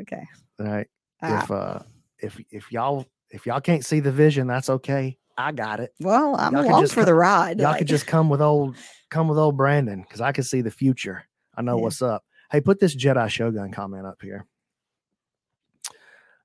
okay. 0.00 0.22
all 0.58 0.66
right 0.66 0.86
Ah, 1.20 1.42
if 1.44 1.50
uh 1.50 1.78
if 2.18 2.40
if 2.50 2.72
y'all 2.72 3.04
if 3.30 3.46
y'all 3.46 3.60
can't 3.60 3.84
see 3.84 4.00
the 4.00 4.12
vision 4.12 4.46
that's 4.46 4.68
okay 4.70 5.16
i 5.36 5.52
got 5.52 5.80
it 5.80 5.92
well, 6.00 6.34
I'm 6.38 6.52
y'all 6.54 6.64
along 6.66 6.82
just 6.82 6.94
for 6.94 7.00
co- 7.00 7.06
the 7.06 7.14
ride. 7.14 7.58
y'all 7.58 7.70
like- 7.70 7.78
could 7.78 7.86
just 7.88 8.06
come 8.06 8.28
with 8.28 8.40
old 8.42 8.76
come 9.10 9.28
with 9.28 9.38
old 9.38 9.56
brandon 9.56 10.02
because 10.02 10.20
i 10.20 10.32
can 10.32 10.44
see 10.44 10.60
the 10.62 10.70
future 10.70 11.24
i 11.56 11.62
know 11.62 11.76
Yeah. 11.76 11.82
what's 11.84 12.02
up 12.02 12.24
hey 12.50 12.60
put 12.60 12.80
this 12.80 12.94
jedi 12.96 13.28
shogun 13.28 13.70
comment 13.72 14.06
up 14.06 14.20
here 14.22 14.46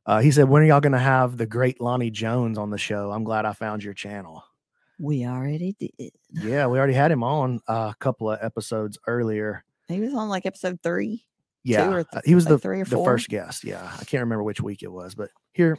uh, 0.05 0.19
he 0.19 0.31
said 0.31 0.49
when 0.49 0.61
are 0.61 0.65
y'all 0.65 0.81
going 0.81 0.91
to 0.93 0.99
have 0.99 1.37
the 1.37 1.45
great 1.45 1.79
lonnie 1.81 2.11
jones 2.11 2.57
on 2.57 2.69
the 2.69 2.77
show 2.77 3.11
i'm 3.11 3.23
glad 3.23 3.45
i 3.45 3.53
found 3.53 3.83
your 3.83 3.93
channel 3.93 4.43
we 4.99 5.25
already 5.25 5.75
did. 5.79 6.11
yeah 6.31 6.67
we 6.67 6.77
already 6.77 6.93
had 6.93 7.11
him 7.11 7.23
on 7.23 7.59
a 7.67 7.95
couple 7.99 8.29
of 8.31 8.39
episodes 8.41 8.97
earlier 9.07 9.63
He 9.87 9.99
was 9.99 10.13
on 10.13 10.29
like 10.29 10.45
episode 10.45 10.79
three. 10.83 11.25
yeah 11.63 12.03
th- 12.11 12.23
he 12.25 12.35
was 12.35 12.45
like 12.45 12.51
the, 12.51 12.59
three 12.59 12.81
or 12.81 12.85
the 12.85 12.95
four? 12.97 13.05
first 13.05 13.27
guest 13.29 13.63
yeah 13.63 13.83
i 13.99 14.03
can't 14.05 14.21
remember 14.21 14.43
which 14.43 14.61
week 14.61 14.83
it 14.83 14.91
was 14.91 15.15
but 15.15 15.29
here 15.53 15.77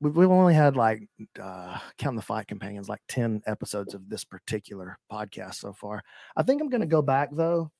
we've, 0.00 0.16
we've 0.16 0.30
only 0.30 0.54
had 0.54 0.76
like 0.76 1.02
uh 1.40 1.78
counting 1.98 2.16
the 2.16 2.22
fight 2.22 2.46
companions 2.48 2.88
like 2.88 3.00
10 3.08 3.42
episodes 3.46 3.94
of 3.94 4.08
this 4.08 4.24
particular 4.24 4.98
podcast 5.10 5.54
so 5.56 5.72
far 5.72 6.02
i 6.36 6.42
think 6.42 6.60
i'm 6.60 6.68
going 6.68 6.80
to 6.80 6.86
go 6.86 7.02
back 7.02 7.28
though 7.32 7.70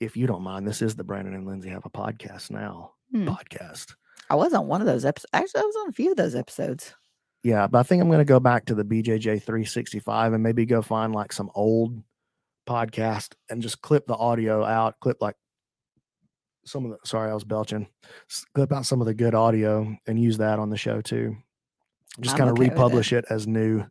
if 0.00 0.16
you 0.16 0.26
don't 0.26 0.42
mind 0.42 0.66
this 0.66 0.82
is 0.82 0.94
the 0.96 1.04
brandon 1.04 1.34
and 1.34 1.46
lindsay 1.46 1.68
have 1.70 1.86
a 1.86 1.90
podcast 1.90 2.50
now 2.50 2.92
Hmm. 3.12 3.26
podcast 3.28 3.94
I 4.30 4.34
was 4.34 4.52
on 4.52 4.66
one 4.66 4.82
of 4.82 4.86
those 4.86 5.06
episodes. 5.06 5.30
Actually, 5.32 5.62
I 5.62 5.64
was 5.64 5.76
on 5.76 5.88
a 5.88 5.92
few 5.92 6.10
of 6.10 6.18
those 6.18 6.34
episodes. 6.34 6.94
yeah 7.42 7.66
but 7.66 7.78
i 7.78 7.82
think 7.82 8.02
i'm 8.02 8.08
going 8.08 8.18
to 8.18 8.24
go 8.26 8.38
back 8.40 8.66
to 8.66 8.74
the 8.74 8.84
bjj 8.84 9.22
365 9.42 10.34
and 10.34 10.42
maybe 10.42 10.66
go 10.66 10.82
find 10.82 11.14
like 11.14 11.32
some 11.32 11.50
old 11.54 12.02
podcast 12.68 13.32
and 13.48 13.62
just 13.62 13.80
clip 13.80 14.06
the 14.06 14.14
audio 14.16 14.62
out, 14.62 15.00
clip 15.00 15.16
like 15.22 15.36
some 16.68 16.84
of 16.84 16.90
the 16.90 16.98
sorry, 17.04 17.30
I 17.30 17.34
was 17.34 17.44
belching. 17.44 17.88
Clip 18.54 18.72
out 18.72 18.86
some 18.86 19.00
of 19.00 19.06
the 19.06 19.14
good 19.14 19.34
audio 19.34 19.96
and 20.06 20.20
use 20.20 20.38
that 20.38 20.58
on 20.58 20.70
the 20.70 20.76
show 20.76 21.00
too. 21.00 21.36
Just 22.20 22.36
kind 22.36 22.50
of 22.50 22.54
okay 22.54 22.64
with 22.64 22.68
it. 22.68 22.72
republish 22.72 23.12
it 23.12 23.24
as 23.30 23.46
new 23.46 23.84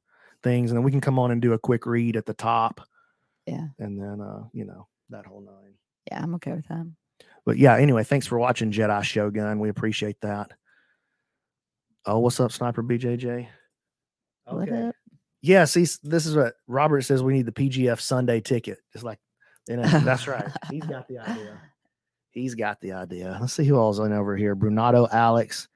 things, 0.43 0.71
and 0.71 0.77
then 0.77 0.83
we 0.83 0.91
can 0.91 1.01
come 1.01 1.19
on 1.19 1.31
and 1.31 1.41
do 1.41 1.53
a 1.53 1.59
quick 1.59 1.85
read 1.85 2.15
at 2.15 2.25
the 2.25 2.33
top. 2.33 2.81
Yeah. 3.45 3.67
And 3.79 3.99
then 3.99 4.21
uh, 4.21 4.43
you 4.53 4.65
know, 4.65 4.87
that 5.09 5.25
whole 5.25 5.41
nine. 5.41 5.73
Yeah, 6.11 6.21
I'm 6.21 6.35
okay 6.35 6.53
with 6.53 6.67
that. 6.67 6.89
But 7.45 7.57
yeah, 7.57 7.77
anyway, 7.77 8.03
thanks 8.03 8.27
for 8.27 8.37
watching 8.37 8.71
Jedi 8.71 9.03
Shogun. 9.03 9.59
We 9.59 9.69
appreciate 9.69 10.19
that. 10.21 10.51
Oh, 12.05 12.19
what's 12.19 12.39
up, 12.39 12.51
Sniper 12.51 12.83
BJJ? 12.83 13.47
Up? 14.47 14.95
Yeah, 15.41 15.65
see, 15.65 15.85
this 16.03 16.25
is 16.25 16.35
what 16.35 16.55
Robert 16.67 17.01
says. 17.01 17.23
We 17.23 17.33
need 17.33 17.45
the 17.45 17.51
PGF 17.51 17.99
Sunday 17.99 18.41
ticket. 18.41 18.79
Just 18.93 19.05
like, 19.05 19.19
you 19.67 19.77
know, 19.77 19.83
that's 19.83 20.27
right. 20.27 20.47
He's 20.69 20.85
got 20.85 21.07
the 21.07 21.19
idea. 21.19 21.59
He's 22.37 22.55
got 22.55 22.79
the 22.81 22.93
idea. 22.93 23.37
Let's 23.39 23.53
see 23.53 23.65
who 23.65 23.75
all's 23.77 23.99
in 23.99 24.13
over 24.13 24.35
here. 24.37 24.55
Brunato 24.55 25.07
Alex. 25.11 25.67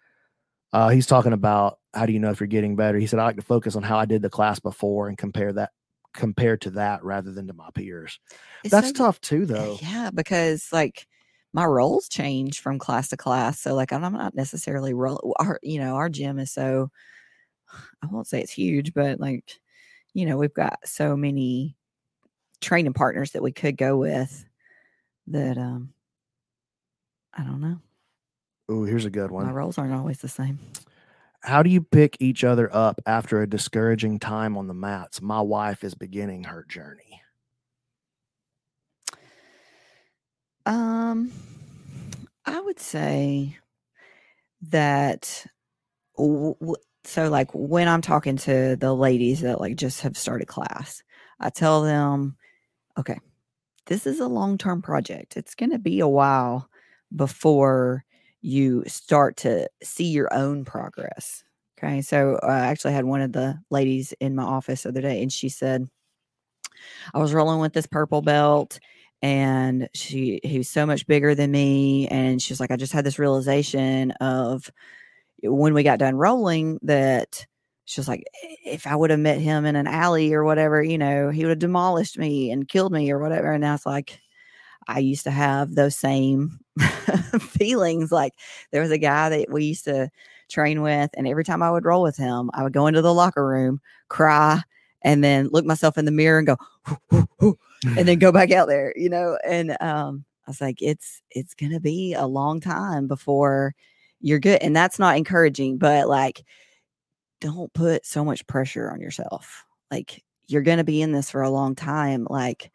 Uh, 0.74 0.90
he's 0.90 1.06
talking 1.08 1.34
about 1.34 1.80
how 1.94 2.06
do 2.06 2.14
you 2.14 2.20
know 2.20 2.30
if 2.32 2.40
you're 2.40 2.48
getting 2.48 2.76
better? 2.76 2.98
He 2.98 3.08
said, 3.08 3.20
I 3.20 3.26
like 3.26 3.36
to 3.36 3.42
focus 3.42 3.76
on 3.76 3.84
how 3.84 3.98
I 3.98 4.06
did 4.06 4.22
the 4.22 4.30
class 4.30 4.60
before 4.60 5.10
and 5.10 5.18
compare 5.18 5.52
that 5.54 5.72
compared 6.14 6.62
to 6.62 6.72
that 6.72 7.04
rather 7.04 7.32
than 7.32 7.48
to 7.48 7.54
my 7.54 7.70
peers. 7.74 8.20
It's 8.64 8.72
That's 8.72 8.88
so- 8.90 8.94
tough 8.94 9.20
too, 9.22 9.46
though. 9.46 9.78
Yeah, 9.82 10.12
because 10.14 10.70
like 10.72 11.08
my 11.54 11.66
rolls 11.66 12.08
change 12.08 12.62
from 12.62 12.80
class 12.80 13.10
to 13.10 13.18
class. 13.18 13.60
So 13.60 13.74
like 13.74 13.92
I'm 13.92 14.02
not 14.02 14.36
necessarily 14.36 14.94
role 14.94 15.36
our 15.40 15.60
you 15.64 15.80
know, 15.80 15.96
our 15.96 16.10
gym 16.10 16.40
is 16.40 16.52
so 16.52 16.90
I 18.02 18.08
won't 18.08 18.28
say 18.28 18.42
it's 18.42 18.52
huge, 18.52 18.94
but 18.94 19.20
like, 19.20 19.60
you 20.14 20.26
know, 20.26 20.38
we've 20.38 20.54
got 20.54 20.80
so 20.86 21.18
many 21.18 21.76
training 22.62 22.94
partners 22.94 23.32
that 23.32 23.42
we 23.44 23.52
could 23.52 23.76
go 23.76 23.98
with 23.98 24.46
that 25.28 25.58
um 25.58 25.94
I 27.34 27.44
don't 27.44 27.62
know. 27.62 27.78
Oh, 28.70 28.84
here's 28.84 29.06
a 29.06 29.10
good 29.10 29.32
one. 29.32 29.44
My 29.46 29.52
one. 29.52 29.56
rolls 29.56 29.78
aren't 29.78 29.94
always 29.94 30.20
the 30.20 30.28
same. 30.30 30.60
How 31.42 31.64
do 31.64 31.70
you 31.70 31.82
pick 31.82 32.18
each 32.20 32.44
other 32.44 32.74
up 32.74 33.02
after 33.06 33.42
a 33.42 33.48
discouraging 33.50 34.20
time 34.20 34.58
on 34.58 34.68
the 34.68 34.74
mats? 34.74 35.22
My 35.22 35.42
wife 35.42 35.84
is 35.84 35.96
beginning 35.96 36.44
her 36.46 36.64
journey. 36.68 37.22
Um, 40.66 41.32
I 42.46 42.60
would 42.62 42.80
say 42.80 43.58
that. 44.70 45.46
w- 46.18 46.56
w- 46.60 46.76
So, 47.04 47.30
like 47.30 47.50
when 47.54 47.88
I'm 47.88 48.02
talking 48.02 48.38
to 48.38 48.76
the 48.76 48.94
ladies 48.94 49.42
that 49.42 49.60
like 49.60 49.76
just 49.76 50.02
have 50.02 50.16
started 50.18 50.48
class, 50.48 51.02
I 51.40 51.50
tell 51.50 51.82
them, 51.82 52.38
okay, 53.00 53.18
this 53.88 54.06
is 54.06 54.20
a 54.20 54.28
long 54.28 54.58
term 54.60 54.84
project. 54.84 55.36
It's 55.38 55.56
going 55.56 55.72
to 55.72 55.80
be 55.80 56.00
a 56.02 56.08
while 56.08 56.70
before 57.16 58.04
you 58.42 58.84
start 58.88 59.38
to 59.38 59.68
see 59.84 60.06
your 60.06 60.34
own 60.34 60.66
progress. 60.66 61.44
Okay. 61.78 62.02
So, 62.02 62.40
uh, 62.44 62.48
I 62.48 62.60
actually 62.68 62.94
had 62.94 63.06
one 63.06 63.22
of 63.22 63.34
the 63.34 63.60
ladies 63.70 64.14
in 64.20 64.36
my 64.36 64.44
office 64.44 64.84
the 64.84 64.90
other 64.90 65.02
day, 65.02 65.22
and 65.22 65.32
she 65.32 65.50
said, 65.50 65.88
I 67.14 67.20
was 67.20 67.34
rolling 67.34 67.60
with 67.60 67.74
this 67.74 67.88
purple 67.88 68.22
belt 68.22 68.80
and 69.22 69.88
she 69.94 70.40
he 70.44 70.58
was 70.58 70.70
so 70.70 70.86
much 70.86 71.06
bigger 71.08 71.36
than 71.36 71.52
me 71.52 72.08
and 72.08 72.42
she's 72.42 72.60
like 72.60 72.72
i 72.72 72.76
just 72.76 72.92
had 72.94 73.06
this 73.06 73.20
realization 73.20 74.10
of 74.20 74.72
when 75.44 75.74
we 75.74 75.84
got 75.84 76.00
done 76.00 76.16
rolling 76.16 76.80
that 76.84 77.46
she 77.86 78.00
was 78.02 78.08
like 78.08 78.24
if 78.66 78.88
i 78.88 78.96
would 78.96 79.12
have 79.12 79.20
met 79.20 79.40
him 79.40 79.66
in 79.66 79.76
an 79.76 79.88
alley 79.88 80.34
or 80.34 80.44
whatever 80.46 80.84
you 80.84 80.98
know 80.98 81.30
he 81.30 81.44
would 81.44 81.52
have 81.52 81.60
demolished 81.60 82.18
me 82.18 82.52
and 82.52 82.70
killed 82.70 82.94
me 82.94 83.12
or 83.12 83.20
whatever 83.20 83.54
and 83.54 83.62
now 83.62 83.76
it's 83.76 83.86
like 83.86 84.20
i 84.88 85.00
used 85.00 85.26
to 85.26 85.32
have 85.32 85.76
those 85.76 85.98
same 85.98 86.61
feelings 87.40 88.12
like 88.12 88.34
there 88.72 88.82
was 88.82 88.92
a 88.92 88.98
guy 88.98 89.30
that 89.30 89.50
we 89.50 89.66
used 89.66 89.86
to 89.86 90.10
train 90.50 90.82
with 90.82 91.10
and 91.14 91.28
every 91.28 91.44
time 91.44 91.64
i 91.64 91.72
would 91.72 91.86
roll 91.86 92.02
with 92.02 92.18
him 92.18 92.50
i 92.54 92.64
would 92.64 92.74
go 92.74 92.88
into 92.88 93.02
the 93.02 93.14
locker 93.14 93.46
room 93.46 93.80
cry 94.10 94.62
and 95.02 95.24
then 95.24 95.48
look 95.52 95.66
myself 95.66 95.98
in 95.98 96.06
the 96.06 96.12
mirror 96.12 96.38
and 96.40 96.48
go 96.48 96.58
and 97.98 98.08
then 98.08 98.20
go 98.20 98.32
back 98.32 98.52
out 98.52 98.68
there, 98.68 98.94
you 98.96 99.10
know. 99.10 99.38
And 99.46 99.72
um, 99.82 100.26
I 100.48 100.52
was 100.52 100.62
like, 100.62 100.82
it's 100.82 101.22
it's 101.32 101.54
gonna 101.54 101.80
be 101.80 102.14
a 102.14 102.26
long 102.26 102.60
time 102.60 103.08
before 103.08 103.76
you're 104.20 104.40
good, 104.40 104.62
and 104.62 104.76
that's 104.76 105.00
not 105.00 105.18
encouraging, 105.18 105.78
but 105.78 106.08
like, 106.08 106.44
don't 107.40 107.74
put 107.74 108.06
so 108.06 108.24
much 108.24 108.46
pressure 108.48 108.92
on 108.92 109.02
yourself. 109.02 109.66
Like, 109.90 110.24
you're 110.48 110.62
gonna 110.62 110.84
be 110.84 111.02
in 111.02 111.12
this 111.12 111.32
for 111.32 111.42
a 111.42 111.50
long 111.50 111.76
time. 111.76 112.28
Like, 112.30 112.72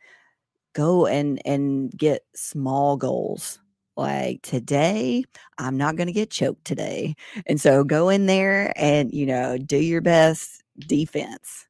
go 0.72 1.06
and 1.06 1.40
and 1.44 1.90
get 1.90 2.24
small 2.34 2.96
goals. 2.96 3.60
Like 3.96 4.42
today, 4.42 5.24
I'm 5.58 5.76
not 5.76 5.96
gonna 5.96 6.12
get 6.12 6.30
choked 6.30 6.64
today, 6.64 7.14
and 7.46 7.60
so 7.60 7.84
go 7.84 8.08
in 8.10 8.26
there 8.26 8.72
and 8.76 9.12
you 9.12 9.26
know 9.26 9.58
do 9.58 9.78
your 9.78 10.00
best 10.02 10.62
defense 10.78 11.66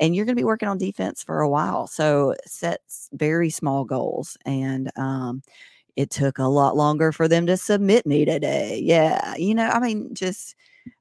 and 0.00 0.14
you're 0.16 0.24
going 0.24 0.34
to 0.36 0.40
be 0.40 0.44
working 0.44 0.68
on 0.68 0.78
defense 0.78 1.22
for 1.22 1.40
a 1.40 1.48
while. 1.48 1.86
So 1.86 2.34
set 2.46 2.80
very 3.12 3.50
small 3.50 3.84
goals. 3.84 4.36
And 4.46 4.90
um, 4.96 5.42
it 5.96 6.10
took 6.10 6.38
a 6.38 6.44
lot 6.44 6.76
longer 6.76 7.12
for 7.12 7.28
them 7.28 7.46
to 7.46 7.56
submit 7.56 8.06
me 8.06 8.24
today. 8.24 8.80
Yeah. 8.82 9.34
You 9.36 9.54
know, 9.54 9.68
I 9.68 9.80
mean, 9.80 10.14
just 10.14 10.54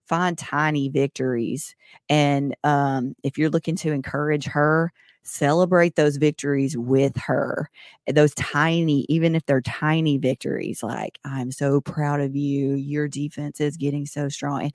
find 0.07 0.38
tiny 0.38 0.89
victories. 0.89 1.75
And 2.09 2.55
um, 2.63 3.15
if 3.23 3.38
you're 3.38 3.49
looking 3.49 3.75
to 3.77 3.91
encourage 3.91 4.45
her, 4.47 4.91
celebrate 5.24 5.95
those 5.95 6.17
victories 6.17 6.78
with 6.78 7.15
her. 7.17 7.70
Those 8.11 8.34
tiny, 8.36 9.05
even 9.09 9.36
if 9.36 9.45
they're 9.45 9.61
tiny 9.61 10.17
victories, 10.17 10.84
like, 10.84 11.20
I'm 11.26 11.51
so 11.51 11.82
proud 11.82 12.22
of 12.22 12.36
you. 12.36 12.74
Your 12.76 13.07
defense 13.07 13.59
is 13.61 13.78
getting 13.78 14.05
so 14.05 14.30
strong. 14.30 14.63
And 14.63 14.74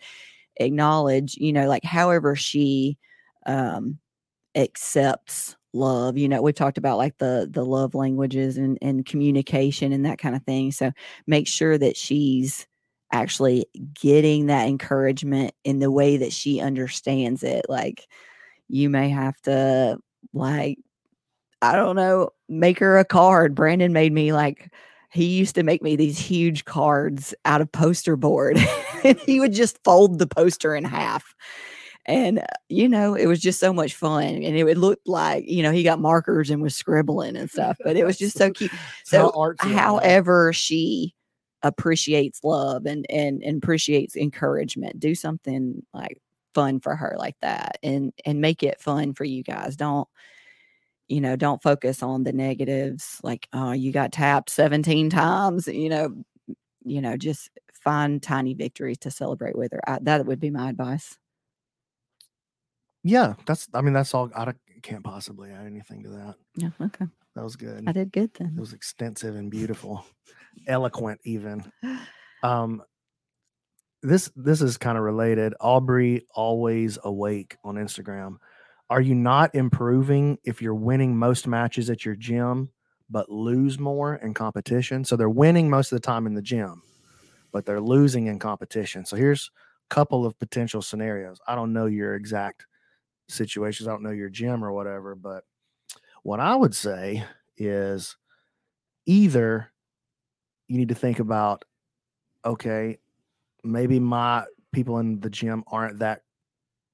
acknowledge, 0.59 1.37
you 1.37 1.53
know, 1.53 1.69
like, 1.69 1.85
however 1.85 2.37
she, 2.37 2.99
um, 3.47 3.99
accepts 4.57 5.57
love 5.73 6.17
you 6.17 6.29
know 6.29 6.41
we've 6.41 6.55
talked 6.55 6.79
about 6.79 6.99
like 6.99 7.19
the 7.19 7.49
the 7.51 7.65
love 7.65 7.95
languages 7.95 8.57
and 8.59 8.79
and 8.81 9.05
communication 9.07 9.93
and 9.93 10.07
that 10.07 10.19
kind 10.19 10.37
of 10.37 10.43
thing 10.45 10.71
so 10.71 10.93
make 11.27 11.49
sure 11.49 11.77
that 11.77 11.97
she's 11.97 12.67
actually 13.13 13.67
getting 14.01 14.47
that 14.47 14.69
encouragement 14.69 15.53
in 15.65 15.81
the 15.81 15.91
way 15.91 16.17
that 16.17 16.33
she 16.33 16.61
understands 16.61 17.43
it 17.43 17.67
like 17.69 18.07
you 18.69 18.91
may 18.91 19.09
have 19.11 19.41
to 19.43 19.99
like 20.33 20.79
i 21.63 21.77
don't 21.77 21.97
know 21.97 22.31
make 22.49 22.79
her 22.79 22.99
a 22.99 23.05
card. 23.05 23.55
Brandon 23.55 23.93
made 23.93 24.13
me 24.13 24.33
like 24.33 24.73
he 25.11 25.27
used 25.27 25.55
to 25.55 25.63
make 25.63 25.83
me 25.83 25.97
these 25.97 26.19
huge 26.19 26.65
cards 26.65 27.35
out 27.45 27.61
of 27.61 27.71
poster 27.71 28.17
board 28.17 28.59
and 29.05 29.19
he 29.21 29.41
would 29.41 29.53
just 29.53 29.83
fold 29.85 30.19
the 30.19 30.27
poster 30.27 30.75
in 30.75 30.85
half. 30.85 31.35
And 32.07 32.41
uh, 32.41 32.47
you 32.69 32.89
know 32.89 33.15
it 33.15 33.27
was 33.27 33.41
just 33.41 33.61
so 33.61 33.73
much 33.73 33.95
fun 33.95 34.25
and 34.25 34.57
it 34.57 34.65
would 34.65 34.79
look 34.79 35.01
like 35.07 35.49
you 35.49 35.63
know 35.63 35.73
he 35.73 35.83
got 35.83 36.01
markers 36.01 36.51
and 36.51 36.63
was 36.63 36.77
scribbling 36.77 37.37
and 37.37 37.51
stuff 37.51 37.79
but 37.83 37.97
it 37.97 38.05
was 38.05 38.19
just 38.19 38.37
so 38.37 38.51
cute. 38.51 38.71
So 39.05 39.57
however 39.59 40.53
she 40.53 41.15
appreciates 41.63 42.45
love 42.45 42.85
and 42.85 43.07
and, 43.09 43.43
and 43.43 43.63
appreciates 43.63 44.17
encouragement 44.17 45.01
do 45.01 45.15
something 45.15 45.83
like 45.95 46.21
fun 46.55 46.81
for 46.81 46.95
her 46.97 47.15
like 47.19 47.37
that 47.43 47.79
and 47.83 48.13
and 48.25 48.41
make 48.41 48.63
it 48.63 48.81
fun 48.81 49.13
for 49.13 49.25
you 49.25 49.43
guys 49.43 49.77
don't 49.77 50.09
you 51.09 51.21
know 51.21 51.37
don't 51.37 51.63
focus 51.63 52.03
on 52.03 52.23
the 52.25 52.33
negatives 52.33 53.21
like 53.23 53.49
oh 53.53 53.73
you 53.73 53.93
got 53.93 54.13
tapped 54.13 54.51
17 54.51 55.11
times 55.11 55.67
you 55.69 55.89
know 55.89 56.15
you 56.85 57.01
know 57.01 57.17
just 57.17 57.51
find 57.75 58.23
tiny 58.23 58.55
victories 58.55 58.99
to 58.99 59.11
celebrate 59.11 59.57
with 59.57 59.73
her 59.73 59.81
I, 59.87 59.99
that 60.03 60.25
would 60.27 60.41
be 60.41 60.51
my 60.51 60.71
advice 60.71 61.19
Yeah, 63.03 63.35
that's. 63.47 63.69
I 63.75 63.83
mean, 63.83 63.93
that's 63.93 64.15
all. 64.15 64.31
I 64.35 64.53
can't 64.83 65.05
possibly 65.05 65.51
add 65.51 65.67
anything 65.67 66.03
to 66.05 66.09
that. 66.11 66.35
yeah 66.57 66.71
okay 66.81 67.07
That 67.35 67.45
was 67.45 67.57
good. 67.57 67.85
i 67.87 67.93
did 67.93 68.13
good 68.13 68.33
then 68.35 68.55
It 68.57 68.61
was 68.61 68.73
extensive 68.73 69.37
and 69.37 69.51
beautiful, 69.51 70.05
eloquent 70.67 71.21
even. 71.25 71.65
Um, 72.43 72.83
this 74.05 74.31
this 74.37 74.61
is 74.61 74.77
kind 74.77 74.99
of 74.99 75.05
related. 75.05 75.55
Aubrey 75.61 76.27
always 76.35 76.99
awake 77.05 77.57
on 77.65 77.77
Instagram. 77.77 78.37
Are 78.91 79.01
you 79.01 79.15
not 79.15 79.55
improving 79.55 80.39
if 80.45 80.61
you're 80.61 80.75
winning 80.75 81.17
most 81.17 81.47
matches 81.47 81.89
at 81.89 82.05
your 82.05 82.15
gym, 82.15 82.71
but 83.09 83.31
lose 83.31 83.79
more 83.79 84.17
in 84.17 84.35
competition? 84.35 85.05
So 85.05 85.17
they're 85.17 85.31
winning 85.31 85.71
most 85.71 85.91
of 85.91 85.97
the 85.97 86.07
time 86.07 86.27
in 86.27 86.35
the 86.35 86.43
gym, 86.43 86.83
but 87.51 87.65
they're 87.65 87.81
losing 87.81 88.27
in 88.27 88.39
competition. 88.39 89.07
So 89.07 89.17
here's 89.17 89.51
a 89.91 89.95
couple 89.95 90.27
of 90.27 90.39
potential 90.39 90.83
scenarios. 90.83 91.41
I 91.49 91.55
don't 91.55 91.73
know 91.73 91.87
your 91.87 92.15
exact 92.15 92.67
situations. 93.29 93.89
I 93.89 93.93
don't 93.93 94.03
know 94.03 94.11
your 94.11 94.29
gym 94.29 94.63
or 94.63 94.73
whatever, 94.73 95.15
but 95.15 95.45
what 96.23 96.41
I 96.41 96.55
would 96.55 96.75
say 96.75 97.25
is 97.57 98.17
either 99.07 99.73
you 100.69 100.77
need 100.77 100.89
to 100.91 100.95
think 100.95 101.21
about 101.21 101.65
okay 102.45 102.99
maybe 103.65 103.99
my 103.99 104.45
people 104.73 104.99
in 104.99 105.21
the 105.21 105.31
gym 105.31 105.65
aren't 105.67 105.99
that 106.01 106.23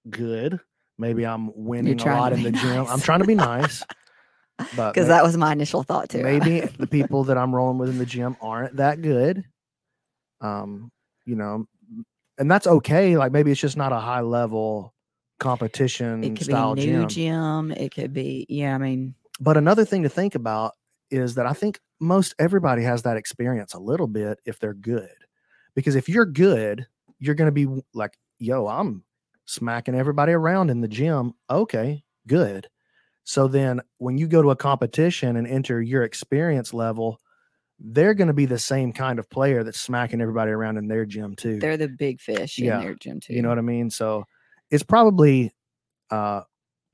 good 0.08 0.60
maybe 0.98 1.24
i'm 1.24 1.50
winning 1.54 2.00
a 2.00 2.04
lot 2.04 2.32
in 2.32 2.42
the 2.42 2.52
gym 2.52 2.86
i'm 2.88 3.00
trying 3.00 3.20
to 3.20 3.26
be 3.26 3.34
nice 3.34 3.82
but 4.76 4.92
because 4.92 5.08
that 5.08 5.22
was 5.22 5.36
my 5.36 5.52
initial 5.52 5.82
thought 5.82 6.08
too. 6.08 6.22
maybe 6.22 6.60
the 6.78 6.86
people 6.86 7.24
that 7.24 7.38
I'm 7.38 7.54
rolling 7.54 7.78
with 7.78 7.88
in 7.88 7.98
the 7.98 8.06
gym 8.06 8.36
aren't 8.40 8.76
that 8.76 9.02
good. 9.02 9.44
Um, 10.40 10.90
you 11.26 11.36
know, 11.36 11.66
and 12.38 12.50
that's 12.50 12.66
okay. 12.66 13.16
Like 13.16 13.32
maybe 13.32 13.50
it's 13.50 13.60
just 13.60 13.76
not 13.76 13.92
a 13.92 13.98
high 13.98 14.20
level 14.20 14.94
competition 15.38 16.22
it 16.22 16.36
could 16.36 16.46
style 16.46 16.74
be 16.74 16.86
new 16.86 17.06
gym. 17.06 17.70
gym. 17.70 17.72
It 17.72 17.94
could 17.94 18.12
be 18.12 18.46
yeah. 18.48 18.74
I 18.74 18.78
mean, 18.78 19.14
But 19.40 19.56
another 19.56 19.84
thing 19.84 20.02
to 20.02 20.08
think 20.08 20.34
about 20.34 20.72
is 21.10 21.34
that 21.34 21.46
I 21.46 21.52
think 21.52 21.80
most 22.00 22.34
everybody 22.38 22.82
has 22.82 23.02
that 23.02 23.16
experience 23.16 23.74
a 23.74 23.78
little 23.78 24.06
bit 24.06 24.38
if 24.44 24.58
they're 24.58 24.74
good. 24.74 25.08
Because 25.80 25.96
if 25.96 26.08
you're 26.08 26.26
good, 26.26 26.86
you're 27.18 27.34
going 27.34 27.52
to 27.52 27.66
be 27.66 27.82
like, 27.94 28.16
yo, 28.38 28.66
I'm 28.68 29.02
smacking 29.46 29.94
everybody 29.94 30.32
around 30.32 30.70
in 30.70 30.80
the 30.80 30.88
gym. 30.88 31.32
Okay, 31.50 32.02
good. 32.26 32.68
So 33.24 33.48
then 33.48 33.80
when 33.98 34.18
you 34.18 34.26
go 34.28 34.42
to 34.42 34.50
a 34.50 34.56
competition 34.56 35.36
and 35.36 35.46
enter 35.46 35.80
your 35.80 36.02
experience 36.02 36.72
level, 36.74 37.20
they're 37.78 38.14
going 38.14 38.28
to 38.28 38.34
be 38.34 38.46
the 38.46 38.58
same 38.58 38.92
kind 38.92 39.18
of 39.18 39.28
player 39.30 39.64
that's 39.64 39.80
smacking 39.80 40.20
everybody 40.20 40.50
around 40.50 40.76
in 40.76 40.86
their 40.88 41.06
gym 41.06 41.34
too. 41.34 41.58
they're 41.60 41.76
the 41.76 41.88
big 41.88 42.20
fish 42.20 42.58
Yeah. 42.58 42.78
in 42.80 42.84
their 42.84 42.94
gym 42.94 43.20
too. 43.20 43.34
You 43.34 43.42
know 43.42 43.48
what 43.48 43.58
I 43.58 43.62
mean? 43.62 43.88
So 43.90 44.24
it's 44.70 44.82
probably 44.82 45.52
uh, 46.10 46.42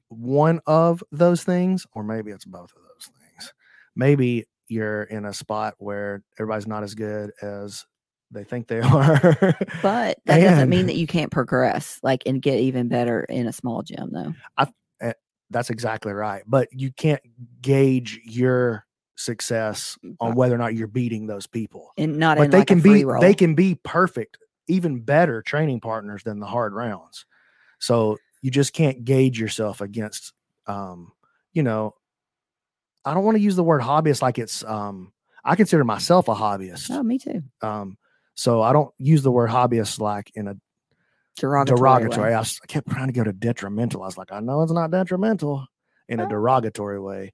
one 0.09 0.61
of 0.67 1.03
those 1.11 1.43
things, 1.43 1.87
or 1.93 2.05
maybe 2.05 2.31
it's 2.31 2.45
both 2.45 2.73
of 2.77 2.83
those 2.83 3.11
things. 3.19 3.53
Maybe 3.97 4.45
you're 4.69 5.05
in 5.05 5.25
a 5.25 5.33
spot 5.33 5.75
where 5.79 6.23
everybody's 6.39 6.67
not 6.67 6.83
as 6.83 6.95
good 6.95 7.33
as 7.43 7.85
they 8.31 8.45
think 8.45 8.69
they 8.69 8.81
are. 8.81 9.57
But 9.83 10.19
that 10.27 10.41
doesn't 10.41 10.69
mean 10.69 10.87
that 10.87 10.97
you 10.97 11.07
can't 11.07 11.31
progress, 11.31 11.99
like, 12.03 12.23
and 12.27 12.41
get 12.41 12.61
even 12.61 12.89
better 12.89 13.23
in 13.25 13.47
a 13.47 13.53
small 13.53 13.83
gym, 13.83 14.11
though. 14.13 14.35
I, 14.59 15.15
That's 15.51 15.71
exactly 15.71 16.13
right. 16.13 16.43
But 16.47 16.69
you 16.73 16.93
can't 16.93 17.23
gauge 17.61 18.21
your 18.25 18.85
success 19.17 19.97
on 20.21 20.35
whether 20.35 20.55
or 20.55 20.59
not 20.59 20.75
you're 20.75 20.89
beating 20.89 21.27
those 21.27 21.47
people. 21.47 21.93
And 21.97 22.19
not 22.19 22.39
but 22.39 22.51
they 22.51 22.59
like 22.59 22.67
can 22.69 22.81
be 22.81 23.05
roll. 23.05 23.21
they 23.21 23.35
can 23.35 23.55
be 23.55 23.77
perfect, 23.83 24.39
even 24.69 25.01
better 25.01 25.43
training 25.43 25.81
partners 25.81 26.23
than 26.23 26.39
the 26.41 26.47
hard 26.47 26.75
rounds. 26.75 27.25
So 27.79 28.19
you 28.43 28.51
just 28.51 28.73
can't 28.73 29.05
gauge 29.05 29.41
yourself 29.41 29.81
against 29.81 30.33
um, 30.67 31.13
you 31.53 31.63
know, 31.63 31.95
I 33.05 33.15
don't 33.15 33.25
want 33.25 33.37
to 33.37 33.43
use 33.43 33.57
the 33.57 33.63
word 33.63 33.81
hobbyist 33.81 34.21
like 34.21 34.39
it's 34.39 34.65
um 34.65 35.13
I 35.45 35.55
consider 35.55 35.85
myself 35.85 36.29
a 36.29 36.35
hobbyist. 36.35 36.91
Oh, 36.91 37.03
me 37.03 37.19
too. 37.19 37.43
Um 37.63 37.97
so 38.37 38.63
I 38.63 38.73
don't 38.73 38.95
use 38.99 39.23
the 39.25 39.33
word 39.33 39.51
hobbyist 39.51 39.99
like 39.99 40.31
in 40.37 40.47
a 40.47 40.55
Derogatory. 41.37 41.79
derogatory. 41.79 42.31
way. 42.31 42.35
I, 42.37 42.41
I 42.41 42.67
kept 42.69 42.89
trying 42.89 43.09
to 43.09 43.13
go 43.13 43.25
to 43.25 43.33
detrimental. 43.33 44.03
I 44.03 44.07
was 44.07 44.17
like, 44.17 44.33
I 44.33 44.41
know 44.41 44.63
it's 44.63 44.73
not 44.73 44.91
detrimental 44.91 45.67
in 46.09 46.21
a 46.21 46.25
Oh. 46.25 46.29
derogatory 46.29 47.01
way. 47.01 47.33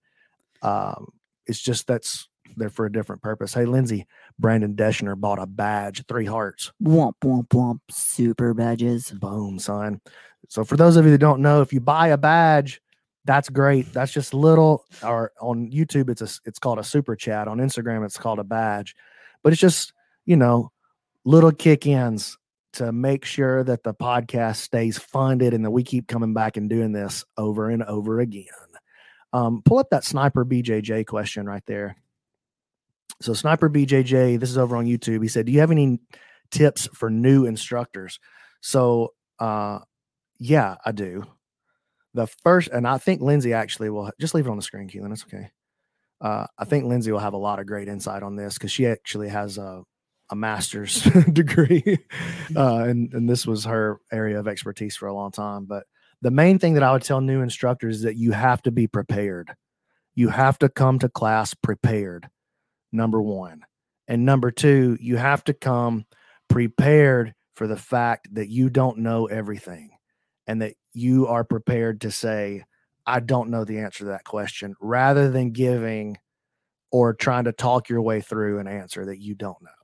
Um, 0.63 1.09
it's 1.47 1.61
just 1.61 1.87
that's 1.87 2.29
there 2.57 2.71
for 2.71 2.87
a 2.87 2.93
different 2.93 3.23
purpose. 3.23 3.55
Hey, 3.55 3.65
Lindsay, 3.65 4.07
Brandon 4.39 4.75
Deschner 4.75 5.17
bought 5.19 5.39
a 5.39 5.47
badge, 5.47 6.05
three 6.07 6.27
hearts. 6.27 6.73
Womp 6.83 7.15
womp 7.23 7.49
womp. 7.49 7.81
Super 7.91 8.55
badges. 8.55 9.11
Boom, 9.11 9.59
son. 9.59 10.01
So 10.49 10.65
for 10.65 10.77
those 10.77 10.97
of 10.97 11.05
you 11.05 11.11
that 11.13 11.19
don't 11.19 11.41
know, 11.43 11.61
if 11.63 11.73
you 11.73 11.81
buy 11.81 12.09
a 12.09 12.19
badge, 12.19 12.81
that's 13.25 13.49
great. 13.49 13.93
That's 13.93 14.13
just 14.13 14.35
little. 14.35 14.85
Or 15.03 15.33
on 15.41 15.71
YouTube, 15.71 16.11
it's 16.11 16.23
a 16.23 16.29
it's 16.45 16.59
called 16.59 16.79
a 16.81 16.85
super 16.85 17.15
chat. 17.17 17.47
On 17.49 17.59
Instagram, 17.59 18.05
it's 18.05 18.19
called 18.19 18.41
a 18.41 18.45
badge. 18.45 18.97
But 19.45 19.53
it's 19.53 19.61
just 19.61 19.93
you 20.27 20.37
know 20.37 20.71
little 21.25 21.53
kick-ins 21.53 22.37
to 22.75 22.93
make 22.93 23.25
sure 23.25 23.65
that 23.65 23.83
the 23.83 23.95
podcast 23.95 24.57
stays 24.57 24.99
funded 24.99 25.55
and 25.55 25.65
that 25.65 25.71
we 25.71 25.83
keep 25.83 26.09
coming 26.09 26.33
back 26.35 26.57
and 26.57 26.71
doing 26.71 26.93
this 26.93 27.25
over 27.37 27.69
and 27.69 27.83
over 27.83 28.21
again. 28.21 28.47
Um, 29.33 29.63
pull 29.65 29.79
up 29.79 29.91
that 29.91 30.05
sniper 30.05 30.45
BJJ 30.45 31.07
question 31.07 31.47
right 31.47 31.65
there. 31.67 31.97
So 33.21 33.35
sniper 33.35 33.71
BJJ, 33.71 34.41
this 34.41 34.51
is 34.51 34.59
over 34.59 34.77
on 34.77 34.87
YouTube. 34.87 35.23
He 35.23 35.29
said, 35.29 35.47
"Do 35.47 35.53
you 35.53 35.61
have 35.61 35.71
any 35.71 36.01
tips 36.51 36.89
for 36.93 37.09
new 37.09 37.47
instructors?" 37.47 38.19
So 38.61 39.15
uh 39.39 39.81
yeah, 40.43 40.75
I 40.85 40.91
do. 40.91 41.23
The 42.15 42.27
first, 42.27 42.69
and 42.69 42.87
I 42.87 42.99
think 42.99 43.23
Lindsay 43.23 43.53
actually 43.53 43.91
will 43.91 44.11
just 44.21 44.35
leave 44.35 44.47
it 44.47 44.51
on 44.51 44.57
the 44.57 44.63
screen, 44.63 44.89
Keelan. 44.89 45.13
It's 45.13 45.23
okay. 45.23 45.51
Uh, 46.21 46.47
I 46.59 46.65
think 46.65 46.85
Lindsay 46.85 47.13
will 47.13 47.21
have 47.21 47.33
a 47.33 47.39
lot 47.39 47.61
of 47.61 47.67
great 47.67 47.87
insight 47.87 48.25
on 48.25 48.35
this 48.35 48.55
because 48.55 48.73
she 48.73 48.87
actually 48.89 49.29
has 49.29 49.57
a, 49.57 49.85
a 50.33 50.35
master's 50.35 51.03
degree, 51.33 51.99
uh, 52.57 52.79
and 52.79 53.13
and 53.13 53.29
this 53.29 53.47
was 53.47 53.67
her 53.67 54.01
area 54.11 54.41
of 54.41 54.49
expertise 54.49 54.97
for 54.97 55.07
a 55.07 55.15
long 55.15 55.31
time. 55.31 55.67
But 55.67 55.85
the 56.23 56.31
main 56.33 56.59
thing 56.59 56.75
that 56.75 56.83
I 56.83 56.93
would 56.93 57.03
tell 57.03 57.21
new 57.21 57.43
instructors 57.43 57.97
is 57.97 58.03
that 58.03 58.17
you 58.17 58.33
have 58.33 58.63
to 58.63 58.73
be 58.73 58.89
prepared. 58.89 59.55
You 60.15 60.31
have 60.31 60.59
to 60.59 60.69
come 60.69 60.99
to 61.01 61.09
class 61.09 61.55
prepared. 61.55 62.29
Number 62.91 63.23
one, 63.23 63.63
and 64.09 64.25
number 64.25 64.51
two, 64.51 64.99
you 65.01 65.17
have 65.17 65.45
to 65.45 65.55
come 65.55 66.05
prepared 66.49 67.35
for 67.55 67.67
the 67.67 67.77
fact 67.77 68.35
that 68.35 68.49
you 68.49 68.69
don't 68.69 68.99
know 68.99 69.27
everything 69.27 69.91
and 70.47 70.61
that 70.61 70.75
you 70.93 71.27
are 71.27 71.45
prepared 71.45 72.03
to 72.03 72.11
say, 72.11 72.65
I 73.07 73.21
don't 73.21 73.49
know 73.49 73.65
the 73.65 73.79
answer 73.79 74.01
to 74.01 74.11
that 74.11 74.25
question, 74.25 74.75
rather 74.81 75.31
than 75.31 75.53
giving 75.53 76.19
or 76.91 77.15
trying 77.15 77.45
to 77.45 77.53
talk 77.53 77.89
your 77.89 78.03
way 78.03 78.21
through 78.21 78.59
an 78.59 78.67
answer 78.67 79.07
that 79.07 79.21
you 79.21 79.35
don't 79.35 79.63
know. 79.63 79.82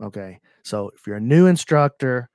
Okay. 0.00 0.40
So 0.62 0.90
if 0.94 1.06
you're 1.06 1.16
a 1.16 1.20
new 1.20 1.46
instructor, 1.46 2.28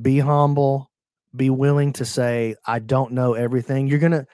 be 0.00 0.18
humble, 0.18 0.90
be 1.34 1.50
willing 1.50 1.92
to 1.94 2.04
say, 2.04 2.56
I 2.66 2.78
don't 2.78 3.12
know 3.12 3.34
everything. 3.34 3.86
You're 3.86 3.98
going 3.98 4.12
to, 4.12 4.26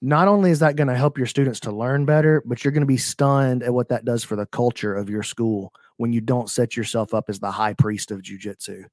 not 0.00 0.28
only 0.28 0.50
is 0.50 0.58
that 0.58 0.76
going 0.76 0.88
to 0.88 0.96
help 0.96 1.16
your 1.16 1.26
students 1.26 1.60
to 1.60 1.72
learn 1.72 2.04
better, 2.04 2.42
but 2.44 2.64
you're 2.64 2.72
going 2.72 2.82
to 2.82 2.86
be 2.86 2.96
stunned 2.96 3.62
at 3.62 3.72
what 3.72 3.88
that 3.88 4.04
does 4.04 4.24
for 4.24 4.36
the 4.36 4.46
culture 4.46 4.94
of 4.94 5.08
your 5.08 5.22
school 5.22 5.72
when 5.96 6.12
you 6.12 6.20
don't 6.20 6.50
set 6.50 6.76
yourself 6.76 7.14
up 7.14 7.26
as 7.28 7.38
the 7.38 7.50
high 7.50 7.74
priest 7.74 8.10
of 8.10 8.22
jujitsu. 8.22 8.84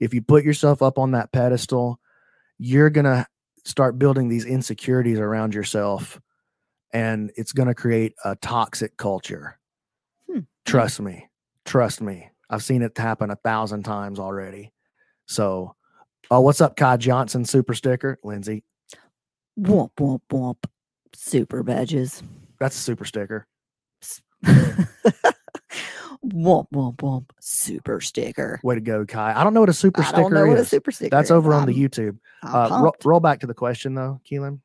If 0.00 0.14
you 0.14 0.22
put 0.22 0.44
yourself 0.44 0.80
up 0.80 0.98
on 0.98 1.10
that 1.10 1.32
pedestal, 1.32 1.98
you're 2.58 2.90
going 2.90 3.04
to 3.04 3.26
start 3.64 3.98
building 3.98 4.28
these 4.28 4.44
insecurities 4.44 5.18
around 5.18 5.54
yourself 5.54 6.20
and 6.92 7.30
it's 7.36 7.52
going 7.52 7.68
to 7.68 7.74
create 7.74 8.14
a 8.24 8.36
toxic 8.36 8.96
culture. 8.96 9.58
Hmm. 10.30 10.40
Trust 10.64 11.00
me. 11.00 11.28
Trust 11.68 12.00
me. 12.00 12.30
I've 12.50 12.62
seen 12.62 12.82
it 12.82 12.96
happen 12.96 13.30
a 13.30 13.36
thousand 13.36 13.82
times 13.82 14.18
already. 14.18 14.72
So, 15.26 15.74
oh, 16.30 16.40
what's 16.40 16.62
up, 16.62 16.76
Kai 16.76 16.96
Johnson 16.96 17.44
super 17.44 17.74
sticker? 17.74 18.18
Lindsay, 18.24 18.64
Womp 19.60 19.90
womp 19.98 20.20
womp. 20.32 20.56
Super 21.14 21.62
badges. 21.62 22.22
that's 22.58 22.76
a 22.76 22.80
super 22.80 23.04
sticker. 23.04 23.46
womp 24.46 24.86
womp 26.72 26.96
womp. 26.96 27.26
Super 27.40 28.00
sticker. 28.00 28.60
Way 28.62 28.76
to 28.76 28.80
go, 28.80 29.04
Kai. 29.04 29.34
I 29.38 29.44
don't 29.44 29.52
know 29.52 29.60
what 29.60 29.68
a 29.68 29.74
super 29.74 30.00
I 30.00 30.04
sticker 30.06 30.22
don't 30.22 30.32
know 30.34 30.46
what 30.46 30.56
a 30.58 30.62
is. 30.62 30.68
super 30.68 30.90
sticker 30.90 31.10
That's 31.14 31.26
is. 31.28 31.32
over 31.32 31.52
on 31.52 31.66
the 31.66 31.74
I'm- 31.74 31.82
YouTube. 31.82 32.18
I'm 32.42 32.72
Uh, 32.72 32.82
ro- 32.84 32.92
roll 33.04 33.20
back 33.20 33.40
to 33.40 33.46
the 33.46 33.54
question 33.54 33.94
though, 33.94 34.20
Keelan. 34.30 34.60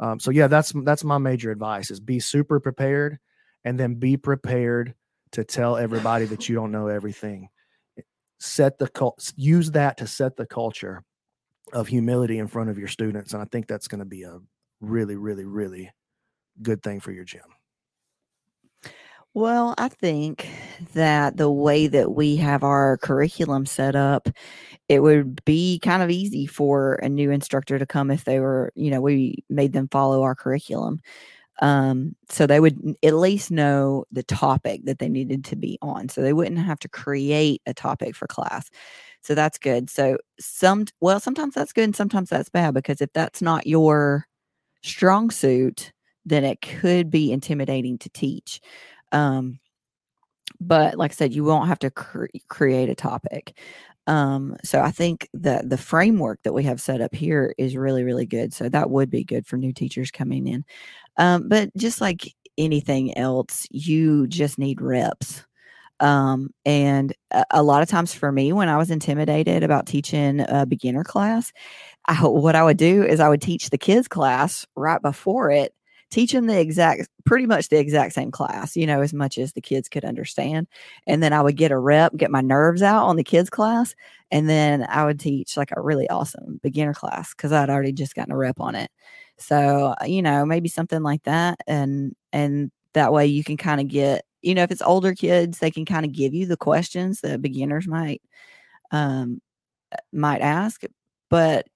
Um, 0.00 0.18
so 0.18 0.30
yeah, 0.32 0.48
that's 0.48 0.72
that's 0.84 1.04
my 1.04 1.18
major 1.18 1.52
advice: 1.52 1.90
is 1.92 2.00
be 2.00 2.18
super 2.20 2.58
prepared, 2.58 3.18
and 3.64 3.78
then 3.78 3.94
be 3.94 4.16
prepared 4.16 4.94
to 5.32 5.44
tell 5.44 5.76
everybody 5.76 6.24
that 6.26 6.48
you 6.48 6.54
don't 6.54 6.72
know 6.72 6.88
everything. 6.88 7.48
Set 8.40 8.78
the 8.78 8.88
use 9.36 9.70
that 9.72 9.96
to 9.98 10.06
set 10.06 10.36
the 10.36 10.46
culture 10.46 11.02
of 11.72 11.88
humility 11.88 12.38
in 12.38 12.46
front 12.46 12.70
of 12.70 12.78
your 12.78 12.88
students, 12.88 13.32
and 13.32 13.42
I 13.42 13.46
think 13.46 13.66
that's 13.66 13.88
going 13.88 13.98
to 13.98 14.04
be 14.04 14.22
a 14.22 14.38
really, 14.80 15.16
really, 15.16 15.44
really 15.44 15.90
good 16.62 16.82
thing 16.82 17.00
for 17.00 17.12
your 17.12 17.24
gym. 17.24 17.42
Well, 19.34 19.74
I 19.78 19.88
think 19.88 20.48
that 20.94 21.36
the 21.36 21.50
way 21.50 21.86
that 21.86 22.12
we 22.12 22.36
have 22.36 22.64
our 22.64 22.96
curriculum 22.98 23.66
set 23.66 23.94
up, 23.94 24.28
it 24.88 25.00
would 25.00 25.44
be 25.44 25.78
kind 25.80 26.02
of 26.02 26.10
easy 26.10 26.46
for 26.46 26.94
a 26.94 27.08
new 27.08 27.30
instructor 27.30 27.78
to 27.78 27.86
come 27.86 28.10
if 28.10 28.24
they 28.24 28.40
were, 28.40 28.72
you 28.74 28.90
know, 28.90 29.00
we 29.00 29.44
made 29.50 29.72
them 29.72 29.88
follow 29.92 30.22
our 30.22 30.34
curriculum. 30.34 31.00
Um, 31.60 32.14
so 32.28 32.46
they 32.46 32.60
would 32.60 32.96
at 33.02 33.14
least 33.14 33.50
know 33.50 34.04
the 34.12 34.22
topic 34.22 34.82
that 34.84 34.98
they 35.00 35.08
needed 35.08 35.44
to 35.46 35.56
be 35.56 35.78
on. 35.82 36.08
So 36.08 36.22
they 36.22 36.32
wouldn't 36.32 36.58
have 36.58 36.78
to 36.80 36.88
create 36.88 37.62
a 37.66 37.74
topic 37.74 38.14
for 38.14 38.26
class. 38.28 38.70
So 39.22 39.34
that's 39.34 39.58
good. 39.58 39.90
So 39.90 40.18
some, 40.38 40.86
well, 41.00 41.20
sometimes 41.20 41.54
that's 41.54 41.72
good 41.72 41.84
and 41.84 41.96
sometimes 41.96 42.30
that's 42.30 42.48
bad 42.48 42.74
because 42.74 43.00
if 43.00 43.12
that's 43.12 43.42
not 43.42 43.66
your 43.66 44.26
strong 44.82 45.30
suit, 45.30 45.92
then 46.24 46.44
it 46.44 46.60
could 46.60 47.10
be 47.10 47.32
intimidating 47.32 47.98
to 47.98 48.10
teach. 48.10 48.60
Um, 49.12 49.58
but 50.60 50.96
like 50.96 51.12
I 51.12 51.14
said, 51.14 51.34
you 51.34 51.44
won't 51.44 51.68
have 51.68 51.78
to 51.80 51.90
cre- 51.90 52.26
create 52.48 52.88
a 52.88 52.94
topic. 52.94 53.58
Um, 54.08 54.56
so 54.64 54.80
I 54.82 54.90
think 54.90 55.28
that 55.34 55.70
the 55.70 55.78
framework 55.78 56.40
that 56.44 56.54
we 56.54 56.64
have 56.64 56.80
set 56.80 57.02
up 57.02 57.14
here 57.14 57.54
is 57.58 57.76
really, 57.76 58.04
really 58.04 58.26
good. 58.26 58.54
So 58.54 58.68
that 58.70 58.90
would 58.90 59.10
be 59.10 59.24
good 59.24 59.46
for 59.46 59.58
new 59.58 59.72
teachers 59.72 60.10
coming 60.10 60.48
in. 60.48 60.64
Um, 61.18 61.48
but 61.48 61.70
just 61.76 62.00
like 62.00 62.34
anything 62.58 63.16
else, 63.18 63.66
you 63.70 64.26
just 64.28 64.58
need 64.58 64.80
reps. 64.82 65.44
Um, 66.00 66.50
and 66.66 67.12
a, 67.32 67.44
a 67.52 67.62
lot 67.62 67.82
of 67.82 67.88
times 67.88 68.14
for 68.14 68.32
me, 68.32 68.52
when 68.52 68.68
I 68.68 68.76
was 68.78 68.90
intimidated 68.90 69.62
about 69.64 69.86
teaching 69.86 70.44
a 70.48 70.66
beginner 70.66 71.04
class, 71.04 71.52
I, 72.06 72.16
what 72.16 72.56
I 72.56 72.64
would 72.64 72.78
do 72.78 73.04
is 73.04 73.20
I 73.20 73.28
would 73.30 73.42
teach 73.42 73.70
the 73.70 73.78
kids 73.78 74.08
class 74.08 74.66
right 74.76 75.02
before 75.02 75.50
it 75.50 75.74
teach 76.10 76.32
them 76.32 76.46
the 76.46 76.58
exact, 76.58 77.08
pretty 77.24 77.46
much 77.46 77.68
the 77.68 77.78
exact 77.78 78.14
same 78.14 78.30
class, 78.30 78.76
you 78.76 78.86
know, 78.86 79.02
as 79.02 79.12
much 79.12 79.38
as 79.38 79.52
the 79.52 79.60
kids 79.60 79.88
could 79.88 80.04
understand. 80.04 80.66
And 81.06 81.22
then 81.22 81.32
I 81.32 81.42
would 81.42 81.56
get 81.56 81.70
a 81.72 81.78
rep, 81.78 82.16
get 82.16 82.30
my 82.30 82.40
nerves 82.40 82.82
out 82.82 83.04
on 83.04 83.16
the 83.16 83.24
kids 83.24 83.50
class. 83.50 83.94
And 84.30 84.48
then 84.48 84.86
I 84.88 85.04
would 85.04 85.20
teach 85.20 85.56
like 85.56 85.70
a 85.76 85.80
really 85.80 86.08
awesome 86.08 86.60
beginner 86.62 86.94
class 86.94 87.34
because 87.34 87.52
I'd 87.52 87.70
already 87.70 87.92
just 87.92 88.14
gotten 88.14 88.32
a 88.32 88.36
rep 88.36 88.60
on 88.60 88.74
it. 88.74 88.90
So, 89.38 89.94
uh, 90.00 90.04
you 90.06 90.22
know, 90.22 90.44
maybe 90.46 90.68
something 90.68 91.02
like 91.02 91.22
that. 91.24 91.60
And, 91.66 92.14
and 92.32 92.70
that 92.94 93.12
way 93.12 93.26
you 93.26 93.44
can 93.44 93.56
kind 93.56 93.80
of 93.80 93.88
get, 93.88 94.24
you 94.42 94.54
know, 94.54 94.62
if 94.62 94.70
it's 94.70 94.82
older 94.82 95.14
kids, 95.14 95.58
they 95.58 95.70
can 95.70 95.84
kind 95.84 96.06
of 96.06 96.12
give 96.12 96.34
you 96.34 96.46
the 96.46 96.56
questions 96.56 97.20
that 97.20 97.42
beginners 97.42 97.86
might, 97.86 98.22
um, 98.90 99.40
might 100.12 100.40
ask. 100.40 100.82
But 101.30 101.66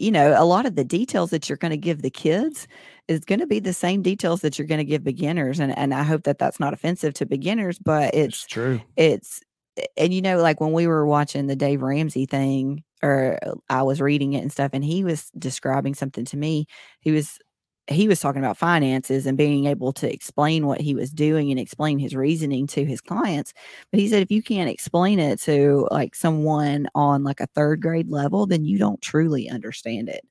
you 0.00 0.10
know, 0.10 0.34
a 0.40 0.44
lot 0.44 0.66
of 0.66 0.76
the 0.76 0.84
details 0.84 1.30
that 1.30 1.48
you're 1.48 1.58
going 1.58 1.70
to 1.70 1.76
give 1.76 2.02
the 2.02 2.10
kids 2.10 2.66
is 3.08 3.20
going 3.20 3.40
to 3.40 3.46
be 3.46 3.60
the 3.60 3.72
same 3.72 4.02
details 4.02 4.40
that 4.40 4.58
you're 4.58 4.66
going 4.66 4.78
to 4.78 4.84
give 4.84 5.04
beginners. 5.04 5.60
And 5.60 5.76
and 5.76 5.92
I 5.92 6.02
hope 6.02 6.22
that 6.24 6.38
that's 6.38 6.58
not 6.58 6.72
offensive 6.72 7.14
to 7.14 7.26
beginners, 7.26 7.78
but 7.78 8.14
it's, 8.14 8.44
It's 8.44 8.46
true. 8.46 8.80
it's 8.96 9.40
and 9.96 10.12
you 10.12 10.22
know, 10.22 10.38
like 10.40 10.60
when 10.60 10.72
we 10.72 10.86
were 10.86 11.06
watching 11.06 11.46
the 11.46 11.56
Dave 11.56 11.82
Ramsey 11.82 12.26
thing, 12.26 12.82
or 13.02 13.38
uh, 13.44 13.54
I 13.68 13.82
was 13.82 14.00
reading 14.00 14.32
it 14.32 14.42
and 14.42 14.52
stuff, 14.52 14.70
and 14.72 14.84
he 14.84 15.04
was 15.04 15.30
describing 15.38 15.94
something 15.94 16.24
to 16.26 16.36
me. 16.36 16.66
He 17.00 17.10
was 17.12 17.38
he 17.90 18.08
was 18.08 18.20
talking 18.20 18.42
about 18.42 18.56
finances 18.56 19.26
and 19.26 19.36
being 19.36 19.66
able 19.66 19.92
to 19.94 20.12
explain 20.12 20.66
what 20.66 20.80
he 20.80 20.94
was 20.94 21.10
doing 21.10 21.50
and 21.50 21.58
explain 21.58 21.98
his 21.98 22.14
reasoning 22.14 22.66
to 22.68 22.84
his 22.84 23.00
clients. 23.00 23.52
But 23.90 24.00
he 24.00 24.08
said 24.08 24.22
if 24.22 24.30
you 24.30 24.42
can't 24.42 24.70
explain 24.70 25.18
it 25.18 25.40
to 25.42 25.88
like 25.90 26.14
someone 26.14 26.88
on 26.94 27.24
like 27.24 27.40
a 27.40 27.48
third 27.48 27.82
grade 27.82 28.08
level, 28.10 28.46
then 28.46 28.64
you 28.64 28.78
don't 28.78 29.02
truly 29.02 29.50
understand 29.50 30.08
it. 30.08 30.24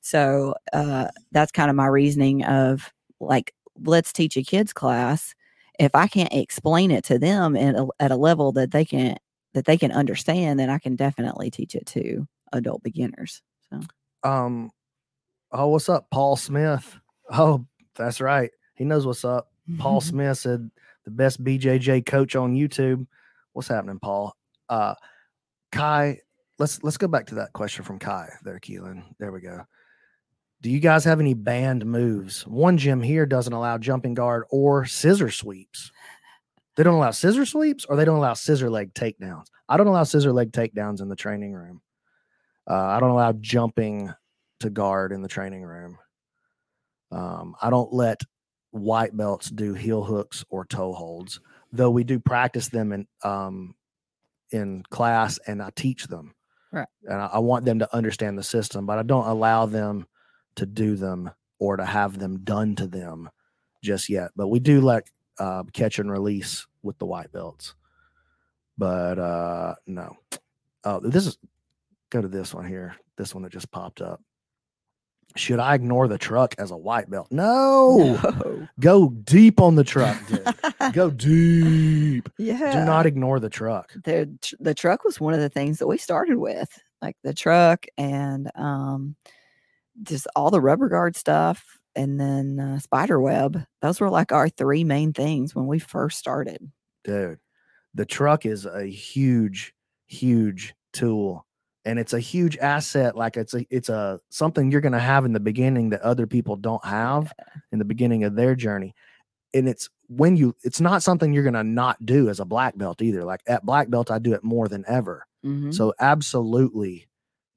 So 0.00 0.54
uh, 0.72 1.08
that's 1.32 1.52
kind 1.52 1.70
of 1.70 1.76
my 1.76 1.86
reasoning 1.86 2.44
of 2.44 2.92
like 3.20 3.54
let's 3.84 4.12
teach 4.12 4.36
a 4.36 4.42
kids 4.42 4.72
class. 4.72 5.34
If 5.78 5.94
I 5.94 6.06
can't 6.08 6.32
explain 6.32 6.90
it 6.90 7.04
to 7.04 7.18
them 7.18 7.56
at 7.56 7.74
a, 7.74 7.88
at 8.00 8.10
a 8.10 8.16
level 8.16 8.52
that 8.52 8.70
they 8.72 8.84
can 8.84 9.16
that 9.54 9.64
they 9.64 9.78
can 9.78 9.92
understand, 9.92 10.60
then 10.60 10.70
I 10.70 10.78
can 10.78 10.96
definitely 10.96 11.50
teach 11.50 11.74
it 11.74 11.86
to 11.86 12.26
adult 12.52 12.82
beginners. 12.82 13.42
So 13.70 13.80
Um, 14.22 14.70
oh, 15.52 15.68
what's 15.68 15.88
up, 15.88 16.08
Paul 16.10 16.36
Smith? 16.36 16.98
Oh, 17.30 17.64
that's 17.96 18.20
right. 18.20 18.50
He 18.74 18.84
knows 18.84 19.06
what's 19.06 19.24
up. 19.24 19.48
Paul 19.78 20.00
Smith 20.00 20.38
said 20.38 20.70
the 21.04 21.10
best 21.10 21.42
BJJ 21.42 22.06
coach 22.06 22.34
on 22.34 22.54
YouTube. 22.54 23.06
What's 23.52 23.68
happening, 23.68 23.98
Paul? 24.00 24.34
Uh, 24.68 24.94
Kai, 25.72 26.18
let's 26.58 26.82
let's 26.82 26.96
go 26.96 27.08
back 27.08 27.26
to 27.26 27.36
that 27.36 27.52
question 27.52 27.84
from 27.84 27.98
Kai 27.98 28.28
there, 28.42 28.58
Keelan. 28.58 29.04
There 29.18 29.32
we 29.32 29.40
go. 29.40 29.64
Do 30.62 30.70
you 30.70 30.80
guys 30.80 31.04
have 31.04 31.20
any 31.20 31.34
banned 31.34 31.86
moves? 31.86 32.46
One 32.46 32.76
gym 32.76 33.00
here 33.00 33.24
doesn't 33.24 33.52
allow 33.52 33.78
jumping 33.78 34.14
guard 34.14 34.44
or 34.50 34.84
scissor 34.84 35.30
sweeps. 35.30 35.90
They 36.76 36.82
don't 36.82 36.94
allow 36.94 37.12
scissor 37.12 37.46
sweeps 37.46 37.84
or 37.86 37.96
they 37.96 38.04
don't 38.04 38.18
allow 38.18 38.34
scissor 38.34 38.68
leg 38.68 38.92
takedowns. 38.92 39.46
I 39.68 39.76
don't 39.76 39.86
allow 39.86 40.04
scissor 40.04 40.32
leg 40.32 40.52
takedowns 40.52 41.00
in 41.00 41.08
the 41.08 41.16
training 41.16 41.54
room. 41.54 41.80
Uh, 42.68 42.74
I 42.74 43.00
don't 43.00 43.10
allow 43.10 43.32
jumping 43.32 44.12
to 44.60 44.70
guard 44.70 45.12
in 45.12 45.22
the 45.22 45.28
training 45.28 45.62
room. 45.62 45.98
Um, 47.10 47.56
I 47.60 47.70
don't 47.70 47.92
let 47.92 48.22
white 48.70 49.16
belts 49.16 49.50
do 49.50 49.74
heel 49.74 50.04
hooks 50.04 50.44
or 50.48 50.64
toe 50.64 50.92
holds, 50.92 51.40
though 51.72 51.90
we 51.90 52.04
do 52.04 52.20
practice 52.20 52.68
them 52.68 52.92
in 52.92 53.06
um, 53.24 53.74
in 54.50 54.82
class 54.90 55.38
and 55.46 55.62
I 55.62 55.70
teach 55.74 56.06
them. 56.06 56.34
Right. 56.72 56.86
And 57.04 57.20
I, 57.20 57.26
I 57.34 57.38
want 57.40 57.64
them 57.64 57.80
to 57.80 57.94
understand 57.94 58.38
the 58.38 58.42
system, 58.42 58.86
but 58.86 58.98
I 58.98 59.02
don't 59.02 59.26
allow 59.26 59.66
them 59.66 60.06
to 60.56 60.66
do 60.66 60.96
them 60.96 61.30
or 61.58 61.76
to 61.76 61.84
have 61.84 62.18
them 62.18 62.40
done 62.44 62.76
to 62.76 62.86
them 62.86 63.30
just 63.82 64.08
yet. 64.08 64.30
But 64.36 64.48
we 64.48 64.60
do 64.60 64.80
let 64.80 65.08
uh, 65.38 65.64
catch 65.72 65.98
and 65.98 66.10
release 66.10 66.66
with 66.82 66.98
the 66.98 67.06
white 67.06 67.32
belts. 67.32 67.74
But 68.78 69.18
uh, 69.18 69.74
no. 69.86 70.16
Oh, 70.84 71.00
this 71.00 71.26
is 71.26 71.38
go 72.10 72.22
to 72.22 72.28
this 72.28 72.54
one 72.54 72.66
here. 72.66 72.96
This 73.16 73.34
one 73.34 73.42
that 73.42 73.52
just 73.52 73.70
popped 73.70 74.00
up. 74.00 74.22
Should 75.36 75.60
I 75.60 75.74
ignore 75.74 76.08
the 76.08 76.18
truck 76.18 76.54
as 76.58 76.70
a 76.70 76.76
white 76.76 77.08
belt? 77.08 77.28
No. 77.30 78.18
No. 78.22 78.68
Go 78.80 79.10
deep 79.10 79.60
on 79.60 79.76
the 79.76 79.84
truck, 79.84 80.16
dude. 80.26 80.46
Go 80.92 81.10
deep. 81.10 82.28
yeah. 82.38 82.72
Do 82.72 82.84
not 82.84 83.06
ignore 83.06 83.38
the 83.40 83.50
truck. 83.50 83.92
the 84.04 84.28
the 84.58 84.74
truck 84.74 85.04
was 85.04 85.20
one 85.20 85.34
of 85.34 85.40
the 85.40 85.48
things 85.48 85.78
that 85.78 85.86
we 85.86 85.98
started 85.98 86.36
with, 86.36 86.68
like 87.00 87.16
the 87.22 87.32
truck 87.34 87.86
and 87.96 88.50
um, 88.56 89.14
just 90.02 90.26
all 90.34 90.50
the 90.50 90.60
rubber 90.60 90.88
guard 90.88 91.16
stuff, 91.16 91.64
and 91.94 92.20
then 92.20 92.58
uh, 92.58 92.78
spider 92.80 93.20
web. 93.20 93.64
Those 93.82 94.00
were 94.00 94.10
like 94.10 94.32
our 94.32 94.48
three 94.48 94.84
main 94.84 95.12
things 95.12 95.54
when 95.54 95.66
we 95.66 95.78
first 95.78 96.18
started. 96.18 96.70
Dude, 97.04 97.38
the 97.94 98.06
truck 98.06 98.44
is 98.46 98.66
a 98.66 98.84
huge, 98.84 99.74
huge 100.06 100.74
tool. 100.92 101.46
And 101.84 101.98
it's 101.98 102.12
a 102.12 102.20
huge 102.20 102.58
asset. 102.58 103.16
Like 103.16 103.36
it's 103.36 103.54
a 103.54 103.64
it's 103.70 103.88
a 103.88 104.20
something 104.28 104.70
you're 104.70 104.82
gonna 104.82 104.98
have 104.98 105.24
in 105.24 105.32
the 105.32 105.40
beginning 105.40 105.90
that 105.90 106.02
other 106.02 106.26
people 106.26 106.56
don't 106.56 106.84
have 106.84 107.32
in 107.72 107.78
the 107.78 107.84
beginning 107.84 108.24
of 108.24 108.34
their 108.36 108.54
journey. 108.54 108.94
And 109.54 109.68
it's 109.68 109.88
when 110.08 110.36
you 110.36 110.54
it's 110.62 110.80
not 110.80 111.02
something 111.02 111.32
you're 111.32 111.44
gonna 111.44 111.64
not 111.64 112.04
do 112.04 112.28
as 112.28 112.38
a 112.38 112.44
black 112.44 112.76
belt 112.76 113.00
either. 113.00 113.24
Like 113.24 113.40
at 113.46 113.64
black 113.64 113.88
belt, 113.88 114.10
I 114.10 114.18
do 114.18 114.34
it 114.34 114.44
more 114.44 114.68
than 114.68 114.84
ever. 114.86 115.26
Mhm. 115.44 115.72
So 115.72 115.94
absolutely, 115.98 117.08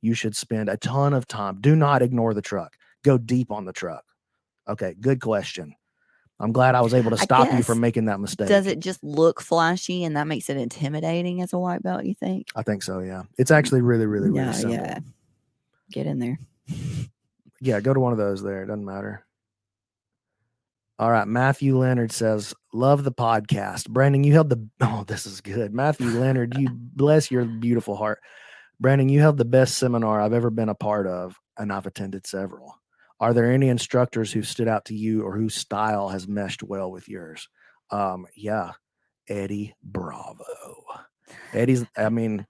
you 0.02 0.14
should 0.14 0.36
spend 0.36 0.70
a 0.70 0.78
ton 0.78 1.14
of 1.14 1.28
time. 1.28 1.60
Do 1.60 1.76
not 1.76 2.02
ignore 2.02 2.34
the 2.34 2.42
truck. 2.42 2.78
Go 3.04 3.18
deep 3.18 3.52
on 3.52 3.66
the 3.66 3.74
truck. 3.74 4.06
Okay, 4.70 4.96
good 5.00 5.20
question. 5.20 5.76
I'm 6.44 6.52
glad 6.52 6.76
I 6.76 6.82
was 6.82 6.94
able 6.94 7.12
to 7.12 7.18
stop 7.18 7.54
you 7.54 7.64
from 7.64 7.80
making 7.80 8.06
that 8.06 8.20
mistake. 8.20 8.50
Does 8.50 8.68
it 8.68 8.82
just 8.82 9.02
look 9.02 9.40
flashy 9.40 10.04
and 10.04 10.18
that 10.18 10.28
makes 10.28 10.50
it 10.50 10.58
intimidating 10.58 11.42
as 11.42 11.54
a 11.54 11.58
white 11.58 11.82
belt? 11.82 12.04
You 12.04 12.14
think? 12.14 12.48
I 12.54 12.64
think 12.64 12.84
so. 12.84 13.00
Yeah, 13.00 13.24
it's 13.38 13.50
actually 13.50 13.82
really, 13.82 14.06
really, 14.06 14.30
really 14.30 14.46
yeah, 14.46 14.52
simple. 14.52 14.76
yeah. 14.76 15.00
Get 15.90 16.06
in 16.06 16.20
there. 16.20 16.40
Yeah, 17.62 17.80
go 17.80 17.94
to 17.94 18.00
one 18.00 18.12
of 18.12 18.18
those 18.18 18.44
there. 18.44 18.64
It 18.64 18.66
doesn't 18.66 18.84
matter. 18.84 19.26
All 21.00 21.10
right. 21.10 21.28
Matthew 21.28 21.78
Leonard 21.78 22.12
says, 22.12 22.54
Love 22.74 23.06
the 23.06 23.12
podcast. 23.12 23.90
Brandon, 23.90 24.26
you 24.26 24.34
held 24.34 24.50
the 24.50 24.68
oh, 24.82 25.06
this 25.08 25.26
is 25.26 25.40
good. 25.40 25.74
Matthew 25.74 26.08
Leonard, 26.08 26.58
you 26.58 26.68
bless 26.72 27.32
your 27.32 27.46
beautiful 27.46 27.96
heart. 27.96 28.20
Brandon, 28.82 29.08
you 29.08 29.22
held 29.22 29.38
the 29.38 29.46
best 29.46 29.78
seminar 29.78 30.20
I've 30.20 30.34
ever 30.34 30.50
been 30.50 30.68
a 30.68 30.76
part 30.76 31.08
of, 31.08 31.40
and 31.58 31.72
I've 31.72 31.86
attended 31.86 32.28
several. 32.28 32.78
Are 33.20 33.34
there 33.34 33.52
any 33.52 33.70
instructors 33.70 34.32
who 34.32 34.44
stood 34.44 34.68
out 34.68 34.86
to 34.86 34.96
you 34.96 35.24
or 35.24 35.36
whose 35.36 35.56
style 35.56 36.10
has 36.10 36.28
meshed 36.28 36.64
well 36.64 36.92
with 36.92 37.08
yours? 37.08 37.48
Um, 37.92 38.26
yeah, 38.36 38.72
Eddie 39.30 39.76
Bravo. 39.84 40.44
Eddie's, 41.54 41.86
I 41.96 42.10
mean, 42.10 42.46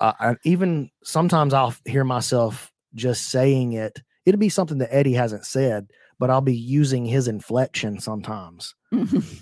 uh, 0.00 0.12
I, 0.20 0.36
even 0.44 0.90
sometimes 1.02 1.54
I'll 1.54 1.74
hear 1.84 2.04
myself 2.04 2.70
just 2.94 3.30
saying 3.30 3.72
it. 3.72 4.02
It'd 4.26 4.40
be 4.40 4.48
something 4.48 4.78
that 4.78 4.94
Eddie 4.94 5.14
hasn't 5.14 5.46
said, 5.46 5.90
but 6.18 6.30
I'll 6.30 6.40
be 6.40 6.56
using 6.56 7.04
his 7.04 7.28
inflection 7.28 7.98
sometimes. 7.98 8.74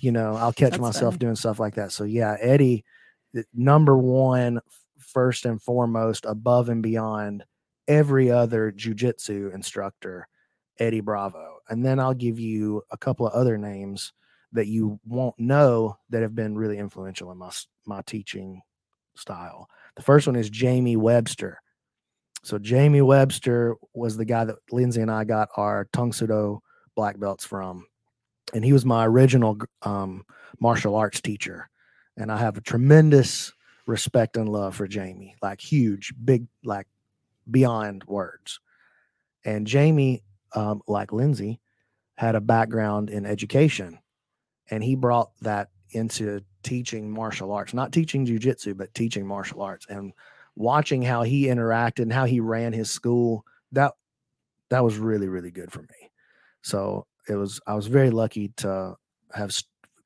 You 0.00 0.10
know, 0.10 0.34
I'll 0.34 0.52
catch 0.52 0.72
That's 0.72 0.80
myself 0.80 1.14
funny. 1.14 1.18
doing 1.18 1.36
stuff 1.36 1.60
like 1.60 1.74
that. 1.76 1.92
So 1.92 2.02
yeah, 2.04 2.36
Eddie, 2.40 2.84
number 3.54 3.96
one, 3.96 4.60
first 4.98 5.44
and 5.44 5.62
foremost, 5.62 6.24
above 6.24 6.68
and 6.68 6.82
beyond 6.82 7.44
every 7.86 8.30
other 8.30 8.72
jujitsu 8.72 9.54
instructor, 9.54 10.26
Eddie 10.82 11.00
Bravo. 11.00 11.58
And 11.68 11.84
then 11.84 12.00
I'll 12.00 12.14
give 12.14 12.38
you 12.38 12.82
a 12.90 12.96
couple 12.96 13.26
of 13.26 13.32
other 13.32 13.56
names 13.56 14.12
that 14.52 14.66
you 14.66 14.98
won't 15.06 15.38
know 15.38 15.96
that 16.10 16.22
have 16.22 16.34
been 16.34 16.56
really 16.56 16.78
influential 16.78 17.30
in 17.32 17.38
my 17.38 17.50
my 17.86 18.02
teaching 18.02 18.60
style. 19.14 19.68
The 19.96 20.02
first 20.02 20.26
one 20.26 20.36
is 20.36 20.50
Jamie 20.50 20.96
Webster. 20.96 21.60
So 22.42 22.58
Jamie 22.58 23.02
Webster 23.02 23.76
was 23.94 24.16
the 24.16 24.24
guy 24.24 24.44
that 24.44 24.56
Lindsay 24.70 25.00
and 25.00 25.10
I 25.10 25.24
got 25.24 25.48
our 25.56 25.88
Tang 25.92 26.12
Soo 26.12 26.26
Do 26.26 26.62
black 26.96 27.18
belts 27.18 27.46
from, 27.46 27.86
and 28.52 28.64
he 28.64 28.72
was 28.72 28.84
my 28.84 29.06
original 29.06 29.58
um, 29.82 30.24
martial 30.60 30.96
arts 30.96 31.20
teacher. 31.20 31.70
And 32.16 32.30
I 32.30 32.36
have 32.38 32.58
a 32.58 32.60
tremendous 32.60 33.52
respect 33.86 34.36
and 34.36 34.48
love 34.48 34.74
for 34.74 34.86
Jamie, 34.86 35.36
like 35.40 35.60
huge, 35.60 36.12
big, 36.22 36.46
like 36.64 36.86
beyond 37.50 38.04
words. 38.04 38.60
And 39.44 39.66
Jamie, 39.66 40.22
um, 40.54 40.82
like 40.86 41.12
Lindsay, 41.12 41.60
had 42.16 42.34
a 42.34 42.40
background 42.40 43.10
in 43.10 43.26
education, 43.26 43.98
and 44.70 44.82
he 44.82 44.94
brought 44.94 45.30
that 45.40 45.68
into 45.90 46.40
teaching 46.62 47.10
martial 47.10 47.52
arts, 47.52 47.74
not 47.74 47.92
teaching 47.92 48.26
jujitsu, 48.26 48.76
but 48.76 48.94
teaching 48.94 49.26
martial 49.26 49.62
arts. 49.62 49.86
And 49.88 50.12
watching 50.56 51.02
how 51.02 51.22
he 51.22 51.46
interacted 51.46 52.00
and 52.00 52.12
how 52.12 52.24
he 52.24 52.40
ran 52.40 52.72
his 52.72 52.90
school, 52.90 53.44
that 53.72 53.92
that 54.70 54.84
was 54.84 54.96
really, 54.96 55.28
really 55.28 55.50
good 55.50 55.72
for 55.72 55.82
me. 55.82 56.10
So 56.62 57.06
it 57.28 57.34
was 57.34 57.60
I 57.66 57.74
was 57.74 57.86
very 57.86 58.10
lucky 58.10 58.48
to 58.58 58.96
have 59.34 59.54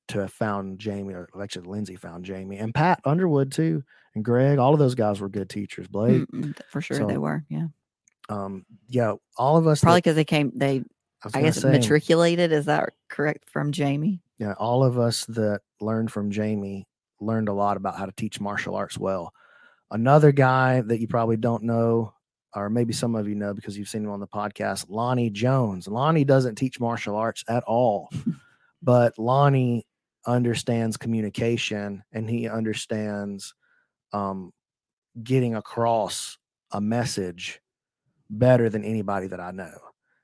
to 0.09 0.21
have 0.21 0.33
found 0.33 0.79
Jamie, 0.79 1.15
or 1.15 1.29
actually 1.41 1.69
Lindsay 1.69 1.97
found 1.97 2.25
Jamie 2.25 2.59
and 2.59 2.75
Pat 2.75 3.01
Underwood 3.05 3.53
too, 3.53 3.83
and 4.15 4.25
Greg. 4.25 4.59
All 4.59 4.73
of 4.73 4.79
those 4.79 4.95
guys 4.95 5.21
were 5.21 5.29
good 5.29 5.51
teachers. 5.51 5.89
Blake, 5.89 6.23
Mm-mm, 6.23 6.57
for 6.69 6.81
sure 6.81 6.99
So, 6.99 7.07
they 7.07 7.19
were. 7.19 7.45
Yeah, 7.49 7.67
um, 8.29 8.65
yeah, 8.89 9.15
all 9.37 9.57
of 9.57 9.67
us. 9.67 9.81
probably 9.81 9.99
because 10.01 10.17
they 10.17 10.25
came. 10.25 10.53
They 10.55 10.83
was 11.25 11.35
I 11.35 11.43
guess 11.43 11.61
say, 11.61 11.71
matriculated. 11.71 12.53
Is 12.53 12.67
that 12.67 12.91
correct 13.09 13.49
from 13.51 13.73
Jamie? 13.73 14.21
yeah, 14.39 14.55
all 14.59 14.85
of 14.85 14.99
us 14.99 15.25
that 15.27 15.61
learned 15.81 16.13
from 16.13 16.31
Jamie 16.31 16.87
learned 17.21 17.49
a 17.49 17.53
lot 17.53 17.77
about 17.77 17.97
how 17.97 18.07
to 18.07 18.13
teach 18.13 18.41
martial 18.41 18.75
arts 18.75 18.99
well. 18.99 19.33
Another 19.91 20.33
guy 20.33 20.83
that 20.83 21.01
you 21.01 21.09
probably 21.09 21.37
don't 21.37 21.63
know, 21.63 22.13
or 22.55 22.69
maybe 22.69 22.93
some 22.93 23.15
of 23.15 23.29
you 23.29 23.35
know 23.35 23.55
because 23.55 23.79
you've 23.79 23.89
seen 23.89 24.05
him 24.05 24.11
on 24.11 24.21
the 24.21 24.27
podcast, 24.27 24.87
Lonnie 24.89 25.31
Jones. 25.31 25.89
Lonnie 25.89 26.25
doesn't 26.25 26.57
teach 26.57 26.81
martial 26.81 27.17
arts 27.17 27.45
at 27.49 27.65
all, 27.65 28.11
but 28.83 29.19
Lonnie 29.19 29.87
understands 30.27 30.97
communication 30.97 32.03
and 32.13 32.29
he 32.29 32.49
understands 32.49 33.55
um, 34.13 34.53
getting 35.23 35.55
across 35.55 36.37
a 36.73 36.81
message 36.81 37.61
better 38.31 38.69
than 38.69 38.85
anybody 38.85 39.27
that 39.29 39.41
I 39.41 39.51
know. 39.51 39.75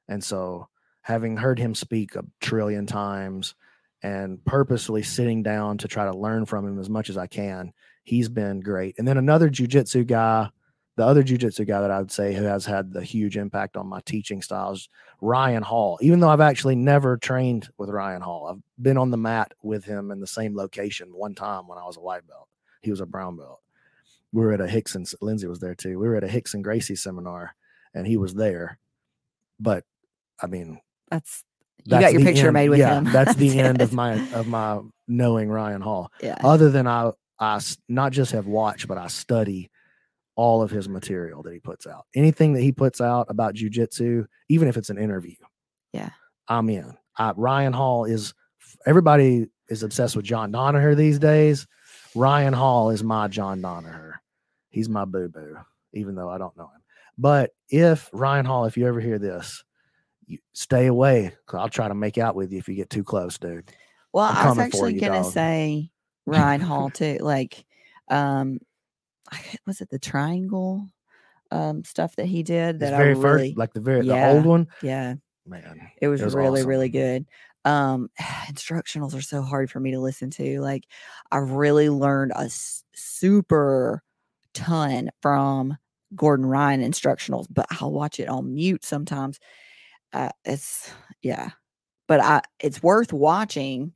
And 0.09 0.23
so, 0.23 0.69
having 1.03 1.37
heard 1.37 1.59
him 1.59 1.75
speak 1.75 2.15
a 2.15 2.25
trillion 2.41 2.87
times 2.87 3.55
and 4.03 4.45
purposely 4.45 5.03
sitting 5.03 5.43
down 5.43 5.79
to 5.79 5.89
try 5.89 6.05
to 6.05 6.17
learn 6.17 6.47
from 6.47 6.67
him 6.67 6.79
as 6.79 6.89
much 6.89 7.11
as 7.11 7.17
I 7.17 7.27
can, 7.27 7.73
he's 8.05 8.29
been 8.29 8.61
great. 8.61 8.97
And 8.99 9.07
then 9.07 9.19
another 9.19 9.49
jujitsu 9.49 10.07
guy, 10.07 10.49
the 10.97 11.05
other 11.05 11.23
jujitsu 11.23 11.67
guy 11.67 11.81
that 11.81 11.91
I 11.91 11.99
would 11.99 12.11
say 12.11 12.35
who 12.35 12.45
has 12.45 12.67
had 12.67 12.93
the 12.93 13.03
huge 13.03 13.37
impact 13.37 13.77
on 13.77 13.87
my 13.87 14.01
teaching 14.05 14.43
styles, 14.43 14.89
Ryan 15.21 15.63
Hall. 15.63 15.99
Even 16.03 16.21
though 16.21 16.29
I've 16.29 16.41
actually 16.41 16.77
never 16.77 17.17
trained 17.17 17.69
with 17.79 17.91
Ryan 17.91 18.23
Hall, 18.23 18.49
I've 18.49 18.83
been 18.83 18.99
on 18.99 19.11
the 19.11 19.17
mat 19.17 19.53
with 19.63 19.85
him 19.85 20.11
in 20.11 20.21
the 20.21 20.27
same 20.27 20.57
location 20.57 21.09
one 21.13 21.35
time 21.35 21.67
when 21.67 21.79
I 21.79 21.85
was 21.85 21.97
a 21.97 22.01
white 22.01 22.27
belt. 22.27 22.49
He 22.83 22.91
was 22.91 23.01
a 23.01 23.07
brown 23.07 23.37
belt. 23.37 23.61
We 24.33 24.43
were 24.43 24.53
at 24.53 24.61
a 24.61 24.65
Rickson, 24.65 25.13
Lindsay 25.21 25.47
was 25.47 25.61
there 25.61 25.75
too. 25.75 25.99
We 25.99 26.09
were 26.09 26.17
at 26.17 26.25
a 26.25 26.29
Rickson 26.29 26.63
Gracie 26.63 26.97
seminar 26.97 27.55
and 27.95 28.07
he 28.07 28.17
was 28.17 28.35
there. 28.35 28.79
But 29.61 29.85
I 30.41 30.47
mean, 30.47 30.81
That's 31.11 31.45
you 31.85 31.91
got 31.99 32.13
your 32.13 32.23
picture 32.23 32.47
end- 32.49 32.55
made 32.55 32.69
with 32.71 32.79
yeah, 32.81 32.99
him. 32.99 33.05
That's 33.05 33.35
the 33.35 33.59
end 33.61 33.81
of 33.81 33.93
my 33.93 34.15
of 34.33 34.47
my 34.47 34.81
knowing 35.09 35.49
Ryan 35.49 35.81
Hall. 35.81 36.11
yeah. 36.23 36.37
Other 36.43 36.71
than 36.71 36.87
I 36.87 37.13
I 37.39 37.61
not 37.89 38.13
just 38.13 38.33
have 38.33 38.47
watched, 38.47 38.89
but 38.89 38.99
I 38.99 39.09
study 39.09 39.71
all 40.37 40.63
of 40.63 40.71
his 40.71 40.89
material 40.89 41.43
that 41.43 41.53
he 41.53 41.59
puts 41.61 41.87
out. 41.87 42.07
Anything 42.15 42.55
that 42.55 42.63
he 42.63 42.73
puts 42.73 43.01
out 43.01 43.27
about 43.29 43.55
jujitsu, 43.55 44.27
even 44.49 44.67
if 44.69 44.77
it's 44.79 44.89
an 44.91 44.97
interview, 44.99 45.35
Yeah. 45.93 46.11
I'm 46.49 46.69
in. 46.71 46.97
I, 47.19 47.33
Ryan 47.37 47.73
Hall 47.73 48.05
is. 48.05 48.33
Everybody 48.87 49.47
is 49.69 49.83
obsessed 49.83 50.17
with 50.17 50.25
John 50.25 50.51
Danaher 50.53 50.97
these 50.97 51.19
days. 51.19 51.67
Ryan 52.17 52.53
Hall 52.53 52.91
is 52.91 53.03
my 53.05 53.29
John 53.29 53.61
Danaher. 53.63 54.15
He's 54.71 54.89
my 54.89 55.05
boo 55.05 55.29
boo, 55.29 55.57
even 55.93 56.15
though 56.15 56.29
I 56.29 56.39
don't 56.39 56.57
know 56.57 56.65
him. 56.65 56.82
But 57.19 57.51
if 57.69 58.09
Ryan 58.13 58.47
Hall, 58.47 58.65
if 58.65 58.77
you 58.77 58.87
ever 58.87 59.01
hear 59.01 59.19
this, 59.19 59.65
you 60.27 60.39
stay 60.53 60.87
away. 60.87 61.33
I'll 61.53 61.69
try 61.69 61.89
to 61.89 61.95
make 61.95 62.19
out 62.19 62.35
with 62.35 62.53
you 62.53 62.59
if 62.59 62.69
you 62.69 62.75
get 62.75 62.91
too 62.91 63.05
close, 63.05 63.39
dude. 63.39 63.71
Well, 64.13 64.27
I'm 64.27 64.37
I 64.37 64.49
was 64.51 64.59
actually 64.59 64.95
you, 64.95 65.01
gonna 65.01 65.23
dog. 65.23 65.33
say 65.33 65.91
Ryan 66.27 66.61
Hall 66.61 66.91
too. 66.91 67.19
Like, 67.21 67.65
um, 68.09 68.61
was 69.67 69.81
it 69.81 69.91
the 69.91 69.99
triangle 69.99 70.87
um 71.51 71.85
stuff 71.85 72.17
that 72.17 72.27
he 72.27 72.43
did 72.43 72.77
His 72.77 72.81
that 72.81 72.95
I 72.95 72.99
very 72.99 73.15
really, 73.15 73.49
first, 73.49 73.57
like 73.59 73.73
the 73.75 73.81
very 73.81 74.07
Yeah. 74.07 74.31
the 74.31 74.37
old 74.37 74.47
one, 74.47 74.69
yeah, 74.83 75.15
man. 75.47 75.91
it 76.01 76.09
was, 76.09 76.21
It 76.21 76.25
was 76.25 76.35
really 76.35 76.61
awesome. 76.61 76.69
really 76.69 76.89
good. 76.89 77.27
Um, 77.65 78.11
instructionals 78.21 79.15
are 79.15 79.23
so 79.23 79.43
hard 79.43 79.71
for 79.71 79.79
me 79.81 79.91
to 79.93 80.01
listen 80.01 80.31
to. 80.31 80.61
Like, 80.61 80.87
I 81.31 81.39
really 81.39 81.91
learned 81.91 82.33
a 82.35 82.49
super 82.95 84.03
ton 84.55 85.11
from 85.21 85.77
Gordon 86.15 86.47
Ryan 86.47 86.81
instructionals, 86.83 87.47
but 87.51 87.67
I'll 87.81 87.93
watch 87.93 88.21
it 88.21 88.29
on 88.29 88.55
mute 88.55 88.85
sometimes. 88.85 89.41
Uh, 90.13 90.31
it's 90.45 90.91
yeah, 91.23 91.51
but 92.07 92.21
I 92.21 92.43
it's 92.61 92.83
worth 92.83 93.13
watching, 93.13 93.93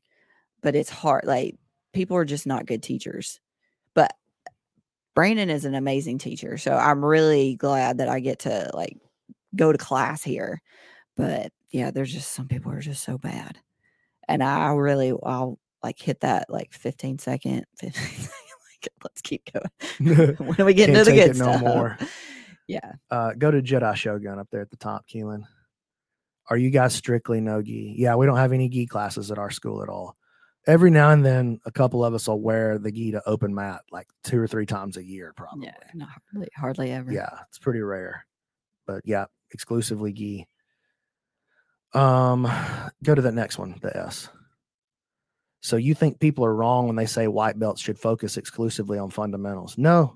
but 0.62 0.74
it's 0.74 0.90
hard. 0.90 1.24
Like 1.24 1.56
people 1.92 2.16
are 2.16 2.24
just 2.24 2.46
not 2.46 2.66
good 2.66 2.82
teachers. 2.82 3.40
But 3.94 4.14
Brandon 5.14 5.50
is 5.50 5.64
an 5.64 5.74
amazing 5.74 6.18
teacher, 6.18 6.58
so 6.58 6.72
I'm 6.74 7.04
really 7.04 7.56
glad 7.56 7.98
that 7.98 8.08
I 8.08 8.20
get 8.20 8.40
to 8.40 8.70
like 8.74 8.98
go 9.54 9.72
to 9.72 9.78
class 9.78 10.22
here. 10.22 10.60
But 11.16 11.52
yeah, 11.70 11.90
there's 11.90 12.12
just 12.12 12.32
some 12.32 12.48
people 12.48 12.72
are 12.72 12.80
just 12.80 13.02
so 13.02 13.18
bad, 13.18 13.58
and 14.28 14.42
I 14.42 14.72
really 14.72 15.12
I'll 15.22 15.58
like 15.82 15.98
hit 16.00 16.20
that 16.20 16.50
like 16.50 16.72
15 16.74 17.18
second, 17.18 17.64
15 17.78 18.02
second 18.02 18.30
let's 19.06 19.22
keep 19.22 19.48
going. 19.52 20.36
when 20.38 20.60
are 20.60 20.64
we 20.64 20.74
getting 20.74 20.94
to 20.94 21.04
the 21.04 21.12
good 21.12 21.30
it 21.30 21.36
no 21.36 21.44
stuff? 21.44 21.60
more. 21.60 21.98
Yeah. 22.68 22.94
uh, 23.12 23.30
go 23.38 23.48
to 23.52 23.62
Jedi 23.62 23.94
Shogun 23.94 24.40
up 24.40 24.48
there 24.50 24.60
at 24.60 24.70
the 24.70 24.76
top, 24.76 25.06
Keelan. 25.06 25.44
Are 26.50 26.56
you 26.56 26.70
guys 26.70 26.94
strictly 26.94 27.40
no 27.40 27.62
gi? 27.62 27.94
Yeah, 27.96 28.16
we 28.16 28.26
don't 28.26 28.38
have 28.38 28.52
any 28.52 28.68
gi 28.68 28.86
classes 28.86 29.30
at 29.30 29.38
our 29.38 29.50
school 29.50 29.84
at 29.84 29.88
all. 29.88 30.16
Every 30.66 30.90
now 30.90 31.12
and 31.12 31.24
then, 31.24 31.60
a 31.64 31.70
couple 31.70 32.04
of 32.04 32.12
us 32.12 32.26
will 32.26 32.40
wear 32.40 32.76
the 32.78 32.90
gi 32.90 33.12
to 33.12 33.22
open 33.24 33.54
mat 33.54 33.82
like 33.92 34.08
two 34.24 34.40
or 34.40 34.48
three 34.48 34.66
times 34.66 34.96
a 34.96 35.04
year, 35.04 35.32
probably. 35.36 35.66
Yeah, 35.66 35.74
not 35.94 36.08
hardly, 36.32 36.48
hardly 36.56 36.90
ever. 36.90 37.12
Yeah, 37.12 37.38
it's 37.48 37.60
pretty 37.60 37.82
rare. 37.82 38.26
But 38.84 39.02
yeah, 39.04 39.26
exclusively 39.52 40.12
gi. 40.12 40.48
Um, 41.94 42.50
go 43.04 43.14
to 43.14 43.22
the 43.22 43.30
next 43.30 43.58
one, 43.58 43.78
the 43.80 43.96
S. 43.96 44.28
So 45.60 45.76
you 45.76 45.94
think 45.94 46.20
people 46.20 46.44
are 46.44 46.54
wrong 46.54 46.86
when 46.86 46.96
they 46.96 47.06
say 47.06 47.28
white 47.28 47.58
belts 47.58 47.80
should 47.80 47.98
focus 47.98 48.36
exclusively 48.36 48.98
on 48.98 49.10
fundamentals? 49.10 49.76
No, 49.76 50.14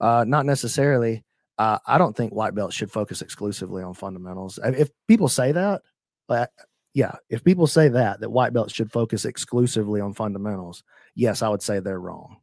uh, 0.00 0.24
not 0.26 0.46
necessarily. 0.46 1.24
Uh, 1.58 1.78
I 1.86 1.98
don't 1.98 2.16
think 2.16 2.32
white 2.32 2.54
belts 2.54 2.74
should 2.74 2.90
focus 2.90 3.20
exclusively 3.22 3.82
on 3.82 3.94
fundamentals. 3.94 4.58
If 4.64 4.88
people 5.06 5.28
say 5.28 5.52
that, 5.52 5.82
like, 6.28 6.48
yeah, 6.94 7.16
if 7.28 7.44
people 7.44 7.66
say 7.66 7.88
that 7.88 8.20
that 8.20 8.30
white 8.30 8.52
belts 8.52 8.72
should 8.72 8.90
focus 8.90 9.24
exclusively 9.24 10.00
on 10.00 10.14
fundamentals, 10.14 10.82
yes, 11.14 11.42
I 11.42 11.48
would 11.48 11.62
say 11.62 11.78
they're 11.78 12.00
wrong. 12.00 12.38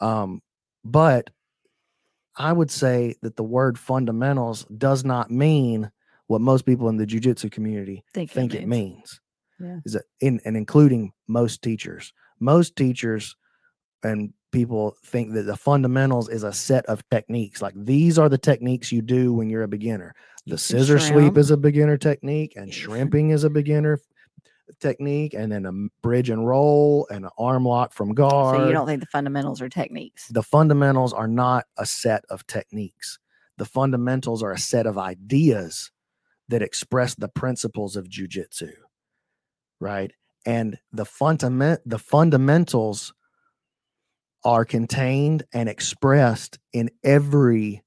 Um, 0.00 0.40
but 0.84 1.30
I 2.36 2.52
would 2.52 2.70
say 2.70 3.14
that 3.22 3.36
the 3.36 3.44
word 3.44 3.78
fundamentals 3.78 4.64
does 4.76 5.04
not 5.04 5.30
mean 5.30 5.90
what 6.26 6.40
most 6.40 6.64
people 6.64 6.88
in 6.88 6.96
the 6.96 7.06
jujitsu 7.06 7.52
community 7.52 8.02
Think, 8.14 8.30
it 8.30 8.34
think 8.34 8.54
it 8.54 8.66
means. 8.66 8.96
means. 8.96 9.20
Yeah. 9.62 9.78
Is 9.84 9.94
it 9.94 10.04
in 10.20 10.40
and 10.44 10.56
including 10.56 11.12
most 11.28 11.62
teachers. 11.62 12.12
Most 12.40 12.76
teachers 12.76 13.36
and 14.02 14.32
people 14.50 14.96
think 15.04 15.32
that 15.32 15.44
the 15.44 15.56
fundamentals 15.56 16.28
is 16.28 16.42
a 16.42 16.52
set 16.52 16.84
of 16.86 17.02
techniques. 17.10 17.62
Like 17.62 17.74
these 17.76 18.18
are 18.18 18.28
the 18.28 18.38
techniques 18.38 18.92
you 18.92 19.02
do 19.02 19.32
when 19.32 19.48
you're 19.48 19.62
a 19.62 19.68
beginner. 19.68 20.14
The 20.46 20.58
scissor 20.58 20.98
sweep 20.98 21.38
is 21.38 21.50
a 21.50 21.56
beginner 21.56 21.96
technique, 21.96 22.54
and 22.56 22.72
shrimping 22.74 23.30
is 23.30 23.44
a 23.44 23.50
beginner 23.50 24.00
technique, 24.80 25.34
and 25.34 25.52
then 25.52 25.66
a 25.66 25.72
bridge 26.02 26.30
and 26.30 26.46
roll 26.46 27.06
and 27.10 27.24
an 27.24 27.30
arm 27.38 27.64
lock 27.64 27.92
from 27.92 28.12
guard. 28.12 28.56
So 28.56 28.66
you 28.66 28.72
don't 28.72 28.86
think 28.86 29.00
the 29.00 29.06
fundamentals 29.06 29.62
are 29.62 29.68
techniques? 29.68 30.28
the 30.28 30.42
fundamentals 30.42 31.12
are 31.12 31.28
not 31.28 31.64
a 31.78 31.86
set 31.86 32.24
of 32.28 32.46
techniques. 32.46 33.18
The 33.58 33.64
fundamentals 33.64 34.42
are 34.42 34.52
a 34.52 34.58
set 34.58 34.86
of 34.86 34.98
ideas 34.98 35.90
that 36.48 36.62
express 36.62 37.14
the 37.14 37.28
principles 37.28 37.96
of 37.96 38.08
jujitsu, 38.08 38.72
right? 39.82 40.12
And 40.46 40.78
the 40.92 41.04
fundament 41.04 41.82
the 41.86 41.98
fundamentals 41.98 43.12
are 44.44 44.64
contained 44.64 45.44
and 45.52 45.68
expressed 45.68 46.58
in 46.72 46.90
every 47.04 47.82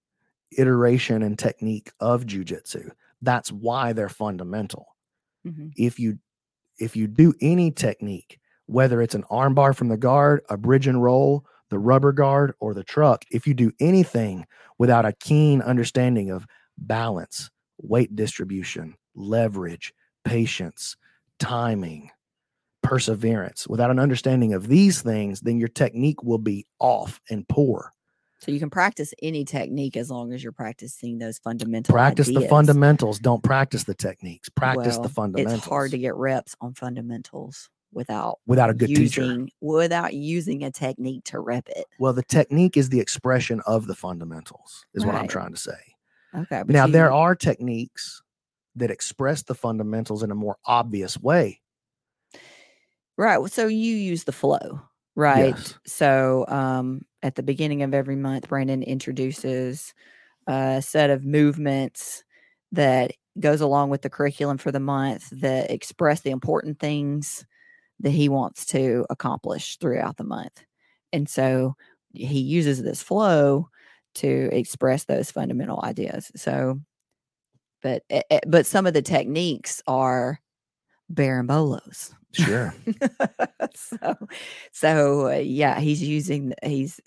iteration 0.57 1.23
and 1.23 1.37
technique 1.37 1.91
of 1.99 2.25
jujitsu. 2.25 2.91
That's 3.21 3.51
why 3.51 3.93
they're 3.93 4.09
fundamental 4.09 4.87
Mhm. 5.45 5.73
if 5.77 5.99
you 5.99 6.19
if 6.79 6.95
you 6.95 7.07
do 7.07 7.33
any 7.41 7.71
technique 7.71 8.39
whether 8.67 9.01
it's 9.01 9.15
an 9.15 9.23
armbar 9.31 9.75
from 9.75 9.89
the 9.89 9.97
guard 9.97 10.41
a 10.49 10.57
bridge 10.57 10.87
and 10.87 11.03
roll 11.03 11.45
the 11.69 11.79
rubber 11.79 12.11
guard 12.13 12.53
or 12.59 12.73
the 12.73 12.83
truck 12.83 13.25
if 13.31 13.47
you 13.47 13.53
do 13.53 13.71
anything 13.79 14.45
without 14.79 15.05
a 15.05 15.13
keen 15.13 15.61
understanding 15.61 16.31
of 16.31 16.45
balance 16.77 17.49
weight 17.79 18.15
distribution 18.15 18.95
leverage 19.15 19.93
patience 20.25 20.97
timing 21.39 22.11
perseverance 22.83 23.67
without 23.67 23.89
an 23.89 23.99
understanding 23.99 24.53
of 24.53 24.67
these 24.67 25.01
things 25.01 25.41
then 25.41 25.57
your 25.57 25.67
technique 25.67 26.21
will 26.23 26.37
be 26.37 26.65
off 26.79 27.19
and 27.31 27.47
poor 27.47 27.91
So 28.39 28.51
you 28.51 28.59
can 28.59 28.69
practice 28.69 29.11
any 29.23 29.43
technique 29.43 29.97
as 29.97 30.11
long 30.11 30.31
as 30.33 30.43
you're 30.43 30.51
practicing 30.51 31.17
those 31.17 31.39
fundamental. 31.39 31.93
practice 31.93 32.27
the 32.27 32.47
fundamentals 32.47 33.17
don't 33.17 33.41
practice 33.41 33.85
the 33.85 33.95
techniques 33.95 34.49
practice 34.49 34.97
the 34.99 35.09
fundamentals 35.09 35.57
It's 35.59 35.67
hard 35.67 35.91
to 35.91 35.97
get 35.97 36.15
reps 36.15 36.55
on 36.61 36.73
fundamentals 36.75 37.69
without 37.91 38.39
without 38.45 38.69
a 38.69 38.73
good 38.75 38.87
teacher 38.87 39.45
without 39.61 40.13
using 40.13 40.63
a 40.63 40.69
technique 40.71 41.23
to 41.23 41.39
rep 41.39 41.67
it. 41.69 41.85
Well, 41.97 42.11
the 42.13 42.23
technique 42.23 42.75
is 42.77 42.89
the 42.89 42.99
expression 42.99 43.61
of 43.65 43.87
the 43.87 43.95
fundamentals, 43.95 44.85
is 44.93 45.05
what 45.05 45.15
I'm 45.15 45.29
trying 45.29 45.53
to 45.53 45.57
say. 45.59 45.79
Okay. 46.35 46.61
now, 46.67 46.85
you- 46.85 46.91
there 46.91 47.11
are 47.13 47.33
techniques 47.35 48.21
that 48.75 48.91
express 48.91 49.43
the 49.43 49.55
fundamentals 49.55 50.23
in 50.23 50.31
a 50.31 50.35
more 50.35 50.57
obvious 50.65 51.17
way. 51.19 51.61
right. 53.17 53.39
So 53.51 53.67
you 53.67 53.95
use 53.95 54.25
the 54.25 54.31
flow, 54.31 54.81
right? 55.15 55.55
Yes. 55.55 55.73
So 55.85 56.45
um, 56.47 57.01
at 57.23 57.35
the 57.35 57.43
beginning 57.43 57.83
of 57.83 57.93
every 57.93 58.15
month, 58.15 58.49
Brandon 58.49 58.83
introduces 58.83 59.93
a 60.47 60.81
set 60.81 61.09
of 61.09 61.25
movements 61.25 62.23
that 62.71 63.11
goes 63.39 63.61
along 63.61 63.89
with 63.89 64.01
the 64.01 64.09
curriculum 64.09 64.57
for 64.57 64.71
the 64.71 64.79
month 64.79 65.29
that 65.31 65.71
express 65.71 66.21
the 66.21 66.31
important 66.31 66.79
things 66.79 67.45
that 67.99 68.11
he 68.11 68.29
wants 68.29 68.65
to 68.65 69.05
accomplish 69.09 69.77
throughout 69.77 70.17
the 70.17 70.23
month. 70.23 70.63
And 71.13 71.29
so 71.29 71.75
he 72.13 72.39
uses 72.39 72.83
this 72.83 73.01
flow 73.01 73.69
to 74.15 74.49
express 74.51 75.05
those 75.05 75.31
fundamental 75.31 75.81
ideas. 75.83 76.31
So, 76.35 76.79
but 77.85 78.01
eh, 78.09 78.23
eh, 78.31 78.39
but 78.47 78.65
some 78.65 78.87
of 78.87 78.95
the 78.95 79.03
techniques 79.03 79.79
are 79.85 80.41
berimbolos. 81.13 82.11
Sure. 82.31 82.73
so, 83.75 84.15
so 84.71 85.27
uh, 85.27 85.35
yeah, 85.35 85.79
he's 85.79 86.01
using 86.01 86.55
he's 86.63 86.99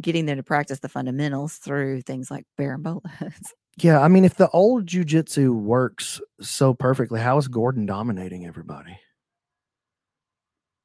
getting 0.00 0.24
them 0.24 0.38
to 0.38 0.42
practice 0.42 0.78
the 0.78 0.88
fundamentals 0.88 1.56
through 1.56 2.00
things 2.00 2.30
like 2.30 2.46
berimbolos. 2.58 3.02
Yeah, 3.78 4.00
I 4.00 4.08
mean, 4.08 4.24
if 4.24 4.36
the 4.36 4.48
old 4.52 4.86
jujitsu 4.86 5.50
works 5.54 6.18
so 6.40 6.72
perfectly, 6.72 7.20
how 7.20 7.36
is 7.36 7.46
Gordon 7.46 7.84
dominating 7.84 8.46
everybody? 8.46 8.98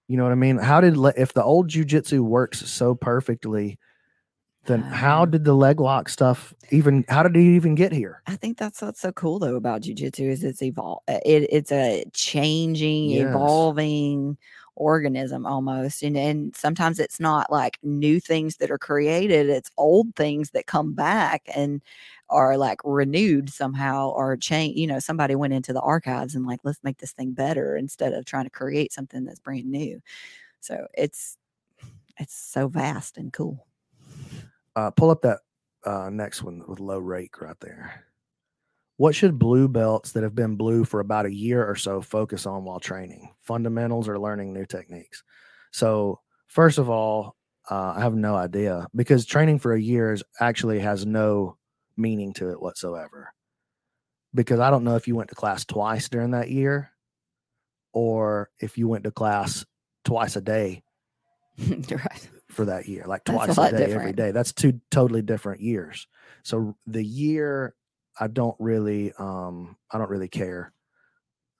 You 0.10 0.18
know 0.18 0.24
what 0.24 0.34
I 0.34 0.36
mean? 0.36 0.58
How 0.58 0.82
did 0.82 0.98
if 1.16 1.32
the 1.32 1.42
old 1.42 1.70
jujitsu 1.70 2.20
works 2.20 2.70
so 2.70 2.94
perfectly, 2.94 3.80
then 4.66 4.88
how 4.92 5.24
Um, 5.24 5.26
did 5.26 5.46
the 5.46 5.54
leg 5.54 5.80
lock 5.80 6.10
stuff 6.10 6.54
even? 6.72 7.06
How 7.10 7.24
did 7.24 7.36
he 7.36 7.56
even 7.56 7.76
get 7.76 7.92
here? 7.92 8.24
I 8.28 8.36
think 8.36 8.58
that's 8.58 8.82
what's 8.82 9.02
so 9.02 9.12
cool 9.12 9.40
though 9.40 9.56
about 9.56 9.82
jujitsu 9.82 10.30
is 10.30 10.44
it's 10.44 10.62
evol 10.62 11.00
uh, 11.08 11.20
it, 11.26 11.48
it's 11.52 11.72
a 11.72 12.06
changing, 12.14 13.10
Yes. 13.10 13.12
evolving 13.12 14.38
organism 14.76 15.46
almost. 15.46 16.04
And 16.04 16.16
and 16.18 16.56
sometimes 16.56 17.00
it's 17.00 17.20
not 17.20 17.52
like 17.52 17.78
new 17.84 18.20
things 18.20 18.58
that 18.58 18.72
are 18.72 18.78
created, 18.78 19.50
it's 19.50 19.72
old 19.78 20.16
things 20.16 20.52
that 20.52 20.68
come 20.68 20.94
back 20.94 21.44
and 21.56 21.82
are 22.30 22.58
like 22.58 22.80
renewed 22.86 23.50
somehow 23.50 24.10
or 24.12 24.38
change, 24.38 24.78
you 24.78 24.88
know, 24.88 25.00
somebody 25.00 25.36
went 25.36 25.54
into 25.54 25.74
the 25.74 25.82
archives 25.82 26.36
and 26.36 26.46
like, 26.46 26.60
let's 26.64 26.84
make 26.84 26.98
this 27.00 27.12
thing 27.12 27.32
better 27.34 27.76
instead 27.76 28.14
of 28.14 28.26
trying 28.26 28.46
to 28.46 28.50
create 28.52 28.94
something 28.94 29.26
that's 29.26 29.40
brand 29.40 29.66
new. 29.70 30.00
So 30.62 30.88
it's 30.96 31.38
it's 32.20 32.36
so 32.36 32.68
vast 32.70 33.18
and 33.18 33.34
cool. 33.34 33.66
Uh, 34.76 34.92
pull 34.92 35.10
up 35.10 35.22
that 35.22 35.40
uh, 35.86 36.10
next 36.10 36.44
one 36.44 36.64
with 36.68 36.80
low 36.80 37.00
rake 37.00 37.42
right 37.42 37.60
there. 37.60 38.06
What 38.98 39.16
should 39.16 39.40
blue 39.40 39.68
belts 39.68 40.12
that 40.12 40.24
have 40.24 40.36
been 40.36 40.56
blue 40.56 40.86
for 40.86 41.00
about 41.00 41.26
a 41.26 41.34
year 41.34 41.66
or 41.66 41.76
so 41.76 42.02
focus 42.02 42.46
on 42.46 42.64
while 42.64 42.80
training? 42.80 43.34
Fundamentals 43.42 44.08
or 44.08 44.20
learning 44.20 44.54
new 44.54 44.66
techniques? 44.66 45.24
So, 45.72 46.20
first 46.48 46.78
of 46.78 46.90
all, 46.90 47.36
uh, 47.70 47.94
I 47.96 48.02
have 48.02 48.14
no 48.14 48.36
idea 48.36 48.88
because 48.96 49.26
training 49.26 49.60
for 49.60 49.74
a 49.74 49.82
year 49.82 50.14
is 50.14 50.24
actually 50.40 50.80
has 50.80 51.06
no 51.06 51.58
meaning 51.98 52.34
to 52.34 52.52
it 52.52 52.62
whatsoever. 52.62 53.34
Because 54.34 54.60
I 54.60 54.70
don't 54.70 54.84
know 54.84 54.96
if 54.96 55.08
you 55.08 55.16
went 55.16 55.30
to 55.30 55.36
class 55.36 55.66
twice 55.66 56.08
during 56.08 56.32
that 56.32 56.50
year 56.50 56.92
or 57.92 58.50
if 58.60 58.78
you 58.78 58.88
went 58.88 59.04
to 59.04 59.12
class 59.12 59.66
twice 60.06 60.36
a 60.36 60.42
day 60.42 60.84
right. 61.92 62.30
For 62.52 62.66
that 62.66 62.88
year, 62.88 63.06
like 63.08 63.24
That's 63.26 63.44
a 63.52 63.54
twice 63.56 63.72
a, 63.74 63.78
day 63.78 63.84
every 63.84 63.94
different. 63.96 64.16
day. 64.18 64.32
That's 64.32 64.54
two 64.54 64.80
totally 64.92 65.22
different 65.22 65.62
years. 65.62 66.08
So 66.44 66.76
the 66.88 67.04
year, 67.04 67.76
I 68.20 68.28
don't 68.28 68.56
really, 68.60 69.14
um, 69.18 69.78
I 69.92 69.98
don't 69.98 70.10
really 70.10 70.28
care, 70.28 70.74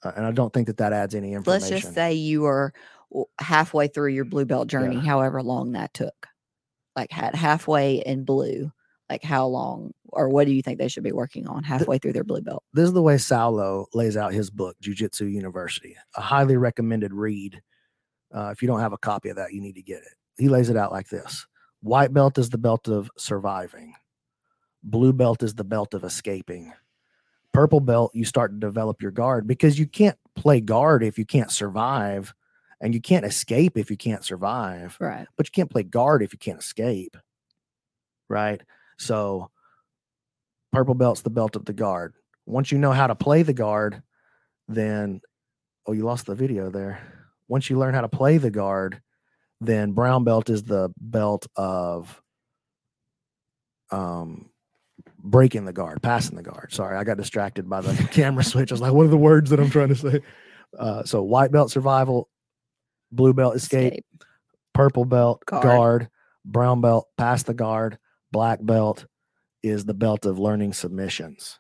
uh, 0.04 0.12
and 0.16 0.26
I 0.26 0.32
don't 0.32 0.52
think 0.54 0.68
that 0.68 0.78
that 0.78 0.94
adds 0.94 1.16
any 1.16 1.34
information. 1.34 1.70
let's 1.70 1.84
just 1.84 1.94
say 1.96 2.14
you 2.14 2.42
were 2.42 2.74
w- 3.10 3.26
halfway 3.40 3.88
through 3.88 4.10
your 4.14 4.26
blue 4.26 4.46
belt 4.46 4.68
journey, 4.68 4.96
Yeah. 4.96 5.02
however 5.02 5.42
long 5.44 5.74
that 5.74 5.94
took. 5.94 6.28
Like 6.96 7.12
had 7.12 7.36
halfway 7.36 7.96
in 7.98 8.26
blue, 8.26 8.72
like 9.10 9.24
how 9.24 9.48
long 9.48 9.94
or 10.10 10.28
what 10.28 10.46
do 10.46 10.52
you 10.54 10.62
think 10.62 10.78
they 10.78 10.90
should 10.90 11.04
be 11.04 11.14
working 11.14 11.48
on 11.48 11.64
halfway 11.64 11.98
through 12.00 12.12
their 12.14 12.26
blue 12.26 12.42
belt? 12.42 12.64
this 12.74 12.84
is 12.86 12.94
the 12.94 13.02
way 13.02 13.16
Saulo 13.16 13.86
lays 13.94 14.18
out 14.18 14.34
his 14.34 14.50
book, 14.50 14.76
Jiu 14.82 14.94
Jitsu 14.94 15.26
University, 15.26 15.96
a 16.18 16.22
highly 16.22 16.58
recommended 16.58 17.14
read. 17.14 17.62
Uh, 18.36 18.50
if 18.52 18.62
you 18.62 18.68
don't 18.68 18.80
have 18.82 18.92
a 18.94 18.98
copy 18.98 19.30
of 19.30 19.38
that, 19.38 19.54
you 19.54 19.62
need 19.62 19.76
to 19.76 19.82
get 19.84 20.00
it. 20.02 20.14
He 20.42 20.50
lays 20.50 20.72
it 20.72 20.76
out 20.76 20.92
like 20.92 21.08
this: 21.08 21.46
White 21.82 22.12
belt 22.12 22.40
is 22.40 22.50
the 22.50 22.58
belt 22.58 22.88
of 22.88 23.12
surviving. 23.16 23.94
Blue 24.82 25.14
belt 25.14 25.44
is 25.44 25.54
the 25.54 25.64
belt 25.64 25.94
of 25.94 26.04
escaping. 26.04 26.74
Purple 27.54 27.80
belt, 27.80 28.10
you 28.16 28.26
start 28.26 28.52
to 28.52 28.58
develop 28.58 29.04
your 29.04 29.12
guard 29.12 29.46
because 29.46 29.78
you 29.78 29.86
can't 29.86 30.18
play 30.36 30.60
guard 30.60 31.04
if 31.04 31.20
you 31.20 31.26
can't 31.26 31.52
survive, 31.52 32.34
and 32.82 32.96
you 32.96 33.00
can't 33.02 33.24
escape 33.24 33.78
if 33.78 33.92
you 33.92 33.98
can't 33.98 34.26
survive 34.26 34.98
Right. 35.00 35.28
but 35.38 35.46
you 35.46 35.52
can't 35.52 35.70
play 35.70 35.84
guard 35.84 36.24
if 36.24 36.34
you 36.34 36.40
can't 36.40 36.60
escape. 36.60 37.16
Right. 38.28 38.64
So 38.98 39.52
purple 40.72 40.96
belt's 40.96 41.22
the 41.22 41.30
belt 41.30 41.56
of 41.56 41.66
the 41.66 41.74
guard. 41.74 42.16
Once 42.48 42.72
you 42.72 42.80
know 42.80 42.94
how 42.94 43.06
to 43.06 43.14
play 43.14 43.44
the 43.44 43.54
guard, 43.54 44.02
then 44.68 45.22
oh, 45.86 45.92
you 45.92 46.04
lost 46.04 46.26
the 46.26 46.34
video 46.34 46.72
there. 46.72 47.00
Once 47.48 47.70
you 47.70 47.78
learn 47.78 47.94
how 47.94 48.02
to 48.02 48.10
play 48.10 48.40
the 48.40 48.50
guard, 48.50 49.02
then 49.62 49.94
brown 49.94 50.24
belt 50.26 50.50
is 50.50 50.64
the 50.64 50.90
belt 51.00 51.48
of 51.56 52.22
um 53.92 54.50
breaking 55.24 55.66
the 55.66 55.74
guard, 55.74 56.02
passing 56.02 56.36
the 56.36 56.44
guard. 56.44 56.74
Sorry, 56.74 56.98
I 56.98 57.04
got 57.04 57.18
distracted 57.18 57.70
by 57.70 57.82
the 57.82 57.94
camera 58.12 58.44
switch. 58.44 58.72
I 58.72 58.74
was 58.74 58.82
like, 58.82 58.94
what 58.94 59.06
are 59.06 59.10
the 59.10 59.18
words 59.18 59.50
that 59.52 59.60
I'm 59.60 59.70
trying 59.70 59.90
to 59.90 59.96
say? 59.96 60.22
Uh, 60.78 61.04
so 61.04 61.22
white 61.22 61.52
belt 61.52 61.70
survival, 61.72 62.30
blue 63.12 63.34
belt 63.34 63.56
escape, 63.56 63.94
Escape. 63.94 64.06
purple 64.74 65.06
belt 65.06 65.44
Guard. 65.46 65.64
guard. 65.64 66.10
brown 66.46 66.82
belt 66.82 67.08
pass 67.18 67.44
the 67.44 67.54
guard, 67.54 67.98
black 68.32 68.60
belt 68.62 69.06
is 69.64 69.86
the 69.86 69.94
belt 69.94 70.26
of 70.26 70.40
learning 70.40 70.74
submissions. 70.74 71.60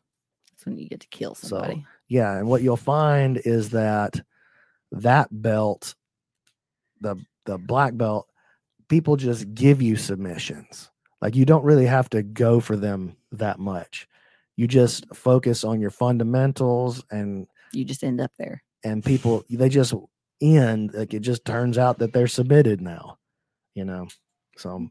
That's 0.51 0.65
when 0.65 0.77
you 0.77 0.87
get 0.89 1.01
to 1.01 1.07
kill 1.09 1.35
So, 1.35 1.47
somebody. 1.49 1.85
Yeah, 2.07 2.35
and 2.37 2.47
what 2.47 2.61
you'll 2.63 2.77
find 2.77 3.37
is 3.37 3.69
that 3.71 4.19
that 4.93 5.27
belt, 5.31 5.93
the 6.99 7.15
the 7.45 7.57
black 7.57 7.95
belt, 7.97 8.27
people 8.89 9.15
just 9.15 9.53
give 9.53 9.81
you 9.81 9.95
submissions. 9.95 10.89
Like 11.21 11.35
you 11.35 11.45
don't 11.45 11.63
really 11.63 11.85
have 11.85 12.09
to 12.11 12.23
go 12.23 12.59
for 12.59 12.75
them 12.75 13.15
that 13.31 13.59
much. 13.59 14.07
You 14.57 14.67
just 14.67 15.05
focus 15.13 15.63
on 15.63 15.79
your 15.79 15.89
fundamentals 15.91 17.03
and 17.11 17.47
you 17.73 17.85
just 17.85 18.03
end 18.03 18.19
up 18.21 18.31
there. 18.37 18.63
and 18.83 19.03
people 19.03 19.43
they 19.49 19.69
just 19.69 19.93
end 20.41 20.93
like 20.93 21.13
it 21.13 21.19
just 21.21 21.45
turns 21.45 21.77
out 21.77 21.99
that 21.99 22.11
they're 22.13 22.27
submitted 22.27 22.81
now 22.81 23.17
you 23.75 23.85
know 23.85 24.07
so 24.57 24.87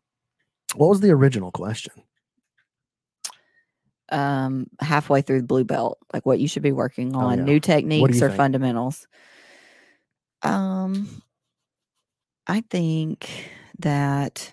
what 0.77 0.89
was 0.89 1.01
the 1.01 1.11
original 1.11 1.51
question 1.51 1.93
Um, 4.11 4.67
halfway 4.81 5.23
through 5.23 5.41
the 5.43 5.47
blue 5.47 5.65
belt, 5.65 5.99
like 6.13 6.27
what 6.27 6.41
you 6.41 6.49
should 6.49 6.63
be 6.65 6.73
working 6.73 7.15
Oh, 7.15 7.21
on, 7.21 7.39
yeah. 7.39 7.45
new 7.45 7.61
techniques 7.61 8.21
or 8.23 8.29
think? 8.29 8.37
fundamentals. 8.37 9.07
Um, 10.43 11.23
I 12.51 12.63
think 12.69 13.49
that 13.79 14.53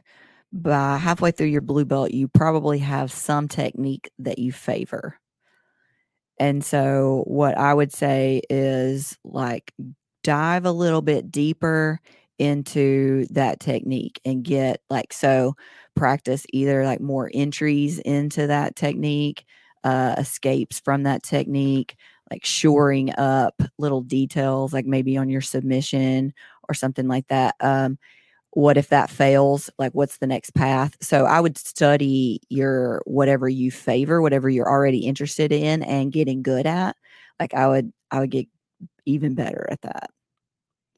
by 0.54 0.98
halfway 0.98 1.32
through 1.32 1.48
your 1.48 1.62
blue 1.62 1.84
belt, 1.84 2.12
you 2.12 2.28
probably 2.28 2.78
have 2.80 3.12
some 3.12 3.48
technique 3.48 4.12
that 4.20 4.38
you 4.38 4.52
favor. 4.52 5.20
And 6.39 6.64
so, 6.64 7.24
what 7.28 7.58
I 7.58 7.74
would 7.74 7.91
say 7.91 8.41
is 8.50 9.18
like 9.24 9.74
dive 10.24 10.66
a 10.66 10.72
little 10.72 11.02
bit 11.02 11.32
deeper 11.32 12.00
into 12.38 13.26
that 13.32 13.60
technique 13.60 14.20
and 14.24 14.43
get 14.43 14.82
like 14.89 15.12
so 15.14 15.56
practice 15.95 16.45
either 16.54 16.84
like 16.86 17.02
more 17.02 17.32
entries 17.34 17.98
into 18.00 18.45
that 18.48 18.76
technique, 18.76 19.45
uh, 19.84 20.16
escapes 20.20 20.80
from 20.80 21.04
that 21.04 21.24
technique, 21.24 21.95
like 22.32 22.45
shoring 22.45 23.13
up 23.17 23.61
little 23.78 24.01
details, 24.01 24.73
like 24.73 24.86
maybe 24.86 25.17
on 25.17 25.30
your 25.30 25.41
submission 25.41 26.34
or 26.69 26.73
something 26.73 27.07
like 27.07 27.28
that. 27.28 27.55
Um, 27.61 27.97
what 28.51 28.78
if 28.78 28.89
that 28.89 29.09
fails? 29.09 29.69
Like, 29.78 29.93
what's 29.93 30.17
the 30.17 30.28
next 30.28 30.51
path? 30.55 30.97
So, 31.01 31.25
I 31.25 31.39
would 31.39 31.57
study 31.57 32.41
your 32.49 33.01
whatever 33.05 33.47
you 33.47 33.71
favor, 33.71 34.21
whatever 34.21 34.49
you're 34.49 34.69
already 34.69 34.99
interested 34.99 35.51
in 35.51 35.84
and 35.84 36.11
getting 36.11 36.41
good 36.41 36.65
at. 36.65 36.95
Like, 37.39 37.53
I 37.53 37.67
would, 37.67 37.93
I 38.11 38.19
would 38.19 38.32
get 38.32 38.47
even 39.05 39.36
better 39.36 39.67
at 39.71 39.82
that. 39.84 40.09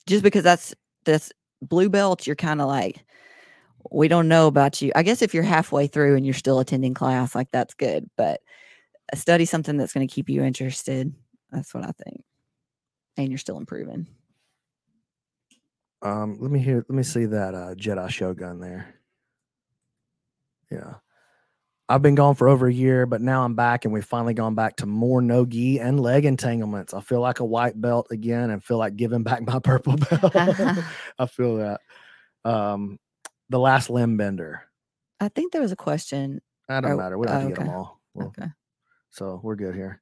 Just 0.07 0.23
because 0.23 0.43
that's 0.43 0.73
that's 1.05 1.31
blue 1.61 1.89
belt, 1.89 2.25
you're 2.25 2.35
kind 2.35 2.61
of 2.61 2.67
like, 2.67 3.03
we 3.91 4.07
don't 4.07 4.27
know 4.27 4.47
about 4.47 4.81
you. 4.81 4.91
I 4.95 5.03
guess 5.03 5.21
if 5.21 5.33
you're 5.33 5.43
halfway 5.43 5.87
through 5.87 6.15
and 6.15 6.25
you're 6.25 6.33
still 6.33 6.59
attending 6.59 6.93
class, 6.93 7.35
like 7.35 7.49
that's 7.51 7.73
good. 7.73 8.09
But 8.17 8.41
study 9.17 9.45
something 9.45 9.77
that's 9.77 9.93
going 9.93 10.07
to 10.07 10.13
keep 10.13 10.29
you 10.29 10.43
interested. 10.43 11.13
That's 11.51 11.73
what 11.73 11.83
I 11.85 11.91
think. 12.03 12.23
And 13.17 13.29
you're 13.29 13.37
still 13.37 13.57
improving. 13.57 14.07
um 16.01 16.37
let 16.39 16.49
me 16.51 16.59
hear 16.59 16.77
let 16.87 16.95
me 16.95 17.03
see 17.03 17.25
that 17.25 17.53
uh 17.53 17.75
jedi 17.75 18.09
shogun 18.09 18.61
there 18.61 18.95
yeah 20.71 20.93
i've 21.89 22.01
been 22.01 22.15
gone 22.15 22.35
for 22.35 22.47
over 22.47 22.67
a 22.67 22.73
year 22.73 23.05
but 23.05 23.19
now 23.19 23.43
i'm 23.43 23.53
back 23.55 23.83
and 23.83 23.93
we've 23.93 24.05
finally 24.05 24.33
gone 24.33 24.55
back 24.55 24.77
to 24.77 24.85
more 24.85 25.21
no 25.21 25.45
gi 25.45 25.77
and 25.79 25.99
leg 25.99 26.23
entanglements 26.23 26.93
i 26.93 27.01
feel 27.01 27.19
like 27.19 27.41
a 27.41 27.45
white 27.45 27.79
belt 27.81 28.07
again 28.11 28.49
and 28.49 28.63
feel 28.63 28.77
like 28.77 28.95
giving 28.95 29.23
back 29.23 29.41
my 29.45 29.59
purple 29.63 29.97
belt 29.97 30.33
i 31.19 31.25
feel 31.25 31.57
that 31.57 31.81
um 32.45 32.97
the 33.49 33.59
last 33.59 33.89
limb 33.89 34.15
bender 34.15 34.63
I 35.19 35.27
think 35.27 35.51
there 35.51 35.61
was 35.61 35.73
a 35.73 35.75
question. 35.75 36.39
I 36.69 36.79
don't 36.79 36.93
Oh, 36.93 36.97
matter 36.97 37.17
we 37.17 37.27
don't 37.27 37.33
have 37.33 37.43
oh, 37.43 37.49
to 37.49 37.49
get 37.49 37.59
them 37.59 37.67
okay. 37.67 37.75
all 37.77 37.99
Well, 38.13 38.27
Okay. 38.27 38.47
So 39.11 39.39
we're 39.43 39.55
good 39.55 39.75
here. 39.75 40.01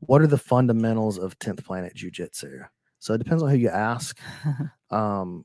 what 0.00 0.20
are 0.22 0.26
the 0.26 0.38
fundamentals 0.38 1.18
of 1.18 1.38
10th 1.38 1.64
planet 1.64 1.94
jiu-jitsu? 1.94 2.60
So 2.98 3.14
it 3.14 3.18
depends 3.18 3.42
on 3.42 3.50
who 3.50 3.56
you 3.56 3.68
ask. 3.70 4.18
Um, 4.90 5.44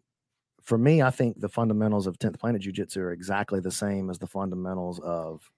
for 0.61 0.77
me 0.77 1.01
i 1.01 1.09
think 1.09 1.39
the 1.41 1.49
fundamentals 1.49 2.05
of 2.05 2.19
10th 2.19 2.39
planet 2.39 2.61
jiu-jitsu 2.61 2.99
are 3.01 3.11
exactly 3.11 3.59
the 3.59 3.71
same 3.71 4.11
as 4.11 4.19
the 4.19 4.27
fundamentals 4.27 4.99
of 4.99 5.49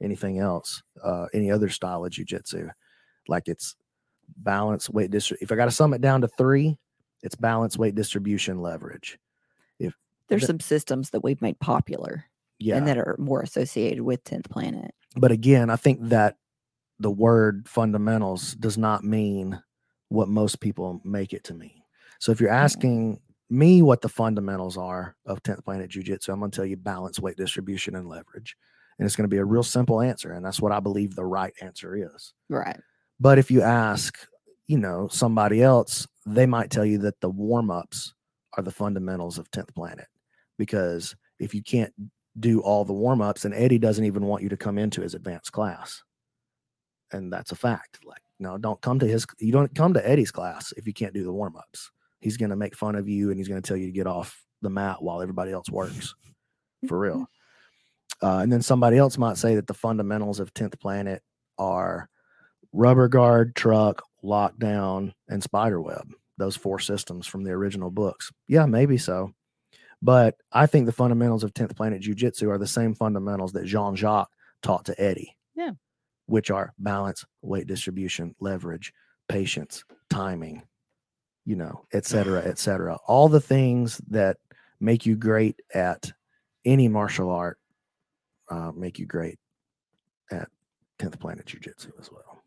anything 0.00 0.38
else 0.38 0.84
uh, 1.02 1.26
any 1.34 1.50
other 1.50 1.68
style 1.68 2.04
of 2.04 2.12
jiu-jitsu. 2.12 2.68
Like 3.26 3.48
it's 3.48 3.74
balance 4.38 4.88
weight 4.88 5.10
distribution 5.10 5.44
if 5.44 5.50
i 5.52 5.56
got 5.56 5.64
to 5.64 5.70
sum 5.72 5.92
it 5.94 6.00
down 6.00 6.20
to 6.20 6.28
three 6.28 6.78
it's 7.24 7.34
balance 7.34 7.76
weight 7.76 7.94
distribution 7.96 8.60
leverage. 8.62 9.18
If 9.80 9.94
There's 10.28 10.42
the- 10.42 10.46
some 10.46 10.60
systems 10.60 11.10
that 11.10 11.24
we've 11.24 11.42
made 11.42 11.58
popular 11.58 12.24
yeah. 12.60 12.76
and 12.76 12.86
that 12.86 12.98
are 12.98 13.16
more 13.18 13.40
associated 13.42 14.02
with 14.02 14.22
10th 14.24 14.48
Planet. 14.48 14.94
but 15.16 15.32
again 15.32 15.70
i 15.70 15.76
think 15.76 15.98
that 16.08 16.36
the 16.98 17.10
word 17.10 17.68
fundamentals 17.68 18.54
does 18.54 18.78
not 18.78 19.04
mean 19.04 19.60
what 20.08 20.28
most 20.28 20.60
people 20.60 21.00
make 21.04 21.32
it 21.32 21.44
to 21.44 21.54
mean. 21.54 21.82
So 22.20 22.32
if 22.32 22.40
you're 22.40 22.50
mm. 22.50 22.54
asking 22.54 23.20
me 23.50 23.82
what 23.82 24.00
the 24.00 24.08
fundamentals 24.08 24.76
are 24.76 25.16
of 25.26 25.42
10th 25.42 25.64
planet 25.64 25.90
jiu-jitsu 25.90 26.32
i'm 26.32 26.38
going 26.38 26.50
to 26.50 26.56
tell 26.56 26.64
you 26.64 26.78
balance 26.78 27.20
weight 27.20 27.36
distribution 27.36 27.94
and 27.94 28.08
leverage. 28.08 28.56
And 28.98 29.06
it's 29.06 29.16
going 29.16 29.28
to 29.28 29.34
be 29.34 29.38
a 29.38 29.44
real 29.44 29.62
simple 29.62 30.00
answer 30.00 30.32
and 30.32 30.44
that's 30.44 30.60
what 30.60 30.72
i 30.72 30.80
believe 30.80 31.14
the 31.14 31.26
right 31.26 31.52
answer 31.60 31.94
is. 31.94 32.32
Right. 32.48 32.80
but 33.20 33.38
if 33.38 33.50
you 33.50 33.60
ask 33.60 34.26
you 34.66 34.78
know 34.78 35.08
somebody 35.08 35.62
else 35.62 36.06
they 36.26 36.46
might 36.46 36.70
tell 36.70 36.84
you 36.84 36.98
that 36.98 37.20
the 37.20 37.28
warm-ups 37.28 38.14
are 38.56 38.62
the 38.62 38.70
fundamentals 38.70 39.38
of 39.38 39.50
10th 39.50 39.74
planet. 39.74 40.06
Because 40.58 41.14
if 41.38 41.54
you 41.54 41.62
can't 41.62 41.92
do 42.38 42.60
all 42.60 42.84
the 42.84 42.92
warm-ups 42.92 43.44
and 43.44 43.54
eddie 43.54 43.78
doesn't 43.78 44.04
even 44.04 44.24
want 44.24 44.42
you 44.42 44.48
to 44.48 44.56
come 44.56 44.78
into 44.78 45.02
his 45.02 45.14
advanced 45.14 45.52
class 45.52 46.02
and 47.12 47.32
that's 47.32 47.52
a 47.52 47.56
fact 47.56 47.98
like 48.04 48.22
no 48.38 48.58
don't 48.58 48.80
come 48.80 48.98
to 48.98 49.06
his 49.06 49.26
you 49.38 49.52
don't 49.52 49.74
come 49.74 49.94
to 49.94 50.08
eddie's 50.08 50.30
class 50.30 50.72
if 50.76 50.86
you 50.86 50.92
can't 50.92 51.14
do 51.14 51.24
the 51.24 51.32
warm-ups. 51.32 51.90
He's 52.20 52.36
going 52.36 52.50
to 52.50 52.56
make 52.56 52.74
fun 52.74 52.94
of 52.94 53.08
you 53.08 53.30
and 53.30 53.38
he's 53.38 53.48
going 53.48 53.60
to 53.60 53.66
tell 53.66 53.76
you 53.76 53.86
to 53.86 53.92
get 53.92 54.06
off 54.06 54.42
the 54.62 54.70
mat 54.70 55.02
while 55.02 55.20
everybody 55.20 55.52
else 55.52 55.68
works 55.70 56.14
for 56.88 56.98
real. 56.98 57.26
Uh, 58.22 58.38
and 58.38 58.50
then 58.50 58.62
somebody 58.62 58.96
else 58.96 59.18
might 59.18 59.36
say 59.36 59.56
that 59.56 59.66
the 59.66 59.74
fundamentals 59.74 60.38
of 60.40 60.54
10th 60.54 60.78
planet 60.78 61.20
are 61.58 62.08
rubber 62.72 63.08
guard 63.08 63.54
truck 63.56 64.02
lockdown 64.22 65.12
and 65.28 65.42
spider 65.42 65.82
web 65.82 66.10
those 66.38 66.56
four 66.56 66.78
systems 66.78 67.26
from 67.26 67.44
the 67.44 67.50
original 67.50 67.90
books. 67.90 68.32
Yeah 68.48 68.66
maybe 68.66 68.96
so. 68.98 69.32
But 70.00 70.36
i 70.52 70.64
think 70.66 70.86
the 70.86 70.92
fundamentals 70.92 71.44
of 71.44 71.52
10th 71.54 71.76
planet 71.76 72.00
jiu-jitsu 72.00 72.48
are 72.48 72.56
the 72.56 72.66
same 72.66 72.94
fundamentals 72.94 73.52
that 73.52 73.66
jean-jacques 73.66 74.30
taught 74.62 74.84
to 74.86 74.98
eddie. 74.98 75.36
Yeah. 75.54 75.72
Which 76.26 76.50
are 76.50 76.72
balance 76.78 77.24
weight 77.42 77.66
distribution 77.66 78.34
leverage 78.40 78.92
patience 79.28 79.84
timing 80.10 80.62
you 81.44 81.56
know 81.56 81.84
et 81.92 82.06
cetera 82.06 82.42
et 82.44 82.58
cetera. 82.58 82.96
All 83.06 83.28
the 83.28 83.40
things 83.40 84.00
that 84.08 84.38
make 84.80 85.06
you 85.06 85.16
great 85.16 85.60
at 85.72 86.12
any 86.64 86.88
martial 86.88 87.30
art 87.30 87.58
uh, 88.50 88.72
make 88.74 88.98
you 88.98 89.06
great 89.06 89.38
at 90.30 90.48
10th 90.98 91.18
planet 91.18 91.46
jiu-jitsu 91.46 91.92
as 92.00 92.10
well. 92.10 92.42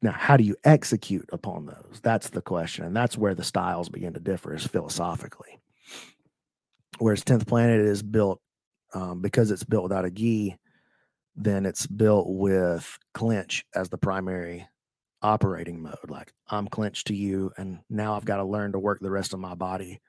Now 0.00 0.12
how 0.12 0.36
do 0.36 0.44
you 0.44 0.56
execute 0.64 1.28
upon 1.32 1.66
those? 1.66 2.00
That's 2.02 2.30
the 2.30 2.42
question 2.42 2.84
and 2.84 2.96
that's 2.96 3.18
where 3.18 3.34
the 3.34 3.44
styles 3.44 3.88
begin 3.88 4.14
to 4.14 4.20
differ 4.20 4.54
is 4.54 4.66
philosophically. 4.66 5.60
Whereas 6.98 7.24
10th 7.24 7.46
planet 7.46 7.80
is 7.80 8.02
built 8.02 8.40
um, 8.94 9.20
because 9.20 9.50
it's 9.50 9.64
built 9.64 9.84
without 9.84 10.04
a 10.04 10.10
gi 10.10 10.56
then 11.38 11.64
it's 11.64 11.86
built 11.86 12.26
with 12.28 12.98
clinch 13.14 13.64
as 13.74 13.88
the 13.88 13.98
primary 13.98 14.66
operating 15.22 15.82
mode 15.82 15.96
like 16.08 16.32
i'm 16.48 16.68
clenched 16.68 17.08
to 17.08 17.14
you 17.14 17.50
and 17.56 17.80
now 17.90 18.14
i've 18.14 18.24
got 18.24 18.36
to 18.36 18.44
learn 18.44 18.72
to 18.72 18.78
work 18.78 19.00
the 19.00 19.10
rest 19.10 19.32
of 19.32 19.40
my 19.40 19.54
body 19.54 20.00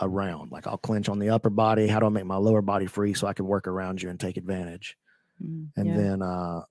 around. 0.00 0.50
Like 0.50 0.66
i'll 0.66 0.78
clench 0.78 1.08
on 1.08 1.18
the 1.18 1.30
upper 1.30 1.50
body 1.50 1.86
how 1.86 2.00
do 2.00 2.06
i 2.06 2.08
make 2.08 2.24
my 2.24 2.36
lower 2.36 2.62
body 2.62 2.86
free 2.86 3.14
so 3.14 3.26
i 3.26 3.32
can 3.32 3.46
work 3.46 3.68
around 3.68 4.02
you 4.02 4.10
and 4.10 4.18
take 4.18 4.36
advantage? 4.36 4.96
Mm, 5.42 5.68
and 5.76 5.86
yeah. 5.86 5.96
then 5.96 6.22
uh 6.22 6.62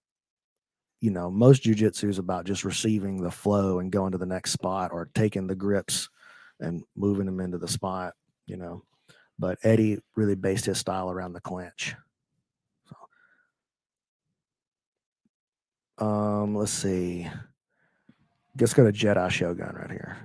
you 1.00 1.12
know 1.12 1.30
most 1.30 1.64
jujitsu 1.64 2.10
is 2.10 2.20
about 2.20 2.46
just 2.46 2.66
receiving 2.66 3.22
the 3.22 3.32
flow 3.32 3.80
and 3.80 3.92
going 3.92 4.12
to 4.12 4.18
the 4.18 4.26
next 4.26 4.52
spot 4.52 4.92
or 4.92 5.10
taking 5.16 5.48
the 5.48 5.56
grips 5.56 6.10
and 6.60 6.84
moving 6.96 7.26
them 7.26 7.40
into 7.40 7.58
the 7.58 7.68
spot 7.68 8.14
you 8.46 8.58
know? 8.58 8.84
But 9.40 9.58
eddie 9.64 10.00
really 10.16 10.36
based 10.36 10.66
his 10.66 10.78
style 10.78 11.10
around 11.10 11.34
the 11.34 11.42
clinch 11.42 11.96
um 16.00 16.56
let's 16.56 16.72
see 16.72 17.28
let's 18.60 18.74
go 18.74 18.84
to 18.84 18.92
jedi 18.92 19.30
shogun 19.30 19.76
right 19.76 19.92
here 19.92 20.18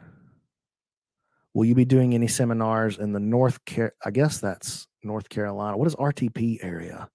will 1.55 1.65
you 1.65 1.75
be 1.75 1.85
doing 1.85 2.15
any 2.15 2.27
seminars 2.29 2.99
in 2.99 3.13
the 3.13 3.21
north 3.21 3.65
Car- 3.65 3.95
i 4.05 4.11
guess 4.11 4.39
that's 4.39 4.87
north 5.03 5.29
carolina 5.29 5.77
what 5.77 5.87
is 5.87 5.95
rtp 5.97 6.59
area 6.63 7.09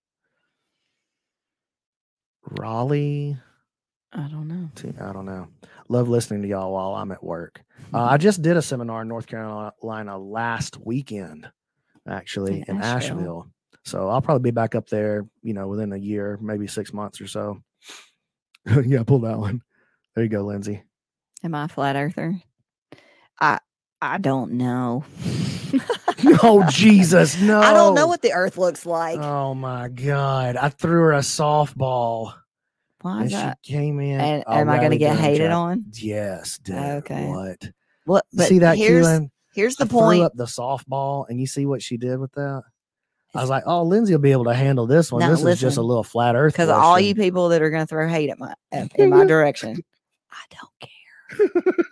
Raleigh. 2.46 3.38
I 4.12 4.28
don't 4.28 4.48
know. 4.48 4.70
I 5.02 5.14
don't 5.14 5.26
know. 5.26 5.48
Love 5.90 6.08
listening 6.08 6.42
to 6.44 6.48
y'all 6.48 6.74
while 6.74 6.94
I'm 6.96 7.12
at 7.12 7.24
work. 7.24 7.64
Uh, 7.94 8.04
I 8.04 8.18
just 8.18 8.42
did 8.42 8.58
a 8.58 8.62
seminar 8.62 9.02
in 9.02 9.08
North 9.08 9.26
Carolina 9.28 10.18
last 10.18 10.78
weekend, 10.78 11.50
actually 12.08 12.64
In 12.68 12.76
in 12.76 12.82
Asheville. 12.82 13.18
Asheville. 13.18 13.48
So 13.86 14.10
I'll 14.10 14.22
probably 14.22 14.44
be 14.44 14.54
back 14.54 14.76
up 14.76 14.88
there, 14.88 15.26
you 15.42 15.54
know, 15.54 15.68
within 15.68 15.94
a 15.94 15.98
year, 15.98 16.38
maybe 16.42 16.68
six 16.68 16.94
months 16.94 17.20
or 17.22 17.28
so. 17.28 17.62
yeah, 18.86 19.04
pull 19.04 19.20
that 19.20 19.40
one. 19.40 19.62
There 20.16 20.24
you 20.24 20.30
go, 20.30 20.42
Lindsay. 20.42 20.84
Am 21.44 21.56
I 21.56 21.66
a 21.66 21.68
flat 21.68 21.96
earther? 21.96 22.42
I 23.40 23.60
I 24.02 24.18
don't 24.18 24.54
know. 24.54 25.04
oh 26.44 26.66
Jesus, 26.70 27.40
no. 27.42 27.60
I 27.62 27.74
don't 27.74 27.96
know 27.96 28.08
what 28.08 28.22
the 28.22 28.34
earth 28.34 28.58
looks 28.58 28.86
like. 28.86 29.20
Oh 29.20 29.54
my 29.54 29.90
God! 29.90 30.56
I 30.56 30.70
threw 30.70 31.02
her 31.02 31.14
a 31.14 31.20
softball, 31.20 32.34
Why 33.02 33.24
and 33.24 33.32
she 33.32 33.72
came 33.74 34.00
in. 34.00 34.20
And 34.20 34.44
am 34.48 34.70
I 34.70 34.78
going 34.78 34.92
to 34.92 34.98
get 34.98 35.18
hated 35.18 35.52
on? 35.52 35.86
Yes, 35.94 36.60
dude. 36.60 36.76
Okay. 36.76 37.28
What? 37.28 37.72
What? 38.06 38.26
But 38.34 38.48
see 38.48 38.60
that, 38.60 38.78
here's 38.78 39.08
Keelan? 39.08 39.32
here's 39.54 39.76
the 39.76 39.86
I 39.86 39.88
threw 39.88 40.00
point. 40.00 40.24
up 40.24 40.34
the 40.36 40.46
softball, 40.46 41.26
and 41.28 41.40
you 41.40 41.48
see 41.48 41.66
what 41.66 41.82
she 41.82 41.98
did 41.98 42.20
with 42.20 42.34
that. 42.34 42.64
I 43.36 43.42
was 43.42 43.50
like, 43.50 43.64
"Oh, 43.66 43.84
Lindsay 43.84 44.14
will 44.14 44.22
be 44.22 44.32
able 44.32 44.46
to 44.46 44.54
handle 44.54 44.86
this 44.86 45.12
one. 45.12 45.22
Now, 45.22 45.32
this 45.32 45.44
is 45.44 45.60
just 45.60 45.78
a 45.78 45.82
little 45.82 46.04
flat 46.04 46.36
Earth." 46.36 46.54
Because 46.54 46.70
all 46.70 47.00
you 47.00 47.16
people 47.16 47.50
that 47.50 47.62
are 47.62 47.70
going 47.70 47.84
to 47.84 47.88
throw 47.88 48.08
hate 48.08 48.30
at 48.30 48.40
my 48.40 48.54
at, 48.72 48.94
in 48.96 49.10
my 49.10 49.26
direction, 49.28 49.84
I 50.32 50.44
don't 50.50 50.72
care. 50.80 51.86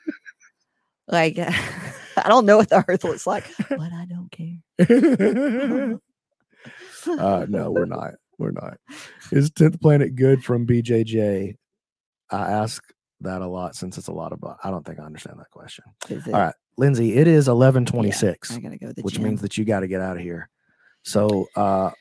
like 1.07 1.37
I 2.17 2.29
don't 2.29 2.45
know 2.45 2.57
what 2.57 2.69
the 2.69 2.83
earth 2.87 3.03
looks 3.03 3.25
like, 3.25 3.45
but 3.69 3.79
I 3.79 4.05
don't 4.05 4.31
care. 4.31 5.99
uh, 7.19 7.45
no, 7.49 7.71
we're 7.71 7.85
not. 7.85 8.13
We're 8.37 8.51
not. 8.51 8.77
Is 9.31 9.51
tenth 9.51 9.79
planet 9.79 10.15
good 10.15 10.43
from 10.43 10.67
BJJ? 10.67 11.55
I 12.29 12.51
ask 12.51 12.83
that 13.21 13.41
a 13.41 13.47
lot 13.47 13.75
since 13.75 13.97
it's 13.97 14.07
a 14.07 14.13
lot 14.13 14.33
of. 14.33 14.43
I 14.63 14.69
don't 14.69 14.85
think 14.85 14.99
I 14.99 15.03
understand 15.03 15.39
that 15.39 15.49
question. 15.51 15.85
All 16.27 16.31
right, 16.31 16.53
Lindsay, 16.77 17.15
it 17.15 17.27
is 17.27 17.47
eleven 17.47 17.85
twenty 17.85 18.11
six. 18.11 18.51
I 18.51 18.59
gotta 18.59 18.77
go 18.77 18.91
which 19.01 19.15
gym. 19.15 19.23
means 19.23 19.41
that 19.41 19.57
you 19.57 19.65
got 19.65 19.81
to 19.81 19.87
get 19.87 20.01
out 20.01 20.17
of 20.17 20.23
here. 20.23 20.49
So, 21.03 21.47
uh, 21.55 21.91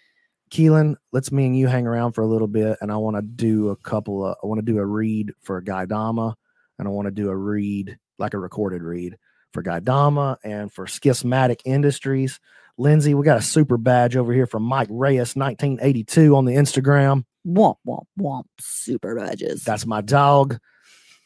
Keelan, 0.51 0.97
let's 1.12 1.31
me 1.31 1.47
and 1.47 1.56
you 1.56 1.68
hang 1.68 1.86
around 1.86 2.12
for 2.12 2.22
a 2.22 2.27
little 2.27 2.48
bit, 2.48 2.78
and 2.81 2.90
I 2.90 2.97
want 2.97 3.16
to 3.16 3.22
do 3.22 3.68
a 3.70 3.77
couple 3.77 4.27
of. 4.27 4.36
I 4.43 4.47
want 4.47 4.59
to 4.59 4.72
do 4.72 4.78
a 4.78 4.86
read 4.86 5.32
for 5.43 5.62
Gaidama, 5.62 6.35
and 6.78 6.89
I 6.89 6.90
want 6.90 7.06
to 7.06 7.12
do 7.12 7.28
a 7.31 7.36
read 7.36 7.98
like 8.18 8.35
a 8.35 8.39
recorded 8.39 8.82
read 8.82 9.16
for 9.52 9.62
Gaidama 9.62 10.36
and 10.44 10.72
for 10.72 10.86
Schismatic 10.86 11.60
Industries. 11.64 12.40
Lindsay, 12.78 13.14
we 13.14 13.24
got 13.24 13.39
a 13.39 13.43
super 13.43 13.77
badge 13.77 14.16
over 14.16 14.32
here 14.32 14.47
from 14.47 14.62
Mike 14.62 14.89
Reyes, 14.90 15.36
1982 15.36 16.35
on 16.35 16.44
the 16.44 16.55
Instagram. 16.55 17.24
womp 17.47 17.77
womp 17.86 18.06
womp 18.18 18.44
super 18.59 19.14
badges. 19.14 19.62
That's 19.64 19.86
my 19.86 20.01
dog. 20.01 20.59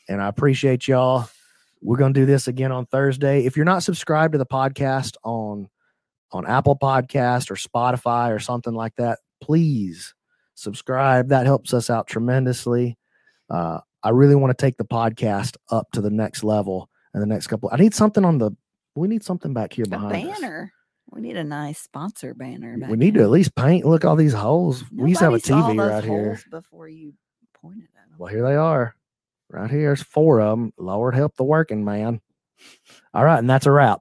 And 0.08 0.20
I 0.20 0.28
appreciate 0.28 0.86
y'all. 0.86 1.28
We're 1.80 1.96
going 1.96 2.14
to 2.14 2.20
do 2.20 2.26
this 2.26 2.48
again 2.48 2.72
on 2.72 2.86
Thursday. 2.86 3.44
If 3.44 3.56
you're 3.56 3.64
not 3.64 3.82
subscribed 3.82 4.32
to 4.32 4.38
the 4.38 4.46
podcast 4.46 5.16
on 5.22 5.68
on 6.34 6.46
Apple 6.46 6.76
Podcast 6.76 7.50
or 7.50 7.54
Spotify 7.54 8.34
or 8.34 8.38
something 8.38 8.74
like 8.74 8.94
that, 8.96 9.20
please 9.40 10.14
subscribe. 10.54 11.28
That 11.28 11.46
helps 11.46 11.72
us 11.72 11.90
out 11.90 12.06
tremendously. 12.06 12.98
Uh, 13.48 13.80
I 14.02 14.10
really 14.10 14.34
want 14.34 14.56
to 14.56 14.62
take 14.62 14.76
the 14.76 14.84
podcast 14.84 15.56
up 15.70 15.90
to 15.92 16.00
the 16.00 16.10
next 16.10 16.44
level 16.44 16.90
in 17.14 17.20
the 17.20 17.26
next 17.26 17.46
couple. 17.46 17.70
I 17.72 17.76
need 17.76 17.94
something 17.94 18.24
on 18.24 18.38
the. 18.38 18.50
We 18.94 19.08
need 19.08 19.24
something 19.24 19.52
back 19.54 19.72
here 19.72 19.86
a 19.86 19.88
behind 19.88 20.28
us. 20.28 20.40
banner. 20.40 20.72
We 21.10 21.20
need 21.20 21.36
a 21.36 21.44
nice 21.44 21.80
sponsor 21.80 22.34
banner. 22.34 22.76
back 22.78 22.90
We 22.90 22.96
need 22.96 23.14
to 23.14 23.22
at 23.22 23.30
least 23.30 23.54
paint. 23.54 23.84
Look, 23.84 24.04
all 24.04 24.16
these 24.16 24.32
holes. 24.32 24.84
we 24.92 25.10
used 25.10 25.20
to 25.20 25.26
have 25.26 25.34
a 25.34 25.50
Nobody 25.50 25.78
TV 25.78 25.90
right 25.90 26.04
here. 26.04 26.40
Before 26.50 26.88
you 26.88 27.14
pointed 27.60 27.88
at 27.96 28.08
them. 28.10 28.18
Well, 28.18 28.32
here 28.32 28.42
they 28.42 28.56
are. 28.56 28.94
Right 29.48 29.70
here. 29.70 29.88
There's 29.88 30.02
four 30.02 30.40
of 30.40 30.58
them. 30.58 30.72
Lord 30.76 31.14
help 31.14 31.36
the 31.36 31.44
working 31.44 31.84
man. 31.84 32.20
All 33.12 33.24
right, 33.24 33.38
and 33.38 33.48
that's 33.48 33.66
a 33.66 33.70
wrap. 33.70 34.00